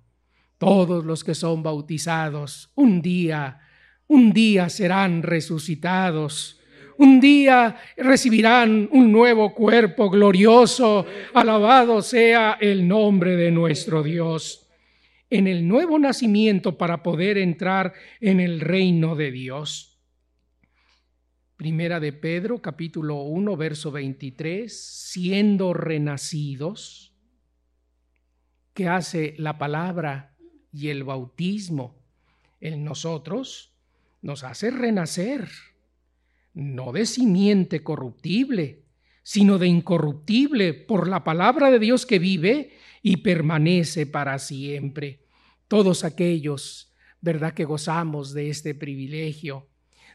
Todos 0.59 1.07
los 1.07 1.25
que 1.25 1.35
son 1.35 1.63
bautizados 1.63 2.71
un 2.75 3.01
día, 3.01 3.59
un 4.07 4.35
día 4.35 4.69
serán 4.69 5.23
resucitados. 5.23 6.61
Un 6.99 7.21
día 7.21 7.75
recibirán 7.97 8.87
un 8.93 9.11
nuevo 9.11 9.55
cuerpo 9.55 10.11
glorioso. 10.11 11.07
Alabado 11.33 12.03
sea 12.03 12.59
el 12.61 12.87
nombre 12.87 13.35
de 13.35 13.51
nuestro 13.51 14.03
Dios 14.03 14.68
en 15.31 15.47
el 15.47 15.69
nuevo 15.69 15.99
nacimiento 15.99 16.79
para 16.79 17.03
poder 17.03 17.39
entrar 17.39 17.93
en 18.21 18.41
el 18.41 18.61
reino 18.61 19.15
de 19.15 19.31
Dios. 19.31 20.01
Primera 21.57 22.01
de 22.01 22.13
Pedro, 22.13 22.63
capítulo 22.63 23.23
1, 23.23 23.57
verso 23.57 23.91
23, 23.91 24.73
siendo 25.11 25.75
renacidos, 25.75 27.15
que 28.73 28.89
hace 28.89 29.35
la 29.39 29.59
palabra 29.59 30.37
y 30.73 30.89
el 30.89 31.03
bautismo 31.03 31.99
en 32.61 32.85
nosotros, 32.85 33.75
nos 34.23 34.45
hace 34.45 34.71
renacer, 34.71 35.49
no 36.55 36.93
de 36.93 37.07
simiente 37.07 37.83
corruptible, 37.83 38.85
sino 39.29 39.59
de 39.59 39.67
incorruptible 39.67 40.73
por 40.73 41.07
la 41.07 41.23
palabra 41.23 41.71
de 41.71 41.79
Dios 41.79 42.07
que 42.07 42.19
vive 42.19 42.71
y 43.03 43.19
permanece 43.19 44.07
para 44.07 44.39
siempre. 44.39 45.21
Todos 45.69 46.03
aquellos, 46.03 46.95
¿verdad?, 47.21 47.53
que 47.53 47.67
gozamos 47.67 48.33
de 48.33 48.49
este 48.49 48.75
privilegio. 48.75 49.69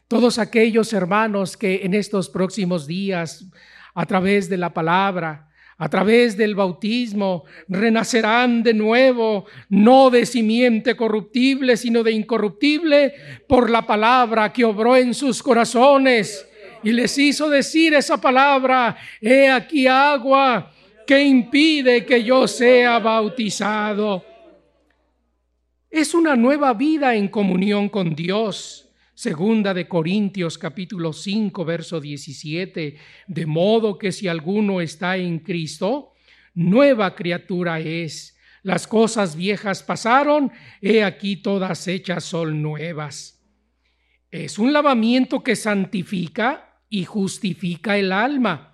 Todos 0.08 0.40
aquellos 0.40 0.92
hermanos 0.92 1.56
que 1.56 1.82
en 1.84 1.94
estos 1.94 2.28
próximos 2.28 2.88
días, 2.88 3.48
a 3.94 4.04
través 4.04 4.48
de 4.48 4.56
la 4.56 4.74
palabra, 4.74 5.48
a 5.78 5.88
través 5.88 6.36
del 6.36 6.56
bautismo, 6.56 7.44
renacerán 7.68 8.64
de 8.64 8.74
nuevo, 8.74 9.46
no 9.68 10.10
de 10.10 10.26
simiente 10.26 10.96
corruptible, 10.96 11.76
sino 11.76 12.02
de 12.02 12.10
incorruptible, 12.10 13.14
por 13.46 13.70
la 13.70 13.86
palabra 13.86 14.52
que 14.52 14.64
obró 14.64 14.96
en 14.96 15.14
sus 15.14 15.40
corazones 15.40 16.48
y 16.84 16.92
les 16.92 17.16
hizo 17.16 17.48
decir 17.48 17.94
esa 17.94 18.20
palabra, 18.20 18.96
he 19.20 19.48
aquí 19.48 19.86
agua 19.86 20.70
que 21.06 21.22
impide 21.24 22.04
que 22.04 22.22
yo 22.22 22.46
sea 22.46 22.98
bautizado. 22.98 24.24
Es 25.90 26.12
una 26.12 26.36
nueva 26.36 26.74
vida 26.74 27.14
en 27.14 27.28
comunión 27.28 27.88
con 27.88 28.14
Dios. 28.14 28.90
Segunda 29.14 29.72
de 29.72 29.88
Corintios 29.88 30.58
capítulo 30.58 31.12
5 31.12 31.64
verso 31.64 32.00
17, 32.00 32.96
de 33.28 33.46
modo 33.46 33.96
que 33.96 34.12
si 34.12 34.28
alguno 34.28 34.80
está 34.80 35.16
en 35.16 35.38
Cristo, 35.38 36.12
nueva 36.52 37.14
criatura 37.14 37.80
es. 37.80 38.36
Las 38.62 38.86
cosas 38.86 39.36
viejas 39.36 39.82
pasaron, 39.82 40.50
he 40.82 41.04
aquí 41.04 41.36
todas 41.36 41.86
hechas 41.86 42.24
son 42.24 42.60
nuevas. 42.60 43.42
Es 44.30 44.58
un 44.58 44.72
lavamiento 44.72 45.44
que 45.44 45.54
santifica 45.54 46.73
y 46.94 47.04
justifica 47.06 47.98
el 47.98 48.12
alma 48.12 48.72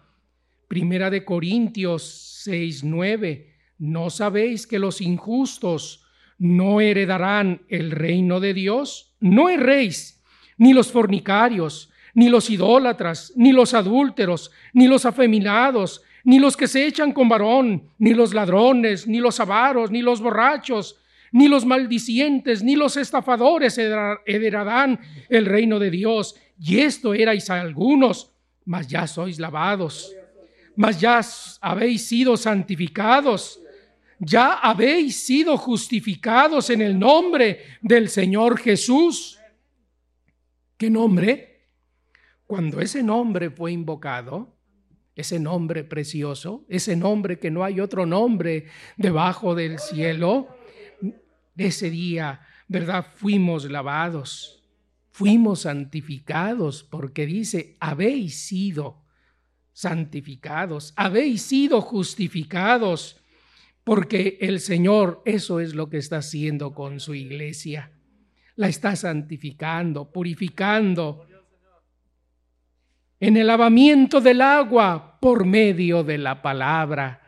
Primera 0.68 1.08
de 1.08 1.24
Corintios 1.24 2.42
6, 2.44 2.84
9. 2.84 3.54
¿No 3.78 4.10
sabéis 4.10 4.66
que 4.66 4.78
los 4.78 5.00
injustos 5.00 6.04
no 6.36 6.82
heredarán 6.82 7.62
el 7.70 7.90
reino 7.90 8.38
de 8.38 8.52
Dios? 8.52 9.16
No 9.20 9.48
erréis, 9.48 10.22
ni 10.58 10.74
los 10.74 10.92
fornicarios, 10.92 11.90
ni 12.12 12.28
los 12.28 12.50
idólatras, 12.50 13.32
ni 13.36 13.52
los 13.52 13.72
adúlteros, 13.72 14.50
ni 14.74 14.86
los 14.86 15.06
afeminados, 15.06 16.02
ni 16.22 16.38
los 16.38 16.58
que 16.58 16.68
se 16.68 16.86
echan 16.86 17.12
con 17.12 17.26
varón, 17.26 17.84
ni 17.96 18.12
los 18.12 18.34
ladrones, 18.34 19.06
ni 19.06 19.18
los 19.18 19.40
avaros, 19.40 19.90
ni 19.90 20.02
los 20.02 20.20
borrachos, 20.20 21.00
ni 21.32 21.48
los 21.48 21.64
maldicientes, 21.64 22.62
ni 22.62 22.76
los 22.76 22.98
estafadores 22.98 23.78
heredarán 23.78 25.00
el 25.30 25.46
reino 25.46 25.78
de 25.78 25.90
Dios. 25.90 26.36
Y 26.62 26.80
esto 26.80 27.14
erais 27.14 27.48
algunos, 27.48 28.30
mas 28.66 28.86
ya 28.86 29.06
sois 29.06 29.38
lavados, 29.38 30.14
mas 30.76 31.00
ya 31.00 31.22
habéis 31.62 32.04
sido 32.06 32.36
santificados, 32.36 33.58
ya 34.18 34.52
habéis 34.52 35.24
sido 35.24 35.56
justificados 35.56 36.68
en 36.68 36.82
el 36.82 36.98
nombre 36.98 37.78
del 37.80 38.10
Señor 38.10 38.58
Jesús. 38.58 39.40
¿Qué 40.76 40.90
nombre? 40.90 41.62
Cuando 42.46 42.82
ese 42.82 43.02
nombre 43.02 43.48
fue 43.48 43.72
invocado, 43.72 44.54
ese 45.16 45.40
nombre 45.40 45.82
precioso, 45.82 46.66
ese 46.68 46.94
nombre 46.94 47.38
que 47.38 47.50
no 47.50 47.64
hay 47.64 47.80
otro 47.80 48.04
nombre 48.04 48.66
debajo 48.98 49.54
del 49.54 49.78
cielo, 49.78 50.48
ese 51.56 51.88
día, 51.88 52.46
¿verdad? 52.68 53.06
Fuimos 53.16 53.64
lavados, 53.64 54.59
fuimos 55.20 55.60
santificados, 55.60 56.82
porque 56.82 57.26
dice, 57.26 57.76
habéis 57.78 58.36
sido 58.36 59.04
santificados, 59.70 60.94
habéis 60.96 61.42
sido 61.42 61.82
justificados, 61.82 63.20
porque 63.84 64.38
el 64.40 64.60
Señor 64.60 65.20
eso 65.26 65.60
es 65.60 65.74
lo 65.74 65.90
que 65.90 65.98
está 65.98 66.16
haciendo 66.16 66.72
con 66.72 67.00
su 67.00 67.14
iglesia. 67.14 67.92
La 68.56 68.68
está 68.68 68.96
santificando, 68.96 70.10
purificando 70.10 71.26
en 73.20 73.36
el 73.36 73.46
lavamiento 73.46 74.22
del 74.22 74.40
agua 74.40 75.18
por 75.20 75.44
medio 75.44 76.02
de 76.02 76.16
la 76.16 76.40
palabra. 76.40 77.20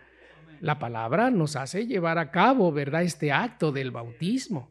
La 0.62 0.78
palabra 0.78 1.30
nos 1.30 1.56
hace 1.56 1.86
llevar 1.86 2.16
a 2.16 2.30
cabo, 2.30 2.72
¿verdad?, 2.72 3.02
este 3.02 3.32
acto 3.32 3.70
del 3.70 3.90
bautismo. 3.90 4.70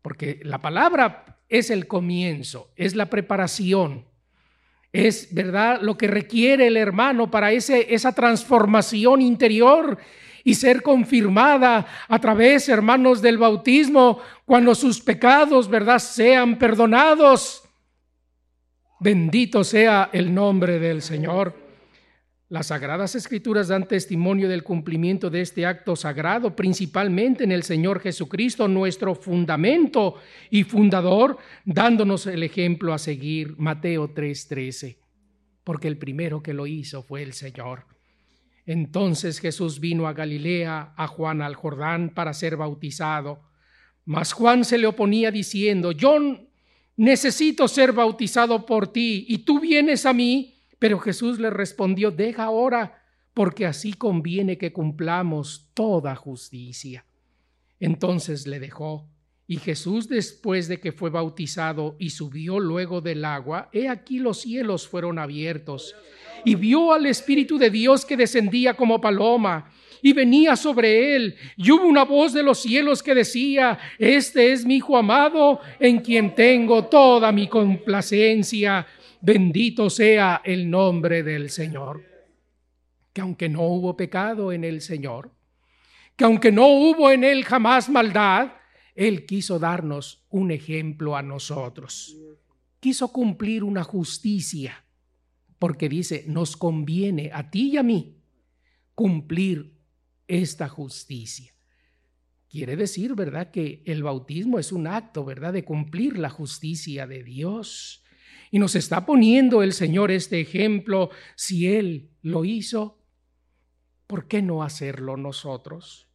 Porque 0.00 0.38
la 0.44 0.62
palabra 0.62 1.34
es 1.48 1.70
el 1.70 1.86
comienzo, 1.86 2.70
es 2.76 2.94
la 2.94 3.06
preparación, 3.06 4.04
es, 4.92 5.34
¿verdad?, 5.34 5.80
lo 5.82 5.98
que 5.98 6.06
requiere 6.06 6.66
el 6.66 6.76
hermano 6.76 7.30
para 7.30 7.52
ese, 7.52 7.94
esa 7.94 8.12
transformación 8.12 9.20
interior 9.20 9.98
y 10.44 10.54
ser 10.54 10.82
confirmada 10.82 11.86
a 12.08 12.18
través, 12.18 12.68
hermanos, 12.68 13.20
del 13.20 13.36
bautismo, 13.36 14.20
cuando 14.46 14.74
sus 14.74 15.00
pecados, 15.00 15.68
¿verdad?, 15.68 15.98
sean 15.98 16.58
perdonados. 16.58 17.64
Bendito 19.00 19.62
sea 19.62 20.10
el 20.12 20.34
nombre 20.34 20.78
del 20.78 21.02
Señor. 21.02 21.67
Las 22.50 22.68
sagradas 22.68 23.14
escrituras 23.14 23.68
dan 23.68 23.86
testimonio 23.86 24.48
del 24.48 24.62
cumplimiento 24.62 25.28
de 25.28 25.42
este 25.42 25.66
acto 25.66 25.94
sagrado, 25.96 26.56
principalmente 26.56 27.44
en 27.44 27.52
el 27.52 27.62
Señor 27.62 28.00
Jesucristo, 28.00 28.66
nuestro 28.68 29.14
fundamento 29.14 30.14
y 30.48 30.64
fundador, 30.64 31.36
dándonos 31.66 32.26
el 32.26 32.42
ejemplo 32.42 32.94
a 32.94 32.98
seguir, 32.98 33.54
Mateo 33.58 34.14
3:13, 34.14 34.96
porque 35.62 35.88
el 35.88 35.98
primero 35.98 36.42
que 36.42 36.54
lo 36.54 36.66
hizo 36.66 37.02
fue 37.02 37.22
el 37.22 37.34
Señor. 37.34 37.84
Entonces 38.64 39.40
Jesús 39.40 39.78
vino 39.78 40.08
a 40.08 40.14
Galilea, 40.14 40.94
a 40.96 41.06
Juan 41.06 41.42
al 41.42 41.54
Jordán, 41.54 42.14
para 42.14 42.32
ser 42.32 42.56
bautizado. 42.56 43.42
Mas 44.06 44.32
Juan 44.32 44.64
se 44.64 44.78
le 44.78 44.86
oponía 44.86 45.30
diciendo, 45.30 45.92
yo 45.92 46.18
necesito 46.96 47.68
ser 47.68 47.92
bautizado 47.92 48.64
por 48.64 48.90
ti, 48.90 49.26
y 49.28 49.38
tú 49.38 49.60
vienes 49.60 50.06
a 50.06 50.14
mí. 50.14 50.57
Pero 50.78 50.98
Jesús 50.98 51.38
le 51.38 51.50
respondió, 51.50 52.10
deja 52.10 52.44
ahora, 52.44 53.02
porque 53.34 53.66
así 53.66 53.92
conviene 53.92 54.58
que 54.58 54.72
cumplamos 54.72 55.70
toda 55.74 56.14
justicia. 56.16 57.04
Entonces 57.80 58.46
le 58.46 58.60
dejó. 58.60 59.08
Y 59.46 59.56
Jesús, 59.56 60.08
después 60.08 60.68
de 60.68 60.78
que 60.78 60.92
fue 60.92 61.08
bautizado 61.08 61.96
y 61.98 62.10
subió 62.10 62.60
luego 62.60 63.00
del 63.00 63.24
agua, 63.24 63.70
he 63.72 63.88
aquí 63.88 64.18
los 64.18 64.42
cielos 64.42 64.86
fueron 64.86 65.18
abiertos, 65.18 65.94
y 66.44 66.54
vio 66.54 66.92
al 66.92 67.06
Espíritu 67.06 67.58
de 67.58 67.70
Dios 67.70 68.04
que 68.04 68.16
descendía 68.16 68.74
como 68.74 69.00
paloma 69.00 69.72
y 70.02 70.12
venía 70.12 70.54
sobre 70.56 71.16
él. 71.16 71.34
Y 71.56 71.70
hubo 71.70 71.86
una 71.86 72.04
voz 72.04 72.32
de 72.32 72.42
los 72.42 72.60
cielos 72.60 73.02
que 73.02 73.14
decía, 73.14 73.78
este 73.98 74.52
es 74.52 74.64
mi 74.64 74.76
Hijo 74.76 74.96
amado, 74.96 75.60
en 75.80 76.00
quien 76.00 76.34
tengo 76.34 76.84
toda 76.84 77.32
mi 77.32 77.48
complacencia. 77.48 78.86
Bendito 79.20 79.90
sea 79.90 80.42
el 80.44 80.70
nombre 80.70 81.22
del 81.22 81.50
Señor. 81.50 82.04
Que 83.12 83.20
aunque 83.20 83.48
no 83.48 83.62
hubo 83.62 83.96
pecado 83.96 84.52
en 84.52 84.64
el 84.64 84.80
Señor, 84.80 85.32
que 86.16 86.24
aunque 86.24 86.52
no 86.52 86.68
hubo 86.68 87.10
en 87.10 87.24
él 87.24 87.44
jamás 87.44 87.88
maldad, 87.88 88.52
él 88.94 89.26
quiso 89.26 89.58
darnos 89.58 90.26
un 90.30 90.50
ejemplo 90.50 91.16
a 91.16 91.22
nosotros. 91.22 92.16
Quiso 92.80 93.12
cumplir 93.12 93.64
una 93.64 93.82
justicia, 93.82 94.84
porque 95.58 95.88
dice, 95.88 96.24
nos 96.28 96.56
conviene 96.56 97.30
a 97.32 97.50
ti 97.50 97.70
y 97.70 97.76
a 97.76 97.82
mí 97.82 98.16
cumplir 98.94 99.78
esta 100.26 100.68
justicia. 100.68 101.52
Quiere 102.48 102.76
decir, 102.76 103.14
¿verdad?, 103.14 103.50
que 103.50 103.82
el 103.84 104.02
bautismo 104.02 104.58
es 104.58 104.72
un 104.72 104.86
acto, 104.86 105.24
¿verdad?, 105.24 105.52
de 105.52 105.64
cumplir 105.64 106.18
la 106.18 106.30
justicia 106.30 107.06
de 107.06 107.22
Dios. 107.22 108.04
Y 108.50 108.58
nos 108.58 108.74
está 108.74 109.04
poniendo 109.04 109.62
el 109.62 109.72
Señor 109.72 110.10
este 110.10 110.40
ejemplo. 110.40 111.10
Si 111.34 111.68
Él 111.68 112.10
lo 112.22 112.44
hizo, 112.44 112.98
¿por 114.06 114.26
qué 114.26 114.42
no 114.42 114.62
hacerlo 114.62 115.16
nosotros? 115.16 116.08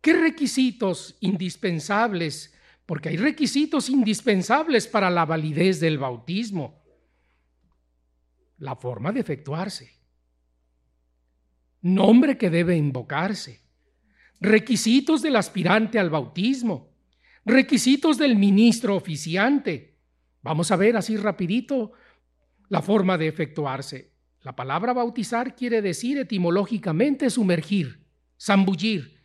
¿Qué 0.00 0.14
requisitos 0.14 1.16
indispensables? 1.20 2.54
Porque 2.86 3.10
hay 3.10 3.16
requisitos 3.16 3.88
indispensables 3.88 4.88
para 4.88 5.10
la 5.10 5.24
validez 5.24 5.78
del 5.78 5.98
bautismo. 5.98 6.82
La 8.58 8.74
forma 8.76 9.12
de 9.12 9.20
efectuarse. 9.20 9.92
Nombre 11.82 12.36
que 12.36 12.50
debe 12.50 12.76
invocarse. 12.76 13.60
Requisitos 14.40 15.22
del 15.22 15.36
aspirante 15.36 15.98
al 15.98 16.10
bautismo. 16.10 16.90
Requisitos 17.44 18.18
del 18.18 18.36
ministro 18.36 18.96
oficiante 18.96 19.89
Vamos 20.42 20.70
a 20.70 20.76
ver 20.76 20.96
así 20.96 21.16
rapidito 21.16 21.92
la 22.68 22.80
forma 22.82 23.18
de 23.18 23.28
efectuarse. 23.28 24.12
La 24.42 24.56
palabra 24.56 24.94
bautizar 24.94 25.54
quiere 25.54 25.82
decir 25.82 26.16
etimológicamente 26.18 27.28
sumergir, 27.28 28.06
zambullir, 28.40 29.20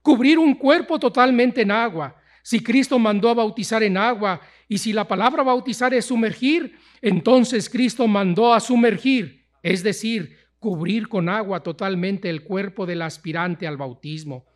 cubrir 0.00 0.38
un 0.38 0.54
cuerpo 0.54 0.98
totalmente 0.98 1.62
en 1.62 1.72
agua. 1.72 2.16
Si 2.42 2.62
Cristo 2.62 2.98
mandó 2.98 3.28
a 3.28 3.34
bautizar 3.34 3.82
en 3.82 3.96
agua 3.96 4.40
y 4.68 4.78
si 4.78 4.92
la 4.92 5.08
palabra 5.08 5.42
bautizar 5.42 5.92
es 5.92 6.04
sumergir, 6.06 6.76
entonces 7.02 7.68
Cristo 7.68 8.06
mandó 8.06 8.54
a 8.54 8.60
sumergir, 8.60 9.46
es 9.62 9.82
decir, 9.82 10.38
cubrir 10.60 11.08
con 11.08 11.28
agua 11.28 11.62
totalmente 11.62 12.30
el 12.30 12.44
cuerpo 12.44 12.86
del 12.86 13.02
aspirante 13.02 13.66
al 13.66 13.76
bautismo. 13.76 14.46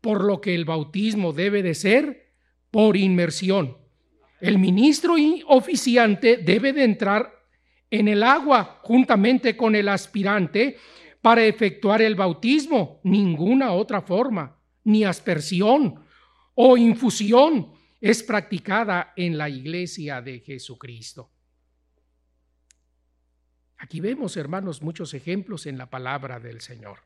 Por 0.00 0.24
lo 0.24 0.40
que 0.40 0.54
el 0.54 0.64
bautismo 0.64 1.32
debe 1.32 1.62
de 1.62 1.74
ser 1.74 2.32
por 2.70 2.96
inmersión. 2.96 3.76
El 4.42 4.58
ministro 4.58 5.14
oficiante 5.46 6.36
debe 6.36 6.72
de 6.72 6.82
entrar 6.82 7.32
en 7.88 8.08
el 8.08 8.24
agua 8.24 8.80
juntamente 8.82 9.56
con 9.56 9.76
el 9.76 9.88
aspirante 9.88 10.78
para 11.20 11.44
efectuar 11.44 12.02
el 12.02 12.16
bautismo. 12.16 13.00
Ninguna 13.04 13.70
otra 13.70 14.02
forma, 14.02 14.58
ni 14.82 15.04
aspersión 15.04 16.04
o 16.56 16.76
infusión 16.76 17.70
es 18.00 18.24
practicada 18.24 19.12
en 19.14 19.38
la 19.38 19.48
iglesia 19.48 20.20
de 20.20 20.40
Jesucristo. 20.40 21.30
Aquí 23.76 24.00
vemos, 24.00 24.36
hermanos, 24.36 24.82
muchos 24.82 25.14
ejemplos 25.14 25.66
en 25.66 25.78
la 25.78 25.88
palabra 25.88 26.40
del 26.40 26.60
Señor. 26.62 26.98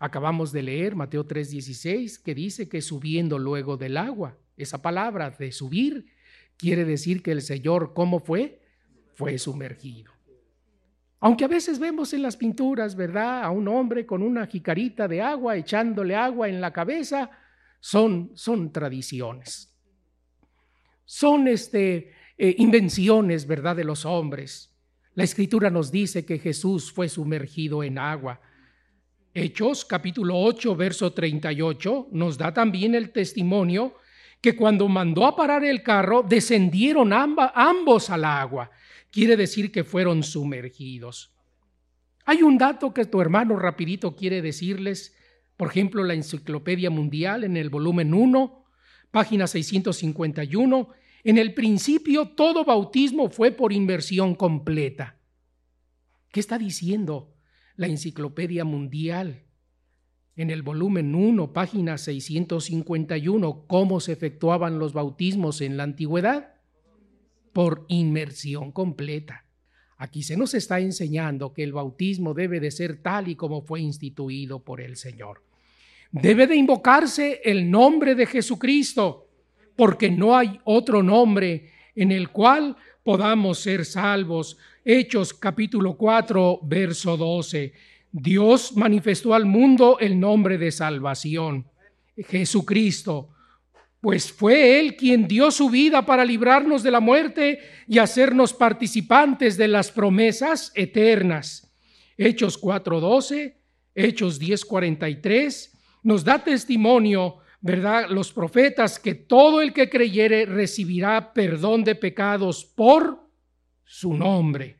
Acabamos 0.00 0.50
de 0.50 0.64
leer 0.64 0.96
Mateo 0.96 1.24
3:16, 1.24 2.18
que 2.18 2.34
dice 2.34 2.68
que 2.68 2.82
subiendo 2.82 3.38
luego 3.38 3.76
del 3.76 3.96
agua, 3.96 4.36
esa 4.56 4.82
palabra 4.82 5.30
de 5.30 5.52
subir 5.52 6.18
quiere 6.60 6.84
decir 6.84 7.22
que 7.22 7.32
el 7.32 7.40
Señor, 7.40 7.94
¿cómo 7.94 8.20
fue? 8.20 8.60
Fue 9.14 9.38
sumergido. 9.38 10.12
Aunque 11.20 11.44
a 11.44 11.48
veces 11.48 11.78
vemos 11.78 12.12
en 12.12 12.22
las 12.22 12.36
pinturas, 12.36 12.94
¿verdad? 12.94 13.42
A 13.42 13.50
un 13.50 13.66
hombre 13.68 14.04
con 14.04 14.22
una 14.22 14.46
jicarita 14.46 15.08
de 15.08 15.22
agua 15.22 15.56
echándole 15.56 16.14
agua 16.14 16.48
en 16.48 16.60
la 16.60 16.72
cabeza, 16.72 17.30
son, 17.80 18.32
son 18.34 18.72
tradiciones. 18.72 19.74
Son 21.04 21.48
este, 21.48 22.12
eh, 22.38 22.54
invenciones, 22.58 23.46
¿verdad? 23.46 23.76
De 23.76 23.84
los 23.84 24.04
hombres. 24.04 24.78
La 25.14 25.24
escritura 25.24 25.70
nos 25.70 25.90
dice 25.90 26.24
que 26.24 26.38
Jesús 26.38 26.92
fue 26.92 27.08
sumergido 27.08 27.82
en 27.82 27.98
agua. 27.98 28.40
Hechos 29.32 29.84
capítulo 29.84 30.38
8, 30.38 30.76
verso 30.76 31.12
38 31.12 32.08
nos 32.12 32.38
da 32.38 32.52
también 32.52 32.94
el 32.94 33.10
testimonio 33.10 33.94
que 34.40 34.56
cuando 34.56 34.88
mandó 34.88 35.26
a 35.26 35.36
parar 35.36 35.64
el 35.64 35.82
carro, 35.82 36.22
descendieron 36.22 37.12
ambos 37.12 38.10
al 38.10 38.24
agua. 38.24 38.70
Quiere 39.10 39.36
decir 39.36 39.70
que 39.70 39.84
fueron 39.84 40.22
sumergidos. 40.22 41.34
Hay 42.24 42.42
un 42.42 42.58
dato 42.58 42.94
que 42.94 43.04
tu 43.04 43.20
hermano 43.20 43.56
rapidito 43.56 44.14
quiere 44.14 44.40
decirles, 44.40 45.16
por 45.56 45.68
ejemplo, 45.68 46.04
la 46.04 46.14
Enciclopedia 46.14 46.88
Mundial 46.88 47.44
en 47.44 47.56
el 47.56 47.68
volumen 47.68 48.14
1, 48.14 48.64
página 49.10 49.46
651, 49.46 50.88
en 51.24 51.38
el 51.38 51.52
principio 51.52 52.28
todo 52.28 52.64
bautismo 52.64 53.28
fue 53.28 53.50
por 53.50 53.72
inmersión 53.72 54.34
completa. 54.34 55.18
¿Qué 56.30 56.40
está 56.40 56.56
diciendo 56.56 57.34
la 57.76 57.88
Enciclopedia 57.88 58.64
Mundial? 58.64 59.44
En 60.36 60.50
el 60.50 60.62
volumen 60.62 61.14
1, 61.14 61.52
página 61.52 61.98
651, 61.98 63.64
¿cómo 63.66 64.00
se 64.00 64.12
efectuaban 64.12 64.78
los 64.78 64.92
bautismos 64.92 65.60
en 65.60 65.76
la 65.76 65.82
antigüedad? 65.82 66.54
Por 67.52 67.84
inmersión 67.88 68.70
completa. 68.72 69.44
Aquí 69.98 70.22
se 70.22 70.36
nos 70.36 70.54
está 70.54 70.80
enseñando 70.80 71.52
que 71.52 71.62
el 71.62 71.72
bautismo 71.72 72.32
debe 72.32 72.60
de 72.60 72.70
ser 72.70 73.02
tal 73.02 73.28
y 73.28 73.34
como 73.34 73.60
fue 73.60 73.80
instituido 73.80 74.64
por 74.64 74.80
el 74.80 74.96
Señor. 74.96 75.42
Debe 76.12 76.46
de 76.46 76.56
invocarse 76.56 77.40
el 77.44 77.70
nombre 77.70 78.14
de 78.14 78.26
Jesucristo 78.26 79.28
porque 79.76 80.10
no 80.10 80.36
hay 80.36 80.58
otro 80.64 81.02
nombre 81.02 81.70
en 81.94 82.12
el 82.12 82.30
cual 82.30 82.76
podamos 83.02 83.58
ser 83.58 83.84
salvos. 83.84 84.56
Hechos 84.84 85.34
capítulo 85.34 85.96
4, 85.96 86.60
verso 86.62 87.16
12. 87.16 87.72
Dios 88.12 88.76
manifestó 88.76 89.34
al 89.34 89.46
mundo 89.46 89.98
el 90.00 90.18
nombre 90.18 90.58
de 90.58 90.72
salvación, 90.72 91.66
Jesucristo, 92.16 93.30
pues 94.00 94.32
fue 94.32 94.80
Él 94.80 94.96
quien 94.96 95.28
dio 95.28 95.50
su 95.50 95.70
vida 95.70 96.04
para 96.04 96.24
librarnos 96.24 96.82
de 96.82 96.90
la 96.90 97.00
muerte 97.00 97.60
y 97.86 97.98
hacernos 97.98 98.52
participantes 98.52 99.56
de 99.56 99.68
las 99.68 99.90
promesas 99.90 100.72
eternas. 100.74 101.72
Hechos 102.16 102.60
4.12, 102.60 103.54
Hechos 103.94 104.40
10.43, 104.40 105.70
nos 106.02 106.24
da 106.24 106.42
testimonio 106.42 107.40
¿verdad? 107.60 108.08
Los 108.08 108.32
profetas, 108.32 108.98
que 108.98 109.14
todo 109.14 109.60
el 109.60 109.72
que 109.72 109.90
creyere 109.90 110.46
recibirá 110.46 111.32
perdón 111.32 111.84
de 111.84 111.94
pecados 111.94 112.64
por 112.64 113.28
su 113.84 114.14
nombre. 114.14 114.78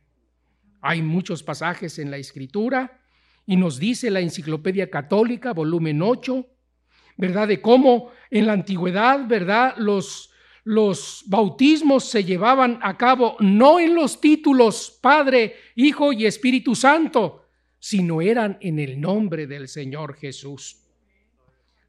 Hay 0.81 1.01
muchos 1.03 1.43
pasajes 1.43 1.99
en 1.99 2.09
la 2.09 2.17
escritura 2.17 3.00
y 3.45 3.57
nos 3.57 3.79
dice 3.79 4.11
la 4.11 4.19
Enciclopedia 4.19 4.89
Católica, 4.89 5.53
volumen 5.53 6.01
8, 6.01 6.45
¿verdad? 7.17 7.47
De 7.47 7.61
cómo 7.61 8.11
en 8.29 8.47
la 8.47 8.53
antigüedad, 8.53 9.27
¿verdad? 9.27 9.75
Los, 9.77 10.31
los 10.63 11.23
bautismos 11.27 12.05
se 12.05 12.23
llevaban 12.23 12.79
a 12.81 12.97
cabo 12.97 13.35
no 13.39 13.79
en 13.79 13.95
los 13.95 14.21
títulos 14.21 14.97
Padre, 15.01 15.55
Hijo 15.75 16.13
y 16.13 16.25
Espíritu 16.25 16.75
Santo, 16.75 17.45
sino 17.79 18.21
eran 18.21 18.57
en 18.61 18.79
el 18.79 19.01
nombre 19.01 19.47
del 19.47 19.67
Señor 19.67 20.15
Jesús 20.15 20.81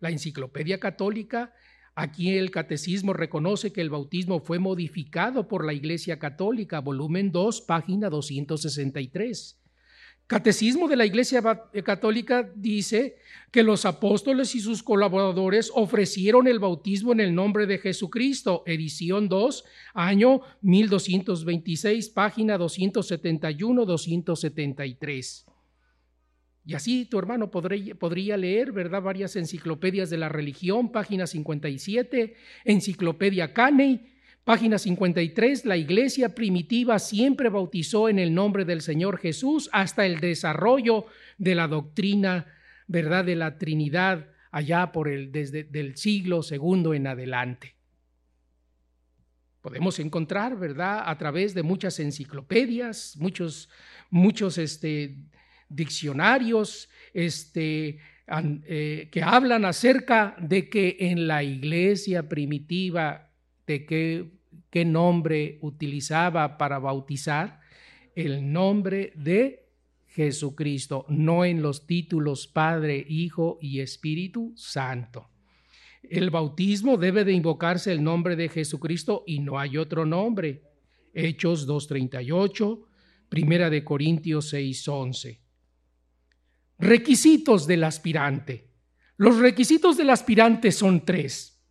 la 0.02 0.10
enciclopedia 0.10 0.78
católica, 0.80 1.54
aquí 1.94 2.36
el 2.36 2.50
catecismo 2.50 3.12
reconoce 3.12 3.72
que 3.72 3.80
el 3.80 3.88
bautismo 3.88 4.40
fue 4.40 4.58
modificado 4.58 5.46
por 5.46 5.64
la 5.64 5.72
Iglesia 5.72 6.18
Católica, 6.18 6.80
volumen 6.80 7.30
2, 7.30 7.62
página 7.62 8.10
263. 8.10 9.61
Catecismo 10.26 10.88
de 10.88 10.96
la 10.96 11.04
Iglesia 11.04 11.42
Católica 11.84 12.50
dice 12.54 13.18
que 13.50 13.62
los 13.62 13.84
apóstoles 13.84 14.54
y 14.54 14.60
sus 14.60 14.82
colaboradores 14.82 15.70
ofrecieron 15.74 16.48
el 16.48 16.58
bautismo 16.58 17.12
en 17.12 17.20
el 17.20 17.34
nombre 17.34 17.66
de 17.66 17.76
Jesucristo, 17.76 18.62
edición 18.64 19.28
2, 19.28 19.64
año 19.92 20.40
1226, 20.62 22.08
página 22.10 22.58
271-273. 22.58 25.44
Y 26.64 26.74
así 26.74 27.04
tu 27.04 27.18
hermano 27.18 27.50
podría, 27.50 27.94
podría, 27.94 28.36
leer, 28.36 28.72
¿verdad? 28.72 29.02
Varias 29.02 29.36
enciclopedias 29.36 30.10
de 30.10 30.16
la 30.16 30.28
religión, 30.28 30.92
página 30.92 31.26
57, 31.26 32.34
enciclopedia 32.64 33.52
Caney, 33.52 34.11
página 34.44 34.78
53, 34.78 35.64
la 35.64 35.76
iglesia 35.76 36.34
primitiva 36.34 36.98
siempre 36.98 37.48
bautizó 37.48 38.08
en 38.08 38.18
el 38.18 38.34
nombre 38.34 38.64
del 38.64 38.82
Señor 38.82 39.18
Jesús 39.18 39.68
hasta 39.72 40.06
el 40.06 40.20
desarrollo 40.20 41.06
de 41.38 41.54
la 41.54 41.68
doctrina, 41.68 42.46
¿verdad? 42.86 43.24
De 43.24 43.36
la 43.36 43.58
Trinidad 43.58 44.26
allá 44.50 44.92
por 44.92 45.08
el, 45.08 45.32
desde 45.32 45.68
el 45.72 45.96
siglo 45.96 46.42
segundo 46.42 46.94
en 46.94 47.06
adelante. 47.06 47.76
Podemos 49.60 49.98
encontrar, 50.00 50.58
¿verdad? 50.58 51.02
A 51.06 51.16
través 51.16 51.54
de 51.54 51.62
muchas 51.62 52.00
enciclopedias, 52.00 53.16
muchos, 53.16 53.70
muchos, 54.10 54.58
este, 54.58 55.16
diccionarios 55.74 56.88
este, 57.14 57.98
eh, 58.66 59.08
que 59.10 59.22
hablan 59.22 59.64
acerca 59.64 60.36
de 60.38 60.68
que 60.68 60.96
en 61.00 61.26
la 61.26 61.42
iglesia 61.42 62.28
primitiva, 62.28 63.31
de 63.66 63.86
qué, 63.86 64.30
qué 64.70 64.84
nombre 64.84 65.58
utilizaba 65.62 66.58
para 66.58 66.78
bautizar, 66.78 67.60
el 68.14 68.52
nombre 68.52 69.12
de 69.16 69.62
Jesucristo, 70.06 71.06
no 71.08 71.44
en 71.44 71.62
los 71.62 71.86
títulos 71.86 72.46
Padre, 72.46 73.04
Hijo 73.08 73.58
y 73.62 73.80
Espíritu 73.80 74.52
Santo. 74.56 75.30
El 76.02 76.30
bautismo 76.30 76.96
debe 76.96 77.24
de 77.24 77.32
invocarse 77.32 77.92
el 77.92 78.02
nombre 78.02 78.36
de 78.36 78.48
Jesucristo 78.48 79.24
y 79.26 79.38
no 79.38 79.58
hay 79.58 79.78
otro 79.78 80.04
nombre. 80.04 80.62
Hechos 81.14 81.66
2.38, 81.66 82.84
Primera 83.28 83.70
de 83.70 83.84
Corintios 83.84 84.52
6.11. 84.52 85.38
Requisitos 86.78 87.66
del 87.66 87.84
aspirante. 87.84 88.68
Los 89.16 89.38
requisitos 89.38 89.96
del 89.96 90.10
aspirante 90.10 90.72
son 90.72 91.04
tres. 91.04 91.61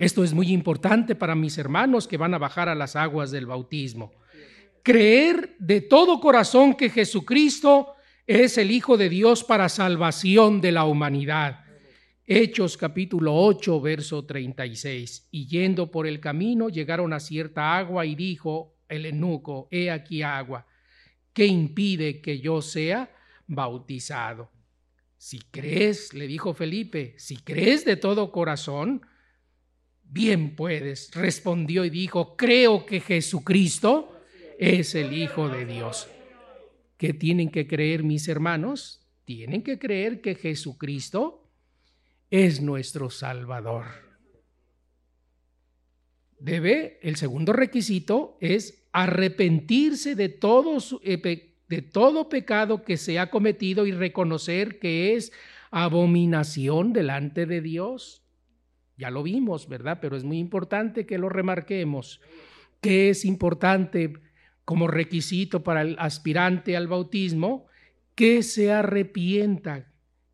Esto 0.00 0.24
es 0.24 0.32
muy 0.32 0.50
importante 0.50 1.14
para 1.14 1.34
mis 1.34 1.58
hermanos 1.58 2.08
que 2.08 2.16
van 2.16 2.32
a 2.32 2.38
bajar 2.38 2.70
a 2.70 2.74
las 2.74 2.96
aguas 2.96 3.30
del 3.30 3.44
bautismo. 3.44 4.12
Creer 4.82 5.56
de 5.58 5.82
todo 5.82 6.20
corazón 6.20 6.74
que 6.74 6.88
Jesucristo 6.88 7.94
es 8.26 8.56
el 8.56 8.70
Hijo 8.70 8.96
de 8.96 9.10
Dios 9.10 9.44
para 9.44 9.68
salvación 9.68 10.62
de 10.62 10.72
la 10.72 10.86
humanidad. 10.86 11.64
Hechos 12.26 12.78
capítulo 12.78 13.36
8, 13.36 13.78
verso 13.82 14.24
36. 14.24 15.28
Y 15.32 15.46
yendo 15.46 15.90
por 15.90 16.06
el 16.06 16.18
camino 16.18 16.70
llegaron 16.70 17.12
a 17.12 17.20
cierta 17.20 17.76
agua 17.76 18.06
y 18.06 18.14
dijo 18.14 18.78
el 18.88 19.04
enuco, 19.04 19.68
he 19.70 19.90
aquí 19.90 20.22
agua. 20.22 20.66
¿Qué 21.34 21.44
impide 21.44 22.22
que 22.22 22.40
yo 22.40 22.62
sea 22.62 23.10
bautizado. 23.46 24.50
Si 25.18 25.40
crees, 25.50 26.14
le 26.14 26.26
dijo 26.26 26.54
Felipe, 26.54 27.14
si 27.18 27.36
crees 27.36 27.84
de 27.84 27.96
todo 27.96 28.32
corazón, 28.32 29.02
bien 30.10 30.56
puedes. 30.56 31.10
Respondió 31.14 31.84
y 31.84 31.90
dijo, 31.90 32.36
creo 32.36 32.84
que 32.84 33.00
Jesucristo 33.00 34.20
es 34.58 34.94
el 34.94 35.12
Hijo 35.12 35.48
de 35.48 35.64
Dios. 35.64 36.08
¿Qué 36.96 37.14
tienen 37.14 37.50
que 37.50 37.66
creer 37.66 38.02
mis 38.02 38.28
hermanos? 38.28 39.06
Tienen 39.24 39.62
que 39.62 39.78
creer 39.78 40.20
que 40.20 40.34
Jesucristo 40.34 41.50
es 42.30 42.60
nuestro 42.60 43.10
Salvador. 43.10 43.86
Debe, 46.38 46.98
el 47.02 47.16
segundo 47.16 47.52
requisito 47.52 48.36
es 48.40 48.86
arrepentirse 48.92 50.14
de 50.14 50.28
todos 50.28 50.96
de 51.70 51.82
todo 51.82 52.28
pecado 52.28 52.82
que 52.82 52.96
se 52.96 53.20
ha 53.20 53.30
cometido 53.30 53.86
y 53.86 53.92
reconocer 53.92 54.80
que 54.80 55.14
es 55.14 55.32
abominación 55.70 56.92
delante 56.92 57.46
de 57.46 57.60
Dios. 57.60 58.24
Ya 59.00 59.10
lo 59.10 59.22
vimos, 59.22 59.66
¿verdad? 59.66 59.98
Pero 59.98 60.14
es 60.14 60.24
muy 60.24 60.38
importante 60.38 61.06
que 61.06 61.16
lo 61.16 61.30
remarquemos. 61.30 62.20
¿Qué 62.82 63.08
es 63.08 63.24
importante 63.24 64.12
como 64.66 64.88
requisito 64.88 65.64
para 65.64 65.80
el 65.80 65.96
aspirante 65.98 66.76
al 66.76 66.86
bautismo? 66.86 67.66
Que 68.14 68.42
se 68.42 68.70
arrepienta, 68.70 69.89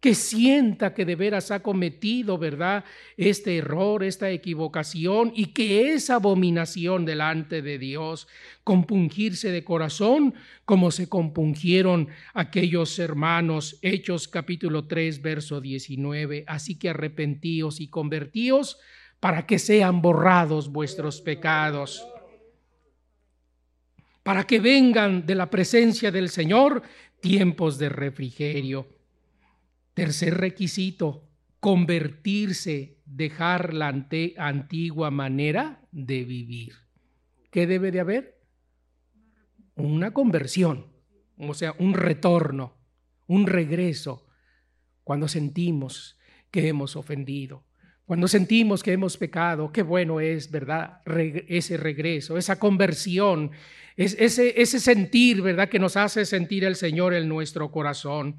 que 0.07 0.15
sienta 0.15 0.95
que 0.95 1.05
de 1.05 1.17
veras 1.17 1.51
ha 1.51 1.65
cometido, 1.65 2.39
¿verdad?, 2.39 2.85
este 3.17 3.57
error, 3.57 4.05
esta 4.05 4.31
equivocación 4.31 5.33
y 5.35 5.47
que 5.47 5.95
es 5.95 6.11
abominación 6.11 7.05
delante 7.05 7.61
de 7.61 7.77
Dios, 7.77 8.29
compungirse 8.63 9.51
de 9.51 9.65
corazón 9.65 10.35
como 10.65 10.93
se 10.93 11.09
compungieron 11.09 12.07
aquellos 12.35 13.01
hermanos, 13.01 13.81
Hechos 13.83 14.29
capítulo 14.29 14.87
3, 14.87 15.23
verso 15.23 15.61
19. 15.61 16.45
Así 16.47 16.79
que 16.79 16.91
arrepentíos 16.91 17.81
y 17.81 17.89
convertíos 17.89 18.79
para 19.19 19.45
que 19.45 19.59
sean 19.59 20.03
borrados 20.03 20.71
vuestros 20.71 21.21
pecados 21.21 22.07
para 24.23 24.45
que 24.45 24.61
vengan 24.61 25.27
de 25.27 25.35
la 25.35 25.51
presencia 25.51 26.13
del 26.13 26.29
Señor 26.29 26.85
tiempos 27.21 27.77
de 27.79 27.89
refrigerio. 27.89 28.87
Tercer 29.97 30.35
requisito 30.35 31.27
convertirse, 31.59 32.99
dejar 33.07 33.73
la 33.73 33.89
antigua 33.89 35.11
manera 35.11 35.81
de 35.91 36.23
vivir. 36.23 36.75
¿Qué 37.51 37.67
debe 37.67 37.91
de 37.91 38.01
haber? 38.01 38.43
Una 39.75 40.13
conversión, 40.13 40.89
o 41.39 41.55
sea, 41.55 41.75
un 41.79 41.95
retorno, 41.95 42.77
un 43.27 43.47
regreso, 43.47 44.27
cuando 45.03 45.29
sentimos 45.29 46.19
que 46.51 46.69
hemos 46.69 46.95
ofendido, 46.95 47.65
cuando 48.05 48.29
sentimos 48.29 48.83
que 48.83 48.93
hemos 48.93 49.17
pecado, 49.17 49.73
qué 49.73 49.81
bueno 49.83 50.21
es, 50.21 50.51
¿verdad? 50.51 51.01
ese 51.49 51.79
regreso, 51.79 52.37
esa 52.37 52.59
conversión, 52.59 53.51
ese, 53.97 54.61
ese 54.61 54.79
sentir, 54.79 55.41
¿verdad? 55.41 55.71
Que 55.71 55.79
nos 55.79 55.97
hace 55.97 56.27
sentir 56.27 56.65
el 56.65 56.77
Señor 56.77 57.15
en 57.15 57.31
nuestro 57.31 57.71
corazón. 57.73 58.37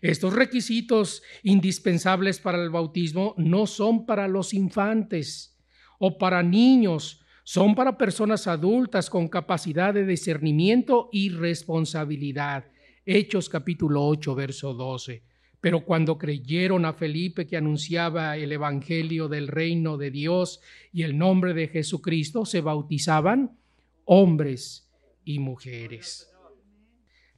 Estos 0.00 0.32
requisitos 0.32 1.22
indispensables 1.42 2.40
para 2.40 2.62
el 2.62 2.70
bautismo 2.70 3.34
no 3.36 3.66
son 3.66 4.06
para 4.06 4.28
los 4.28 4.54
infantes 4.54 5.58
o 5.98 6.16
para 6.16 6.42
niños, 6.42 7.20
son 7.44 7.74
para 7.74 7.98
personas 7.98 8.46
adultas 8.46 9.10
con 9.10 9.28
capacidad 9.28 9.92
de 9.92 10.06
discernimiento 10.06 11.10
y 11.12 11.28
responsabilidad. 11.28 12.64
Hechos 13.04 13.50
capítulo 13.50 14.06
8, 14.06 14.34
verso 14.34 14.72
12. 14.72 15.22
Pero 15.60 15.84
cuando 15.84 16.16
creyeron 16.16 16.86
a 16.86 16.94
Felipe 16.94 17.46
que 17.46 17.58
anunciaba 17.58 18.38
el 18.38 18.52
Evangelio 18.52 19.28
del 19.28 19.48
reino 19.48 19.98
de 19.98 20.10
Dios 20.10 20.60
y 20.90 21.02
el 21.02 21.18
nombre 21.18 21.52
de 21.52 21.68
Jesucristo, 21.68 22.46
se 22.46 22.62
bautizaban 22.62 23.58
hombres 24.06 24.90
y 25.24 25.38
mujeres. 25.38 26.32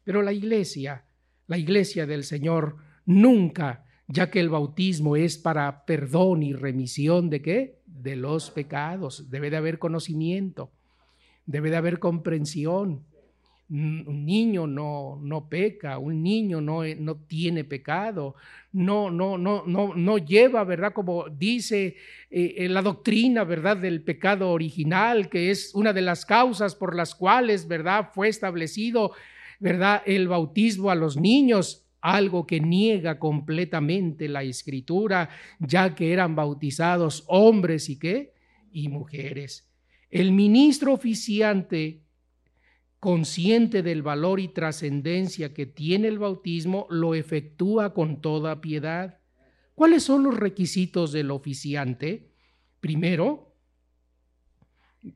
Pero 0.04 0.22
la 0.22 0.32
iglesia, 0.32 1.04
la 1.46 1.58
iglesia 1.58 2.06
del 2.06 2.24
Señor, 2.24 2.76
nunca, 3.06 3.84
ya 4.08 4.30
que 4.30 4.40
el 4.40 4.48
bautismo 4.48 5.16
es 5.16 5.38
para 5.38 5.84
perdón 5.84 6.42
y 6.42 6.52
remisión 6.52 7.30
de 7.30 7.42
qué? 7.42 7.78
De 7.86 8.16
los 8.16 8.50
pecados. 8.50 9.30
Debe 9.30 9.50
de 9.50 9.56
haber 9.56 9.78
conocimiento, 9.78 10.70
debe 11.46 11.70
de 11.70 11.76
haber 11.76 11.98
comprensión, 11.98 13.04
un 13.72 14.26
niño 14.26 14.66
no, 14.66 15.18
no 15.22 15.48
peca, 15.48 15.96
un 15.96 16.22
niño 16.22 16.60
no, 16.60 16.84
no 16.84 17.16
tiene 17.16 17.64
pecado, 17.64 18.34
no, 18.72 19.10
no, 19.10 19.38
no, 19.38 19.64
no, 19.66 19.94
no 19.94 20.18
lleva, 20.18 20.62
¿verdad? 20.64 20.92
Como 20.92 21.30
dice 21.30 21.96
eh, 22.30 22.66
la 22.68 22.82
doctrina, 22.82 23.44
¿verdad? 23.44 23.78
Del 23.78 24.02
pecado 24.02 24.50
original, 24.50 25.30
que 25.30 25.50
es 25.50 25.74
una 25.74 25.94
de 25.94 26.02
las 26.02 26.26
causas 26.26 26.74
por 26.74 26.94
las 26.94 27.14
cuales, 27.14 27.66
¿verdad? 27.66 28.10
Fue 28.12 28.28
establecido, 28.28 29.12
¿verdad? 29.62 30.02
El 30.04 30.26
bautismo 30.26 30.90
a 30.90 30.96
los 30.96 31.16
niños, 31.16 31.86
algo 32.00 32.48
que 32.48 32.58
niega 32.58 33.20
completamente 33.20 34.28
la 34.28 34.42
escritura, 34.42 35.30
ya 35.60 35.94
que 35.94 36.12
eran 36.12 36.34
bautizados 36.34 37.22
hombres 37.28 37.88
y 37.88 37.96
qué? 37.96 38.34
Y 38.72 38.88
mujeres. 38.88 39.72
El 40.10 40.32
ministro 40.32 40.92
oficiante 40.92 42.02
consciente 42.98 43.84
del 43.84 44.02
valor 44.02 44.40
y 44.40 44.48
trascendencia 44.48 45.54
que 45.54 45.66
tiene 45.66 46.08
el 46.08 46.18
bautismo, 46.18 46.88
lo 46.90 47.14
efectúa 47.14 47.94
con 47.94 48.20
toda 48.20 48.60
piedad. 48.60 49.20
¿Cuáles 49.76 50.02
son 50.02 50.24
los 50.24 50.36
requisitos 50.36 51.12
del 51.12 51.30
oficiante? 51.30 52.32
Primero, 52.80 53.54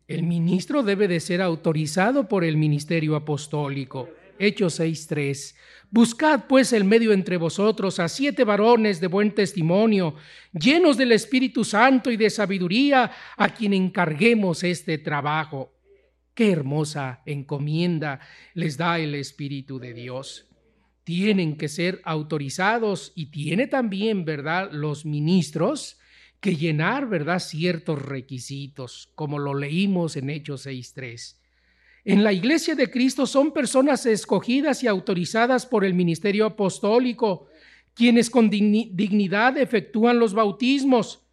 el 0.07 0.23
ministro 0.23 0.85
debe 0.85 1.09
de 1.09 1.21
ser 1.21 1.43
autorizado 1.43 2.29
por 2.29 2.45
el 2.45 2.57
ministerio 2.57 3.17
apostólico. 3.17 4.09
Hechos 4.39 4.81
6.3. 4.81 5.55
Buscad 5.91 6.47
pues 6.49 6.73
el 6.73 6.85
medio 6.85 7.13
entre 7.13 7.37
vosotros 7.37 8.01
a 8.01 8.09
siete 8.09 8.45
varones 8.45 9.01
de 9.01 9.07
buen 9.07 9.35
testimonio, 9.35 10.17
llenos 10.53 10.97
del 10.97 11.13
Espíritu 11.13 11.65
Santo 11.65 12.11
y 12.11 12.17
de 12.17 12.29
sabiduría, 12.29 13.13
a 13.37 13.49
quien 13.51 13.73
encarguemos 13.73 14.65
este 14.65 14.99
trabajo. 14.99 15.73
Qué 16.35 16.51
hermosa 16.51 17.23
encomienda 17.25 18.21
les 18.55 18.77
da 18.77 18.99
el 18.99 19.15
Espíritu 19.15 19.79
de 19.79 19.95
Dios. 19.95 20.51
Tienen 21.05 21.57
que 21.57 21.69
ser 21.69 22.03
autorizados 22.05 23.13
y 23.15 23.27
tiene 23.27 23.69
también, 23.69 24.25
¿verdad?, 24.25 24.71
los 24.73 25.07
ministros 25.07 25.99
que 26.41 26.57
llenar, 26.57 27.09
¿verdad?, 27.09 27.39
ciertos 27.39 28.03
requisitos, 28.03 29.09
como 29.15 29.39
lo 29.39 29.55
leímos 29.55 30.17
en 30.17 30.31
Hechos 30.31 30.67
6.3. 30.67 31.46
En 32.09 32.23
la 32.23 32.33
iglesia 32.33 32.77
de 32.77 32.89
Cristo 32.89 33.27
son 33.27 33.51
personas 33.51 34.07
escogidas 34.07 34.85
y 34.85 34.87
autorizadas 34.87 35.67
por 35.67 35.85
el 35.85 35.93
ministerio 35.93 36.47
apostólico, 36.47 37.49
quienes 37.95 38.31
con 38.31 38.49
dignidad 38.49 39.59
efectúan 39.59 40.21
los 40.21 40.33
bautismos. 40.33 41.27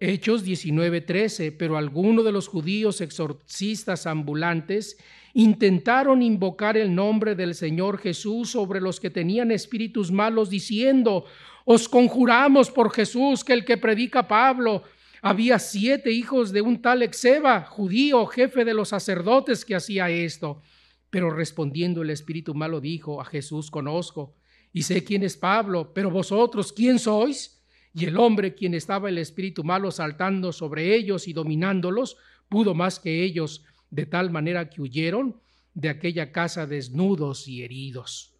Hechos 0.00 0.44
19:13, 0.44 1.52
pero 1.56 1.76
algunos 1.76 2.24
de 2.24 2.32
los 2.32 2.48
judíos 2.48 3.00
exorcistas 3.00 4.08
ambulantes 4.08 4.96
intentaron 5.32 6.22
invocar 6.22 6.76
el 6.76 6.92
nombre 6.92 7.36
del 7.36 7.54
Señor 7.54 7.98
Jesús 7.98 8.50
sobre 8.50 8.80
los 8.80 8.98
que 8.98 9.10
tenían 9.10 9.52
espíritus 9.52 10.10
malos, 10.10 10.50
diciendo, 10.50 11.24
os 11.64 11.88
conjuramos 11.88 12.68
por 12.72 12.90
Jesús 12.90 13.44
que 13.44 13.52
el 13.52 13.64
que 13.64 13.76
predica 13.76 14.26
Pablo, 14.26 14.82
había 15.24 15.58
siete 15.58 16.10
hijos 16.10 16.52
de 16.52 16.60
un 16.60 16.82
tal 16.82 17.02
Exeba, 17.02 17.62
judío, 17.62 18.26
jefe 18.26 18.62
de 18.66 18.74
los 18.74 18.90
sacerdotes, 18.90 19.64
que 19.64 19.74
hacía 19.74 20.10
esto. 20.10 20.60
Pero 21.08 21.30
respondiendo 21.30 22.02
el 22.02 22.10
espíritu 22.10 22.54
malo 22.54 22.78
dijo, 22.78 23.22
a 23.22 23.24
Jesús 23.24 23.70
conozco 23.70 24.36
y 24.70 24.82
sé 24.82 25.02
quién 25.02 25.22
es 25.22 25.38
Pablo, 25.38 25.94
pero 25.94 26.10
vosotros, 26.10 26.74
¿quién 26.74 26.98
sois? 26.98 27.64
Y 27.94 28.04
el 28.04 28.18
hombre, 28.18 28.54
quien 28.54 28.74
estaba 28.74 29.08
el 29.08 29.16
espíritu 29.16 29.64
malo 29.64 29.90
saltando 29.90 30.52
sobre 30.52 30.94
ellos 30.94 31.26
y 31.26 31.32
dominándolos, 31.32 32.18
pudo 32.50 32.74
más 32.74 33.00
que 33.00 33.22
ellos, 33.22 33.64
de 33.88 34.04
tal 34.04 34.30
manera 34.30 34.68
que 34.68 34.82
huyeron 34.82 35.40
de 35.72 35.88
aquella 35.88 36.32
casa 36.32 36.66
desnudos 36.66 37.48
y 37.48 37.62
heridos. 37.62 38.34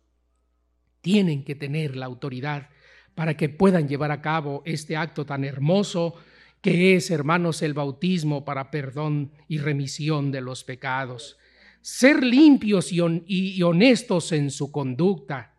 Tienen 1.00 1.44
que 1.44 1.54
tener 1.54 1.96
la 1.96 2.04
autoridad 2.04 2.68
para 3.14 3.38
que 3.38 3.48
puedan 3.48 3.88
llevar 3.88 4.10
a 4.10 4.20
cabo 4.20 4.62
este 4.66 4.98
acto 4.98 5.24
tan 5.24 5.44
hermoso 5.44 6.16
que 6.64 6.96
es, 6.96 7.10
hermanos, 7.10 7.60
el 7.60 7.74
bautismo 7.74 8.42
para 8.46 8.70
perdón 8.70 9.32
y 9.48 9.58
remisión 9.58 10.32
de 10.32 10.40
los 10.40 10.64
pecados. 10.64 11.36
Ser 11.82 12.24
limpios 12.24 12.90
y, 12.90 13.62
honestos 13.62 14.32
en 14.32 14.50
su 14.50 14.72
conducta. 14.72 15.52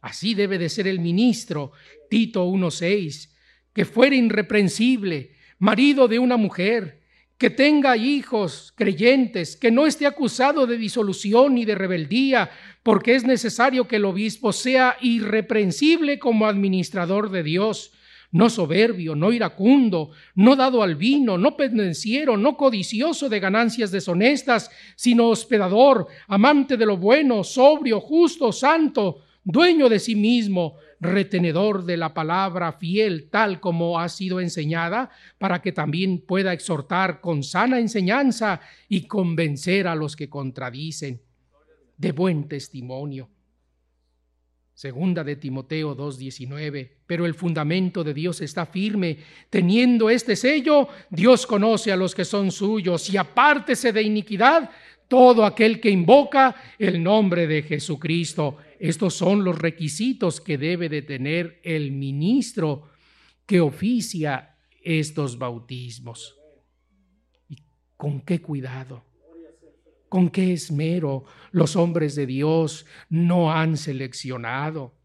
Así 0.00 0.34
debe 0.34 0.58
de 0.58 0.68
ser 0.68 0.88
el 0.88 0.98
ministro, 0.98 1.70
Tito 2.10 2.44
1.6, 2.44 3.30
que 3.72 3.84
fuera 3.84 4.16
irreprensible, 4.16 5.30
marido 5.60 6.08
de 6.08 6.18
una 6.18 6.36
mujer, 6.36 7.02
que 7.38 7.50
tenga 7.50 7.96
hijos 7.96 8.72
creyentes, 8.74 9.56
que 9.56 9.70
no 9.70 9.86
esté 9.86 10.06
acusado 10.06 10.66
de 10.66 10.76
disolución 10.76 11.54
ni 11.54 11.66
de 11.66 11.76
rebeldía, 11.76 12.50
porque 12.82 13.14
es 13.14 13.24
necesario 13.24 13.86
que 13.86 13.94
el 13.94 14.04
obispo 14.04 14.52
sea 14.52 14.96
irreprensible 15.02 16.18
como 16.18 16.48
administrador 16.48 17.30
de 17.30 17.44
Dios, 17.44 17.92
no 18.30 18.50
soberbio, 18.50 19.14
no 19.14 19.32
iracundo, 19.32 20.10
no 20.34 20.54
dado 20.54 20.82
al 20.82 20.96
vino, 20.96 21.38
no 21.38 21.56
pendenciero, 21.56 22.36
no 22.36 22.56
codicioso 22.56 23.28
de 23.28 23.40
ganancias 23.40 23.90
deshonestas, 23.90 24.70
sino 24.96 25.28
hospedador, 25.28 26.06
amante 26.26 26.76
de 26.76 26.86
lo 26.86 26.96
bueno, 26.96 27.42
sobrio, 27.42 28.00
justo, 28.00 28.52
santo, 28.52 29.22
dueño 29.44 29.88
de 29.88 29.98
sí 29.98 30.14
mismo, 30.14 30.76
retenedor 31.00 31.84
de 31.84 31.96
la 31.96 32.12
palabra 32.12 32.72
fiel 32.72 33.30
tal 33.30 33.60
como 33.60 33.98
ha 33.98 34.08
sido 34.08 34.40
enseñada, 34.40 35.10
para 35.38 35.62
que 35.62 35.72
también 35.72 36.20
pueda 36.20 36.52
exhortar 36.52 37.20
con 37.20 37.42
sana 37.42 37.78
enseñanza 37.78 38.60
y 38.88 39.06
convencer 39.06 39.86
a 39.86 39.94
los 39.94 40.16
que 40.16 40.28
contradicen 40.28 41.22
de 41.96 42.12
buen 42.12 42.48
testimonio. 42.48 43.30
Segunda 44.78 45.24
de 45.24 45.34
Timoteo 45.34 45.96
2:19, 45.96 46.98
pero 47.04 47.26
el 47.26 47.34
fundamento 47.34 48.04
de 48.04 48.14
Dios 48.14 48.40
está 48.40 48.64
firme, 48.64 49.18
teniendo 49.50 50.08
este 50.08 50.36
sello, 50.36 50.86
Dios 51.10 51.48
conoce 51.48 51.90
a 51.90 51.96
los 51.96 52.14
que 52.14 52.24
son 52.24 52.52
suyos 52.52 53.12
y 53.12 53.16
apártese 53.16 53.92
de 53.92 54.02
iniquidad 54.02 54.70
todo 55.08 55.44
aquel 55.44 55.80
que 55.80 55.90
invoca 55.90 56.54
el 56.78 57.02
nombre 57.02 57.48
de 57.48 57.64
Jesucristo. 57.64 58.58
Estos 58.78 59.14
son 59.14 59.42
los 59.42 59.58
requisitos 59.58 60.40
que 60.40 60.56
debe 60.56 60.88
de 60.88 61.02
tener 61.02 61.58
el 61.64 61.90
ministro 61.90 62.90
que 63.46 63.60
oficia 63.60 64.54
estos 64.80 65.36
bautismos. 65.36 66.36
¿Y 67.48 67.56
con 67.96 68.20
qué 68.20 68.40
cuidado? 68.40 69.07
¿Con 70.08 70.30
qué 70.30 70.52
esmero 70.52 71.24
los 71.50 71.76
hombres 71.76 72.14
de 72.14 72.26
Dios 72.26 72.86
no 73.08 73.52
han 73.52 73.76
seleccionado? 73.76 74.98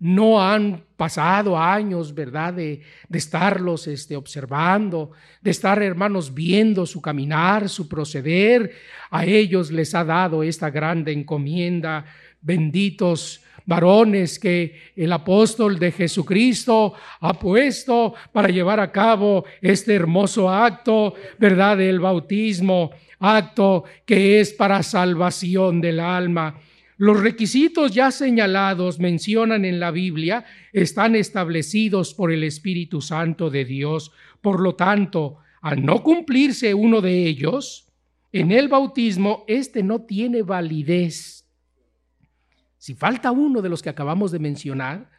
no 0.00 0.40
han 0.40 0.84
pasado 0.96 1.58
años, 1.58 2.14
¿verdad?, 2.14 2.54
de, 2.54 2.82
de, 3.08 3.18
estarlos 3.18 3.86
este, 3.88 4.16
observando, 4.16 5.10
de 5.42 5.50
estar, 5.50 5.82
hermanos, 5.82 6.32
viendo 6.32 6.86
su 6.86 7.02
caminar, 7.02 7.68
su 7.68 7.88
proceder. 7.88 8.72
A 9.10 9.24
ellos 9.24 9.72
les 9.72 9.94
ha 9.94 10.04
dado 10.04 10.42
esta 10.42 10.70
grande 10.70 11.12
encomienda. 11.12 12.04
Benditos 12.40 13.42
varones 13.66 14.38
que 14.38 14.92
el 14.96 15.12
apóstol 15.12 15.78
de 15.78 15.92
Jesucristo 15.92 16.94
ha 17.20 17.34
puesto 17.34 18.14
para 18.32 18.48
llevar 18.48 18.80
a 18.80 18.92
cabo 18.92 19.44
este 19.60 19.94
hermoso 19.94 20.48
acto, 20.48 21.14
¿verdad?, 21.38 21.76
del 21.76 21.98
bautismo, 21.98 22.92
acto 23.18 23.84
que 24.04 24.40
es 24.40 24.52
para 24.52 24.82
salvación 24.82 25.80
del 25.80 26.00
alma. 26.00 26.60
Los 26.96 27.20
requisitos 27.20 27.92
ya 27.92 28.10
señalados 28.10 28.98
mencionan 28.98 29.64
en 29.64 29.78
la 29.78 29.90
Biblia 29.90 30.44
están 30.72 31.14
establecidos 31.14 32.12
por 32.12 32.32
el 32.32 32.42
Espíritu 32.42 33.00
Santo 33.00 33.50
de 33.50 33.64
Dios. 33.64 34.10
Por 34.40 34.60
lo 34.60 34.74
tanto, 34.74 35.38
al 35.60 35.84
no 35.84 36.02
cumplirse 36.02 36.74
uno 36.74 37.00
de 37.00 37.26
ellos, 37.26 37.92
en 38.32 38.52
el 38.52 38.68
bautismo 38.68 39.44
este 39.46 39.82
no 39.82 40.02
tiene 40.02 40.42
validez. 40.42 41.46
Si 42.78 42.94
falta 42.94 43.30
uno 43.30 43.62
de 43.62 43.68
los 43.68 43.82
que 43.82 43.90
acabamos 43.90 44.30
de 44.30 44.38
mencionar, 44.38 45.10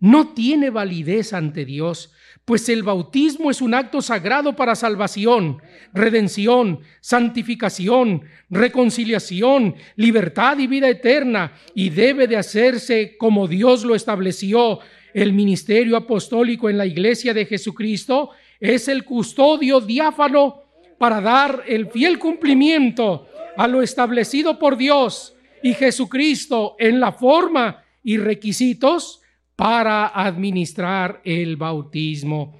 no 0.00 0.28
tiene 0.34 0.70
validez 0.70 1.32
ante 1.32 1.64
Dios, 1.64 2.12
pues 2.48 2.66
el 2.70 2.82
bautismo 2.82 3.50
es 3.50 3.60
un 3.60 3.74
acto 3.74 4.00
sagrado 4.00 4.56
para 4.56 4.74
salvación, 4.74 5.60
redención, 5.92 6.80
santificación, 7.02 8.22
reconciliación, 8.48 9.74
libertad 9.96 10.56
y 10.58 10.66
vida 10.66 10.88
eterna, 10.88 11.52
y 11.74 11.90
debe 11.90 12.26
de 12.26 12.38
hacerse 12.38 13.18
como 13.18 13.46
Dios 13.48 13.84
lo 13.84 13.94
estableció. 13.94 14.78
El 15.12 15.34
ministerio 15.34 15.94
apostólico 15.94 16.70
en 16.70 16.78
la 16.78 16.86
iglesia 16.86 17.34
de 17.34 17.44
Jesucristo 17.44 18.30
es 18.58 18.88
el 18.88 19.04
custodio 19.04 19.82
diáfano 19.82 20.62
para 20.96 21.20
dar 21.20 21.64
el 21.66 21.88
fiel 21.88 22.18
cumplimiento 22.18 23.28
a 23.58 23.68
lo 23.68 23.82
establecido 23.82 24.58
por 24.58 24.78
Dios 24.78 25.36
y 25.62 25.74
Jesucristo 25.74 26.76
en 26.78 26.98
la 26.98 27.12
forma 27.12 27.84
y 28.02 28.16
requisitos 28.16 29.20
para 29.58 30.06
administrar 30.06 31.20
el 31.24 31.56
bautismo. 31.56 32.56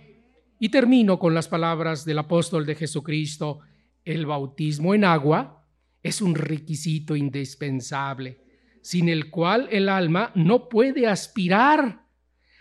Y 0.59 0.69
termino 0.69 1.16
con 1.16 1.33
las 1.33 1.47
palabras 1.47 2.05
del 2.05 2.19
apóstol 2.19 2.66
de 2.66 2.75
Jesucristo. 2.75 3.61
El 4.05 4.27
bautismo 4.27 4.97
en 4.97 5.05
agua 5.05 5.65
es 6.03 6.20
un 6.20 6.35
requisito 6.35 7.15
indispensable, 7.15 8.41
sin 8.83 9.09
el 9.09 9.31
cual 9.31 9.69
el 9.70 9.89
alma 9.89 10.33
no 10.35 10.69
puede 10.69 11.07
aspirar 11.07 12.05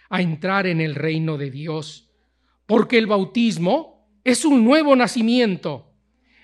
a 0.08 0.22
entrar 0.22 0.68
en 0.68 0.82
el 0.82 0.94
reino 0.94 1.36
de 1.40 1.50
Dios, 1.50 2.12
porque 2.68 3.00
el 3.00 3.08
bautismo 3.08 4.08
es 4.24 4.46
un 4.46 4.64
nuevo 4.64 4.96
nacimiento. 4.96 5.96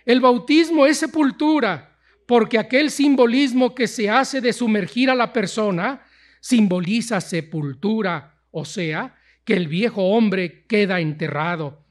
El 0.04 0.20
bautismo 0.20 0.88
es 0.88 0.98
sepultura, 0.98 1.96
porque 2.26 2.58
aquel 2.58 2.90
simbolismo 2.90 3.76
que 3.76 3.88
se 3.88 4.10
hace 4.10 4.42
de 4.42 4.52
sumergir 4.52 5.12
a 5.12 5.16
la 5.16 5.32
persona 5.32 6.03
simboliza 6.44 7.22
sepultura, 7.22 8.36
o 8.52 8.66
sea, 8.66 9.16
que 9.46 9.54
el 9.54 9.70
viejo 9.70 10.10
hombre 10.10 10.66
queda 10.68 11.00
enterrado. 11.00 11.86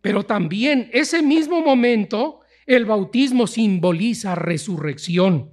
Pero 0.00 0.22
también 0.22 0.88
ese 0.94 1.20
mismo 1.20 1.60
momento, 1.60 2.40
el 2.64 2.86
bautismo 2.86 3.46
simboliza 3.46 4.34
resurrección, 4.34 5.50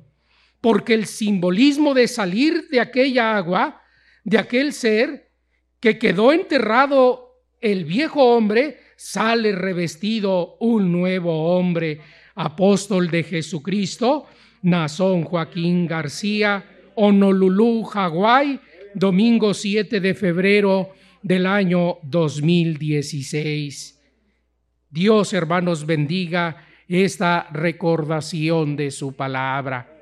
porque 0.61 0.93
el 0.93 1.05
simbolismo 1.05 1.93
de 1.93 2.07
salir 2.07 2.69
de 2.69 2.79
aquella 2.79 3.35
agua, 3.35 3.81
de 4.23 4.37
aquel 4.37 4.71
ser 4.71 5.31
que 5.81 5.99
quedó 5.99 6.31
enterrado 6.31 7.41
el 7.59 7.83
viejo 7.83 8.23
hombre, 8.23 8.79
sale 8.95 9.51
revestido 9.51 10.55
un 10.61 10.93
nuevo 10.93 11.57
hombre, 11.57 11.99
apóstol 12.35 13.09
de 13.09 13.23
Jesucristo, 13.23 14.27
Nazón 14.61 15.25
Joaquín 15.25 15.87
García, 15.87 16.74
Honolulu, 16.95 17.83
Hawái, 17.83 18.59
domingo 18.93 19.53
7 19.53 19.99
de 19.99 20.13
febrero 20.13 20.89
del 21.21 21.45
año 21.45 21.97
2016. 22.03 23.99
Dios, 24.89 25.33
hermanos, 25.33 25.85
bendiga 25.85 26.57
esta 26.87 27.47
recordación 27.51 28.75
de 28.75 28.91
su 28.91 29.13
palabra. 29.13 29.94